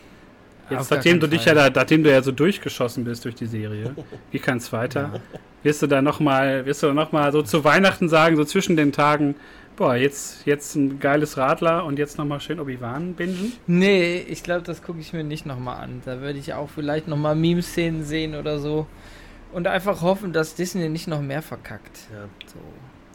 Jetzt, 0.69 0.89
nachdem 0.89 1.19
du 1.19 1.27
dich 1.27 1.45
ja 1.45 1.53
Fall. 1.53 1.71
da, 1.71 1.81
nachdem 1.81 2.03
du 2.03 2.09
ja 2.09 2.23
so 2.23 2.31
durchgeschossen 2.31 3.03
bist 3.03 3.23
durch 3.23 3.35
die 3.35 3.45
Serie, 3.45 3.95
wie 4.31 4.39
kann 4.39 4.57
es 4.57 4.73
weiter? 4.73 5.21
Wirst 5.61 5.81
du 5.83 5.87
da 5.87 6.01
nochmal, 6.01 6.65
wirst 6.65 6.81
du 6.81 6.91
noch 6.91 7.11
mal 7.11 7.31
so 7.31 7.43
zu 7.43 7.63
Weihnachten 7.63 8.09
sagen, 8.09 8.35
so 8.35 8.43
zwischen 8.43 8.75
den 8.75 8.91
Tagen, 8.91 9.35
boah, 9.75 9.95
jetzt, 9.95 10.45
jetzt 10.47 10.75
ein 10.75 10.99
geiles 10.99 11.37
Radler 11.37 11.85
und 11.85 11.99
jetzt 11.99 12.17
nochmal 12.17 12.39
schön 12.39 12.59
Obi-Wan 12.59 13.13
bingen? 13.13 13.53
Nee, 13.67 14.25
ich 14.27 14.41
glaube, 14.41 14.63
das 14.63 14.81
gucke 14.81 14.99
ich 14.99 15.13
mir 15.13 15.23
nicht 15.23 15.45
nochmal 15.45 15.83
an. 15.83 16.01
Da 16.03 16.21
würde 16.21 16.39
ich 16.39 16.53
auch 16.53 16.69
vielleicht 16.69 17.07
nochmal 17.07 17.35
Meme-Szenen 17.35 18.03
sehen 18.03 18.33
oder 18.33 18.57
so. 18.57 18.87
Und 19.55 19.67
einfach 19.67 20.01
hoffen, 20.01 20.33
dass 20.33 20.55
Disney 20.55 20.89
nicht 20.89 21.07
noch 21.07 21.21
mehr 21.21 21.41
verkackt. 21.41 21.97
Ja. 22.13 22.25
So, 22.45 22.59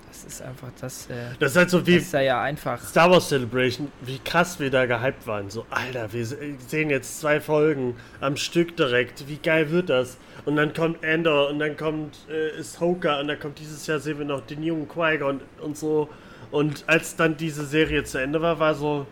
das 0.09 0.25
ist 0.25 0.41
einfach 0.41 0.69
das. 0.81 1.07
Äh, 1.11 1.35
Das 1.39 1.51
ist 1.51 1.57
halt 1.59 1.69
so 1.69 1.79
das 1.81 1.87
wie 1.87 1.97
ist 1.97 2.13
ja, 2.15 2.21
ja 2.23 2.41
einfach. 2.43 2.83
Star 2.83 3.11
Wars 3.11 3.29
Celebration, 3.29 3.93
wie 4.01 4.19
krass 4.19 4.59
wir 4.59 4.71
da 4.71 4.87
gehypt 4.87 5.27
waren. 5.27 5.51
So, 5.51 5.67
Alter, 5.69 6.11
wir 6.15 6.25
se- 6.25 6.39
sehen 6.67 6.89
jetzt 6.89 7.21
zwei 7.21 7.43
Folgen 7.43 7.95
am 8.23 8.37
Stück 8.39 8.75
direkt. 8.75 9.29
Wie 9.29 9.37
geil 9.37 9.71
wird 9.71 9.91
das? 9.91 10.17
Und 10.47 10.57
dann 10.57 10.73
kommt 10.73 11.05
Endor 11.05 11.51
und 11.51 11.59
dann 11.59 11.77
kommt 11.77 12.17
äh, 12.31 12.59
Ahsoka 12.59 13.21
und 13.21 13.29
dann 13.29 13.39
kommt 13.39 13.59
dieses 13.59 13.87
Jahr 13.87 13.99
sehen 14.01 14.19
wir 14.19 14.25
noch 14.25 14.41
den 14.41 14.63
jungen 14.63 14.89
Qui-Gon 14.89 15.43
und 15.61 15.77
so. 15.77 16.09
Und 16.51 16.85
als 16.87 17.17
dann 17.17 17.37
diese 17.37 17.67
Serie 17.67 18.03
zu 18.05 18.17
Ende 18.17 18.41
war, 18.41 18.59
war 18.59 18.75
so. 18.75 19.07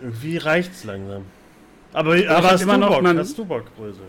Irgendwie 0.00 0.36
reicht's 0.36 0.84
langsam. 0.84 1.24
Aber, 1.92 2.14
aber 2.28 2.50
hast, 2.52 2.62
immer 2.62 2.74
du 2.74 2.78
noch 2.80 3.00
Bock, 3.02 3.16
hast 3.16 3.36
du 3.36 3.44
Bock, 3.44 3.64
Brösel? 3.76 4.06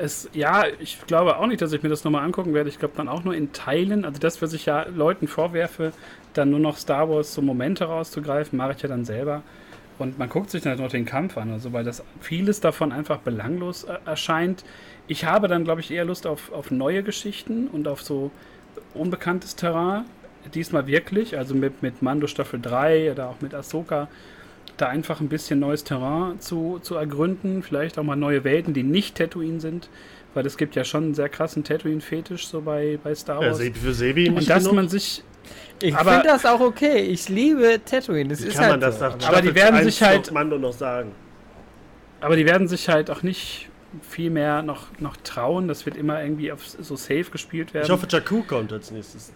Es, 0.00 0.28
ja, 0.32 0.64
ich 0.78 0.98
glaube 1.06 1.36
auch 1.36 1.46
nicht, 1.46 1.62
dass 1.62 1.72
ich 1.72 1.82
mir 1.82 1.88
das 1.88 2.04
nochmal 2.04 2.24
angucken 2.24 2.54
werde. 2.54 2.68
Ich 2.68 2.78
glaube 2.78 2.94
dann 2.96 3.08
auch 3.08 3.24
nur 3.24 3.34
in 3.34 3.52
Teilen. 3.52 4.04
Also 4.04 4.20
das, 4.20 4.40
was 4.40 4.52
ich 4.52 4.66
ja 4.66 4.86
Leuten 4.94 5.26
vorwerfe, 5.26 5.92
dann 6.34 6.50
nur 6.50 6.60
noch 6.60 6.76
Star 6.76 7.08
Wars 7.08 7.34
so 7.34 7.42
Momente 7.42 7.84
rauszugreifen, 7.84 8.56
mache 8.56 8.72
ich 8.72 8.82
ja 8.82 8.88
dann 8.88 9.04
selber. 9.04 9.42
Und 9.98 10.18
man 10.18 10.30
guckt 10.30 10.50
sich 10.50 10.62
dann 10.62 10.78
noch 10.78 10.90
den 10.90 11.04
Kampf 11.04 11.36
an, 11.36 11.50
also 11.50 11.74
weil 11.74 11.84
das 11.84 12.02
vieles 12.20 12.60
davon 12.60 12.90
einfach 12.90 13.18
belanglos 13.18 13.84
äh, 13.84 13.98
erscheint. 14.06 14.64
Ich 15.08 15.26
habe 15.26 15.46
dann, 15.46 15.64
glaube 15.64 15.80
ich, 15.80 15.90
eher 15.90 16.06
Lust 16.06 16.26
auf, 16.26 16.50
auf 16.52 16.70
neue 16.70 17.02
Geschichten 17.02 17.68
und 17.68 17.86
auf 17.86 18.00
so 18.02 18.30
unbekanntes 18.94 19.56
Terrain. 19.56 20.04
Diesmal 20.54 20.86
wirklich, 20.86 21.36
also 21.36 21.54
mit, 21.54 21.82
mit 21.82 22.00
Mando 22.00 22.26
Staffel 22.26 22.60
3 22.60 23.12
oder 23.12 23.28
auch 23.28 23.40
mit 23.42 23.54
Ahsoka, 23.54 24.08
da 24.80 24.88
einfach 24.88 25.20
ein 25.20 25.28
bisschen 25.28 25.58
neues 25.60 25.84
Terrain 25.84 26.40
zu, 26.40 26.78
zu 26.82 26.94
ergründen. 26.96 27.62
Vielleicht 27.62 27.98
auch 27.98 28.02
mal 28.02 28.16
neue 28.16 28.44
Welten, 28.44 28.74
die 28.74 28.82
nicht 28.82 29.16
Tatooine 29.16 29.60
sind. 29.60 29.88
Weil 30.32 30.46
es 30.46 30.56
gibt 30.56 30.76
ja 30.76 30.84
schon 30.84 31.04
einen 31.04 31.14
sehr 31.14 31.28
krassen 31.28 31.64
Tatooine-Fetisch 31.64 32.46
so 32.46 32.60
bei, 32.60 32.98
bei 33.02 33.14
Star 33.14 33.42
Ja, 33.42 33.48
Wars. 33.48 33.58
Se- 33.58 33.72
für 33.74 33.92
Sebi 33.92 34.28
nicht 34.30 34.38
und 34.38 34.48
dass 34.48 34.62
genug? 34.62 34.76
man 34.76 34.88
sich 34.88 35.24
Ich 35.82 35.94
finde 35.96 36.22
das 36.24 36.46
auch 36.46 36.60
okay. 36.60 36.98
Ich 37.00 37.28
liebe 37.28 37.80
Tatooine. 37.84 38.28
Das 38.30 38.42
Wie 38.42 38.46
ist 38.46 38.54
kann 38.54 38.62
halt 38.64 38.72
man 38.74 38.80
das 38.80 38.98
so. 39.00 39.04
nach 39.06 39.28
Aber- 39.28 39.42
die 39.42 39.54
werden 39.54 39.74
1 39.76 39.84
sich 39.86 40.02
halt- 40.02 40.30
Mando 40.30 40.56
noch 40.58 40.72
sagen? 40.72 41.10
Aber 42.20 42.36
die 42.36 42.46
werden 42.46 42.68
sich 42.68 42.88
halt 42.88 43.10
auch 43.10 43.22
nicht 43.24 43.68
viel 44.02 44.30
mehr 44.30 44.62
noch, 44.62 44.86
noch 45.00 45.16
trauen. 45.16 45.66
Das 45.66 45.84
wird 45.84 45.96
immer 45.96 46.22
irgendwie 46.22 46.52
auf 46.52 46.64
so 46.68 46.94
safe 46.94 47.24
gespielt 47.32 47.74
werden. 47.74 47.86
Ich 47.86 47.90
hoffe, 47.90 48.06
Jakku 48.08 48.42
kommt 48.44 48.72
als 48.72 48.90
nächstes. 48.92 49.32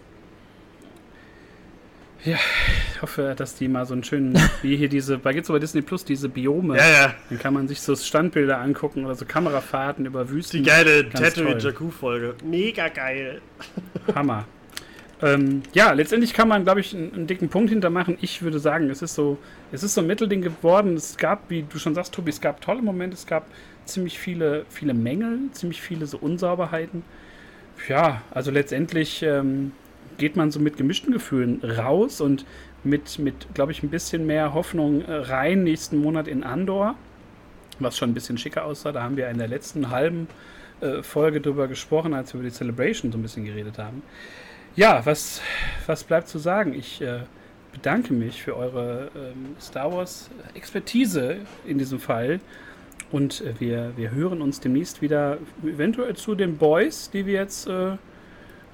Ich 2.25 3.03
hoffe, 3.03 3.35
dass 3.37 3.55
die 3.55 3.69
mal 3.69 3.85
so 3.85 3.93
einen 3.93 4.03
schönen, 4.03 4.39
wie 4.63 4.77
hier 4.77 4.89
diese, 4.89 5.19
bei 5.19 5.35
gibt's 5.35 5.49
bei 5.49 5.59
Disney 5.59 5.83
Plus 5.83 6.05
diese 6.05 6.29
Biome. 6.29 6.77
Ja, 6.79 6.89
ja. 6.89 7.15
Dann 7.29 7.39
kann 7.39 7.53
man 7.53 7.69
sich 7.69 7.81
so 7.83 7.95
Standbilder 7.95 8.61
angucken 8.61 9.05
oder 9.05 9.15
so 9.15 9.27
Kamerafahrten 9.27 10.07
über 10.07 10.25
Die 10.25 10.31
Wüsten. 10.31 10.65
geile 10.65 11.05
Ganz 11.05 11.35
Tatooine 11.35 11.59
toll. 11.59 11.71
Jakku-Folge. 11.71 12.35
Mega 12.45 12.89
geil. 12.89 13.43
Hammer. 14.15 14.47
Ähm, 15.23 15.63
ja, 15.75 15.93
letztendlich 15.93 16.33
kann 16.33 16.49
man, 16.49 16.65
glaube 16.65 16.81
ich, 16.81 16.95
einen, 16.95 17.15
einen 17.15 17.27
dicken 17.27 17.49
Punkt 17.49 17.71
hintermachen. 17.71 18.17
Ich 18.21 18.43
würde 18.43 18.59
sagen, 18.59 18.91
es 18.91 19.03
ist 19.03 19.15
so, 19.15 19.39
es 19.71 19.83
ist 19.83 19.95
so 19.95 20.01
ein 20.01 20.07
Mittelding 20.07 20.41
geworden. 20.41 20.97
Es 20.97 21.17
gab, 21.17 21.51
wie 21.51 21.63
du 21.63 21.79
schon 21.79 21.95
sagst, 21.95 22.15
Tobi, 22.15 22.31
es 22.31 22.41
gab 22.41 22.61
tolle 22.61 22.83
Momente, 22.83 23.15
es 23.15 23.27
gab 23.27 23.47
ziemlich 23.85 24.19
viele, 24.19 24.65
viele 24.71 24.95
Mängel, 24.95 25.39
ziemlich 25.53 25.81
viele 25.81 26.07
so 26.07 26.19
Unsauberheiten. 26.19 27.05
Ja, 27.89 28.23
also 28.31 28.51
letztendlich 28.51 29.23
ähm, 29.23 29.73
geht 30.19 30.37
man 30.37 30.51
so 30.51 30.61
mit 30.61 30.77
gemischten 30.77 31.13
Gefühlen 31.13 31.61
raus 31.63 32.21
und 32.21 32.45
mit, 32.83 33.19
mit 33.19 33.55
glaube 33.55 33.73
ich, 33.73 33.83
ein 33.83 33.91
bisschen 33.91 34.27
mehr 34.27 34.55
Hoffnung 34.55 35.03
äh, 35.03 35.13
rein 35.13 35.65
nächsten 35.65 35.99
Monat 35.99 36.29
in 36.29 36.45
Andor, 36.45 36.95
was 37.79 37.97
schon 37.97 38.11
ein 38.11 38.15
bisschen 38.15 38.39
schicker 38.39 38.65
aussah. 38.65 38.93
Da 38.93 39.03
haben 39.03 39.17
wir 39.17 39.29
in 39.29 39.39
der 39.39 39.49
letzten 39.49 39.91
halben 39.91 40.29
äh, 40.81 41.03
Folge 41.03 41.41
drüber 41.41 41.69
gesprochen, 41.69 42.15
als 42.15 42.33
wir 42.33 42.41
über 42.41 42.49
die 42.49 42.55
Celebration 42.55 43.11
so 43.11 43.19
ein 43.19 43.23
bisschen 43.23 43.45
geredet 43.45 43.79
haben. 43.79 44.03
Ja, 44.77 45.05
was, 45.07 45.41
was 45.87 46.05
bleibt 46.05 46.29
zu 46.29 46.39
sagen? 46.39 46.75
Ich 46.75 47.01
äh, 47.01 47.21
bedanke 47.73 48.13
mich 48.13 48.43
für 48.43 48.57
eure 48.57 49.11
ähm, 49.15 49.57
Star 49.61 49.93
Wars 49.93 50.31
Expertise 50.55 51.37
in 51.65 51.79
diesem 51.79 52.01
Fall. 52.01 52.41
Und 53.13 53.41
äh, 53.41 53.55
wir, 53.61 53.93
wir 53.97 54.11
hören 54.11 54.43
uns 54.43 54.61
demnächst 54.61 55.01
wieder 55.01 55.39
eventuell 55.63 56.17
zu 56.17 56.35
den 56.35 56.57
Boys, 56.57 57.11
die 57.11 57.27
wir 57.27 57.35
jetzt 57.35 57.69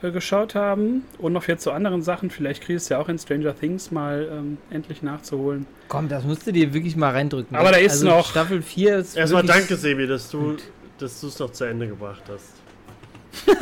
äh, 0.02 0.10
geschaut 0.10 0.54
haben. 0.54 1.04
Und 1.18 1.32
noch 1.32 1.46
jetzt 1.48 1.62
zu 1.62 1.72
anderen 1.72 2.02
Sachen. 2.02 2.30
Vielleicht 2.30 2.62
kriegst 2.62 2.88
du 2.90 2.94
ja 2.94 3.00
auch 3.00 3.08
in 3.08 3.18
Stranger 3.18 3.54
Things 3.58 3.90
mal 3.90 4.28
ähm, 4.32 4.58
endlich 4.70 5.02
nachzuholen. 5.02 5.66
Komm, 5.88 6.08
das 6.08 6.24
musst 6.24 6.46
du 6.46 6.52
dir 6.52 6.72
wirklich 6.74 6.96
mal 6.96 7.10
reindrücken. 7.12 7.56
Aber 7.56 7.70
da 7.72 7.78
ist 7.78 7.92
also 7.92 8.06
noch- 8.08 8.30
Staffel 8.30 8.62
4 8.62 8.96
ist. 8.98 9.16
Erstmal 9.16 9.42
danke, 9.44 9.76
Sebi, 9.76 10.06
dass 10.06 10.30
du 10.30 10.56
dass 10.98 11.20
du 11.20 11.28
es 11.28 11.38
noch 11.38 11.50
zu 11.50 11.64
Ende 11.64 11.88
gebracht 11.88 12.22
hast. 12.28 13.46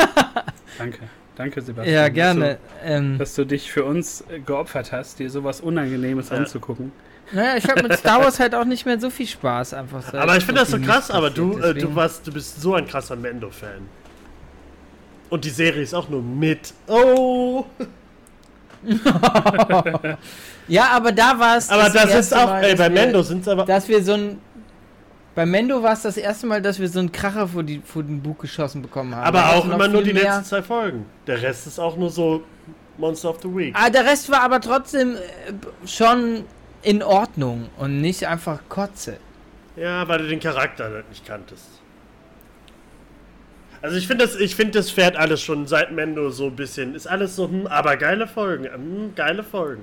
Danke. 0.78 0.99
Danke, 1.36 1.61
Sebastian. 1.62 1.95
Ja, 1.95 2.07
dass 2.09 2.14
gerne. 2.14 2.59
Ähm, 2.84 3.12
Du, 3.12 3.18
dass 3.18 3.34
du 3.34 3.45
dich 3.45 3.70
für 3.70 3.84
uns 3.84 4.24
äh, 4.28 4.41
geopfert 4.41 4.91
hast, 4.93 5.18
dir 5.20 5.30
sowas 5.30 5.61
Unangenehmes 5.61 6.30
Ja. 6.30 6.36
anzugucken. 6.39 6.91
naja, 7.32 7.57
ich 7.57 7.68
habe 7.68 7.82
mit 7.84 7.93
Star 7.99 8.20
Wars 8.24 8.41
halt 8.41 8.55
auch 8.57 8.64
nicht 8.64 8.86
mehr 8.86 8.99
so 8.99 9.09
viel 9.11 9.26
Spaß 9.26 9.74
einfach. 9.74 10.12
Aber 10.14 10.36
ich 10.36 10.45
finde 10.45 10.62
das 10.62 10.70
so 10.70 10.80
krass, 10.80 11.11
aber 11.12 11.30
du, 11.30 11.59
äh, 11.59 11.74
du, 11.74 11.95
warst, 11.95 12.26
du 12.26 12.32
bist 12.32 12.61
so 12.61 12.74
ein 12.74 12.86
krasser 12.89 13.14
Mendo-Fan. 13.14 13.82
Und 15.31 15.45
die 15.45 15.51
Serie 15.51 15.83
ist 15.83 15.95
auch 15.95 16.09
nur 16.09 16.22
mit. 16.22 16.72
Oh! 16.87 17.64
Ja, 20.68 20.89
aber 20.91 21.12
da 21.12 21.39
war 21.39 21.57
es. 21.57 21.70
Aber 21.70 21.85
das, 21.89 22.05
ist 22.05 22.11
erste 22.11 22.39
auch, 22.39 22.47
Mal, 22.47 22.64
ey, 22.64 22.74
bei 22.76 22.85
wir- 22.85 22.91
Mendo 22.91 23.22
sind 23.22 23.41
es 23.43 23.49
aber. 23.49 23.64
Dass 23.64 23.89
wir 23.89 24.03
so 24.03 24.12
ein. 24.12 24.39
Bei 25.35 25.47
Mendo 25.47 25.83
war 25.83 25.93
es 25.93 26.03
das 26.03 26.16
erste 26.16 26.47
Mal, 26.47 26.61
dass 26.61 26.79
wir 26.81 26.89
so 26.89 26.99
einen 26.99 27.12
Kracher 27.12 27.47
vor, 27.49 27.62
die, 27.62 27.81
vor 27.85 28.03
den 28.03 28.20
Bug 28.20 28.41
geschossen 28.41 28.83
bekommen 28.83 29.14
haben. 29.14 29.22
Da 29.22 29.29
Aber 29.29 29.47
hast 29.47 29.55
auch 29.57 29.64
immer 29.72 29.89
nur 29.89 30.03
die 30.03 30.12
mehr- 30.12 30.24
letzten 30.24 30.45
zwei 30.45 30.62
Folgen. 30.62 31.07
Der 31.26 31.41
Rest 31.41 31.66
ist 31.68 31.79
auch 31.79 31.97
nur 31.97 32.11
so 32.11 32.43
Monster 32.99 33.31
of 33.31 33.39
the 33.43 33.49
Week. 33.49 33.74
Ah, 33.79 33.89
der 33.89 34.05
Rest 34.05 34.31
war 34.31 34.41
aber 34.43 34.61
trotzdem 34.61 35.14
äh, 35.14 35.87
schon 35.87 36.45
in 36.83 37.03
Ordnung 37.03 37.68
und 37.79 38.01
nicht 38.01 38.26
einfach 38.26 38.59
Kotze. 38.68 39.16
Ja, 39.76 40.07
weil 40.09 40.18
du 40.18 40.26
den 40.29 40.41
Charakter 40.41 40.85
halt 40.91 41.09
nicht 41.09 41.24
kanntest. 41.24 41.78
Also 43.81 43.97
ich 43.97 44.07
finde 44.09 44.24
das, 44.26 44.35
ich 44.37 44.57
finde 44.57 44.72
das 44.79 44.91
fährt 44.91 45.16
alles 45.16 45.41
schon 45.41 45.66
seit 45.66 45.93
Mendo 45.93 46.31
so 46.31 46.47
ein 46.47 46.57
bisschen. 46.57 46.95
Ist 46.95 47.07
alles 47.07 47.37
so, 47.37 47.49
hm, 47.49 47.66
aber 47.68 47.97
geile 47.97 48.26
Folgen, 48.26 48.64
hm, 48.64 49.14
geile 49.14 49.43
Folgen. 49.45 49.83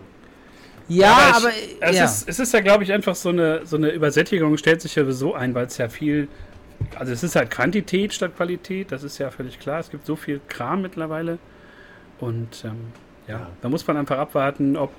Ja, 0.88 1.30
ich- 1.30 1.36
aber. 1.36 1.50
Es, 1.80 1.98
ja. 1.98 2.06
ist, 2.06 2.30
es 2.30 2.40
ist 2.40 2.54
ja, 2.54 2.60
glaube 2.60 2.84
ich, 2.84 2.92
einfach 2.94 3.16
so 3.16 3.30
eine, 3.30 3.66
so 3.66 3.76
eine 3.78 3.90
Übersättigung, 3.92 4.58
stellt 4.58 4.82
sich 4.82 4.96
ja 4.96 5.10
so 5.12 5.34
ein, 5.34 5.56
weil 5.56 5.66
es 5.66 5.78
ja 5.78 5.90
viel. 5.90 6.28
Also, 6.96 7.14
es 7.14 7.24
ist 7.24 7.36
halt 7.36 7.50
Quantität 7.50 8.14
statt 8.14 8.36
Qualität, 8.36 8.92
das 8.92 9.04
ist 9.04 9.18
ja 9.18 9.32
völlig 9.32 9.60
klar. 9.60 9.80
Es 9.80 9.90
gibt 9.90 10.06
so 10.06 10.16
viel 10.16 10.42
Kram 10.50 10.82
mittlerweile. 10.82 11.40
Und 12.20 12.64
ähm, 12.66 12.92
ja, 13.28 13.34
Ja. 13.40 13.48
da 13.62 13.70
muss 13.70 13.88
man 13.88 13.98
einfach 13.98 14.18
abwarten, 14.18 14.76
ob 14.78 14.92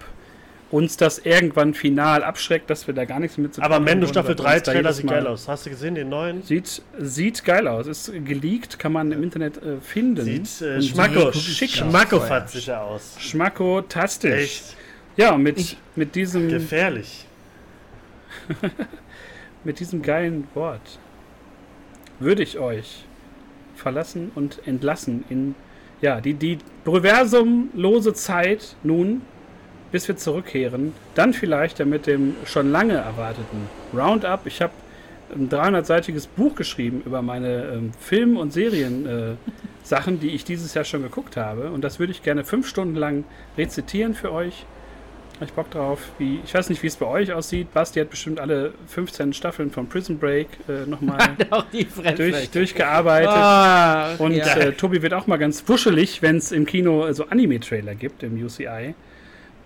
uns 0.77 0.99
das 0.99 1.18
irgendwann 1.18 1.72
final 1.72 2.22
abschreckt, 2.22 2.68
dass 2.68 2.87
wir 2.87 2.93
da 2.93 3.07
gar 3.07 3.18
nichts 3.18 3.39
mit 3.39 3.55
zu 3.55 3.61
tun 3.61 3.64
Aber 3.64 3.81
Mendo 3.81 4.07
haben, 4.07 4.12
Staffel 4.12 4.37
weil 4.39 4.45
3 4.45 4.55
uns 4.57 4.62
da 4.64 4.72
Trailer 4.72 4.93
sieht 4.93 5.07
geil 5.09 5.27
aus. 5.27 5.49
Hast 5.49 5.64
du 5.64 5.70
gesehen, 5.70 5.95
den 5.95 6.11
neuen? 6.11 6.43
Sieht, 6.43 6.83
sieht 6.99 7.45
geil 7.45 7.66
aus. 7.66 7.87
Ist 7.87 8.12
geleakt, 8.24 8.79
kann 8.79 8.93
man 8.93 9.11
im 9.11 9.22
Internet 9.22 9.57
äh, 9.62 9.81
finden. 9.81 10.22
Sieht 10.24 10.61
äh, 10.61 10.83
Schmacko, 10.83 11.33
schick 11.33 11.70
aus. 11.70 11.77
Schmackofatz 11.77 12.68
aus. 12.68 13.16
Schmacko-tastisch. 13.18 14.33
Echt 14.43 14.77
Ja, 15.16 15.39
mit, 15.39 15.59
Ich- 15.59 15.79
mit 15.95 16.14
diesem. 16.14 16.49
gefährlich. 16.49 17.27
mit 19.64 19.81
diesem 19.81 20.03
geilen 20.03 20.47
Wort 20.55 20.99
würde 22.20 22.43
ich 22.43 22.59
euch 22.59 23.05
verlassen 23.74 24.31
und 24.35 24.61
entlassen 24.66 25.24
in 25.31 25.55
ja, 26.03 26.20
die, 26.20 26.35
die 26.35 26.59
proversumlose 26.85 28.12
Zeit 28.12 28.77
nun, 28.83 29.22
bis 29.93 30.09
wir 30.09 30.16
zurückkehren. 30.16 30.93
Dann 31.14 31.32
vielleicht 31.32 31.84
mit 31.84 32.07
dem 32.07 32.34
schon 32.45 32.70
lange 32.70 32.95
erwarteten 32.95 33.68
Roundup. 33.95 34.47
Ich 34.47 34.61
habe 34.62 34.72
ein 35.34 35.49
300-seitiges 35.49 36.28
Buch 36.28 36.55
geschrieben 36.55 37.03
über 37.05 37.22
meine 37.22 37.64
ähm, 37.64 37.93
Film- 37.99 38.37
und 38.37 38.53
Serien-Sachen, 38.53 40.14
äh, 40.14 40.18
die 40.20 40.30
ich 40.30 40.45
dieses 40.45 40.74
Jahr 40.74 40.84
schon 40.84 41.03
geguckt 41.03 41.37
habe. 41.37 41.70
Und 41.70 41.82
das 41.82 41.99
würde 41.99 42.12
ich 42.12 42.22
gerne 42.22 42.45
fünf 42.45 42.68
Stunden 42.68 42.95
lang 42.95 43.24
rezitieren 43.57 44.14
für 44.14 44.32
euch. 44.32 44.64
Hab 45.41 45.49
ich 45.49 45.53
Bock 45.53 45.70
drauf. 45.70 46.01
Wie, 46.18 46.41
ich 46.45 46.55
weiß 46.55 46.70
nicht, 46.70 46.82
wie 46.82 46.87
es 46.87 46.97
bei 46.97 47.05
euch 47.05 47.30
aussieht. 47.32 47.74
Basti 47.74 48.01
hat 48.01 48.09
bestimmt 48.09 48.41
alle 48.41 48.72
15 48.87 49.34
Staffeln 49.34 49.70
von 49.70 49.87
Prison 49.87 50.18
Break 50.18 50.49
äh, 50.66 50.89
nochmal 50.89 51.37
durch, 52.16 52.51
durchgearbeitet. 52.51 53.28
Ah, 53.28 54.14
Und 54.16 54.32
ja. 54.32 54.47
äh, 54.57 54.72
Tobi 54.72 55.03
wird 55.03 55.12
auch 55.12 55.26
mal 55.26 55.37
ganz 55.37 55.68
wuschelig, 55.68 56.22
wenn 56.22 56.37
es 56.37 56.53
im 56.53 56.64
Kino 56.64 57.12
so 57.12 57.26
Anime-Trailer 57.26 57.95
gibt, 57.95 58.22
im 58.22 58.43
UCI. 58.43 58.95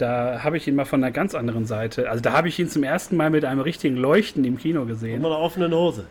Da 0.01 0.40
habe 0.42 0.57
ich 0.57 0.66
ihn 0.66 0.74
mal 0.74 0.86
von 0.86 1.03
einer 1.03 1.12
ganz 1.12 1.34
anderen 1.34 1.66
Seite. 1.66 2.09
Also 2.09 2.22
da 2.22 2.32
habe 2.32 2.48
ich 2.48 2.59
ihn 2.59 2.68
zum 2.68 2.82
ersten 2.84 3.16
Mal 3.16 3.28
mit 3.28 3.44
einem 3.44 3.61
richtigen 3.61 3.96
Leuchten 3.96 4.44
im 4.44 4.57
Kino 4.57 4.82
Und 4.82 4.88
gesehen. 4.88 5.24
einer 5.24 5.38
offenen 5.38 5.74
Hose. 5.74 6.07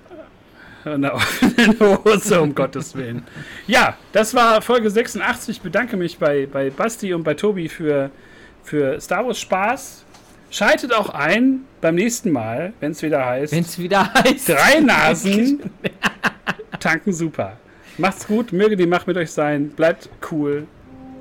Eine 0.85 1.13
offene 1.15 1.75
Hose, 1.79 2.39
um 2.41 2.53
Gottes 2.53 2.95
Willen. 2.95 3.23
Ja, 3.67 3.97
das 4.11 4.35
war 4.35 4.61
Folge 4.61 4.91
86. 4.91 5.57
Ich 5.57 5.61
bedanke 5.61 5.97
mich 5.97 6.19
bei, 6.19 6.45
bei 6.45 6.69
Basti 6.69 7.13
und 7.13 7.23
bei 7.23 7.33
Tobi 7.33 7.67
für, 7.67 8.11
für 8.63 9.01
Star 9.01 9.25
Wars 9.25 9.39
Spaß. 9.39 10.05
Schaltet 10.51 10.93
auch 10.93 11.09
ein 11.09 11.61
beim 11.81 11.95
nächsten 11.95 12.31
Mal, 12.31 12.73
wenn 12.79 12.91
es 12.91 13.01
wieder 13.01 13.25
heißt. 13.25 13.53
Wenn 13.53 13.63
es 13.63 13.79
wieder 13.79 14.13
heißt. 14.13 14.49
Drei 14.49 14.79
Nasen 14.81 15.61
tanken 16.79 17.11
super. 17.11 17.57
Macht's 17.97 18.27
gut, 18.27 18.53
möge 18.53 18.75
die 18.77 18.85
Macht 18.85 19.07
mit 19.07 19.17
euch 19.17 19.31
sein. 19.31 19.69
Bleibt 19.69 20.09
cool. 20.31 20.67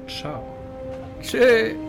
Ciao. 0.06 0.42
Tschö. 1.22 1.87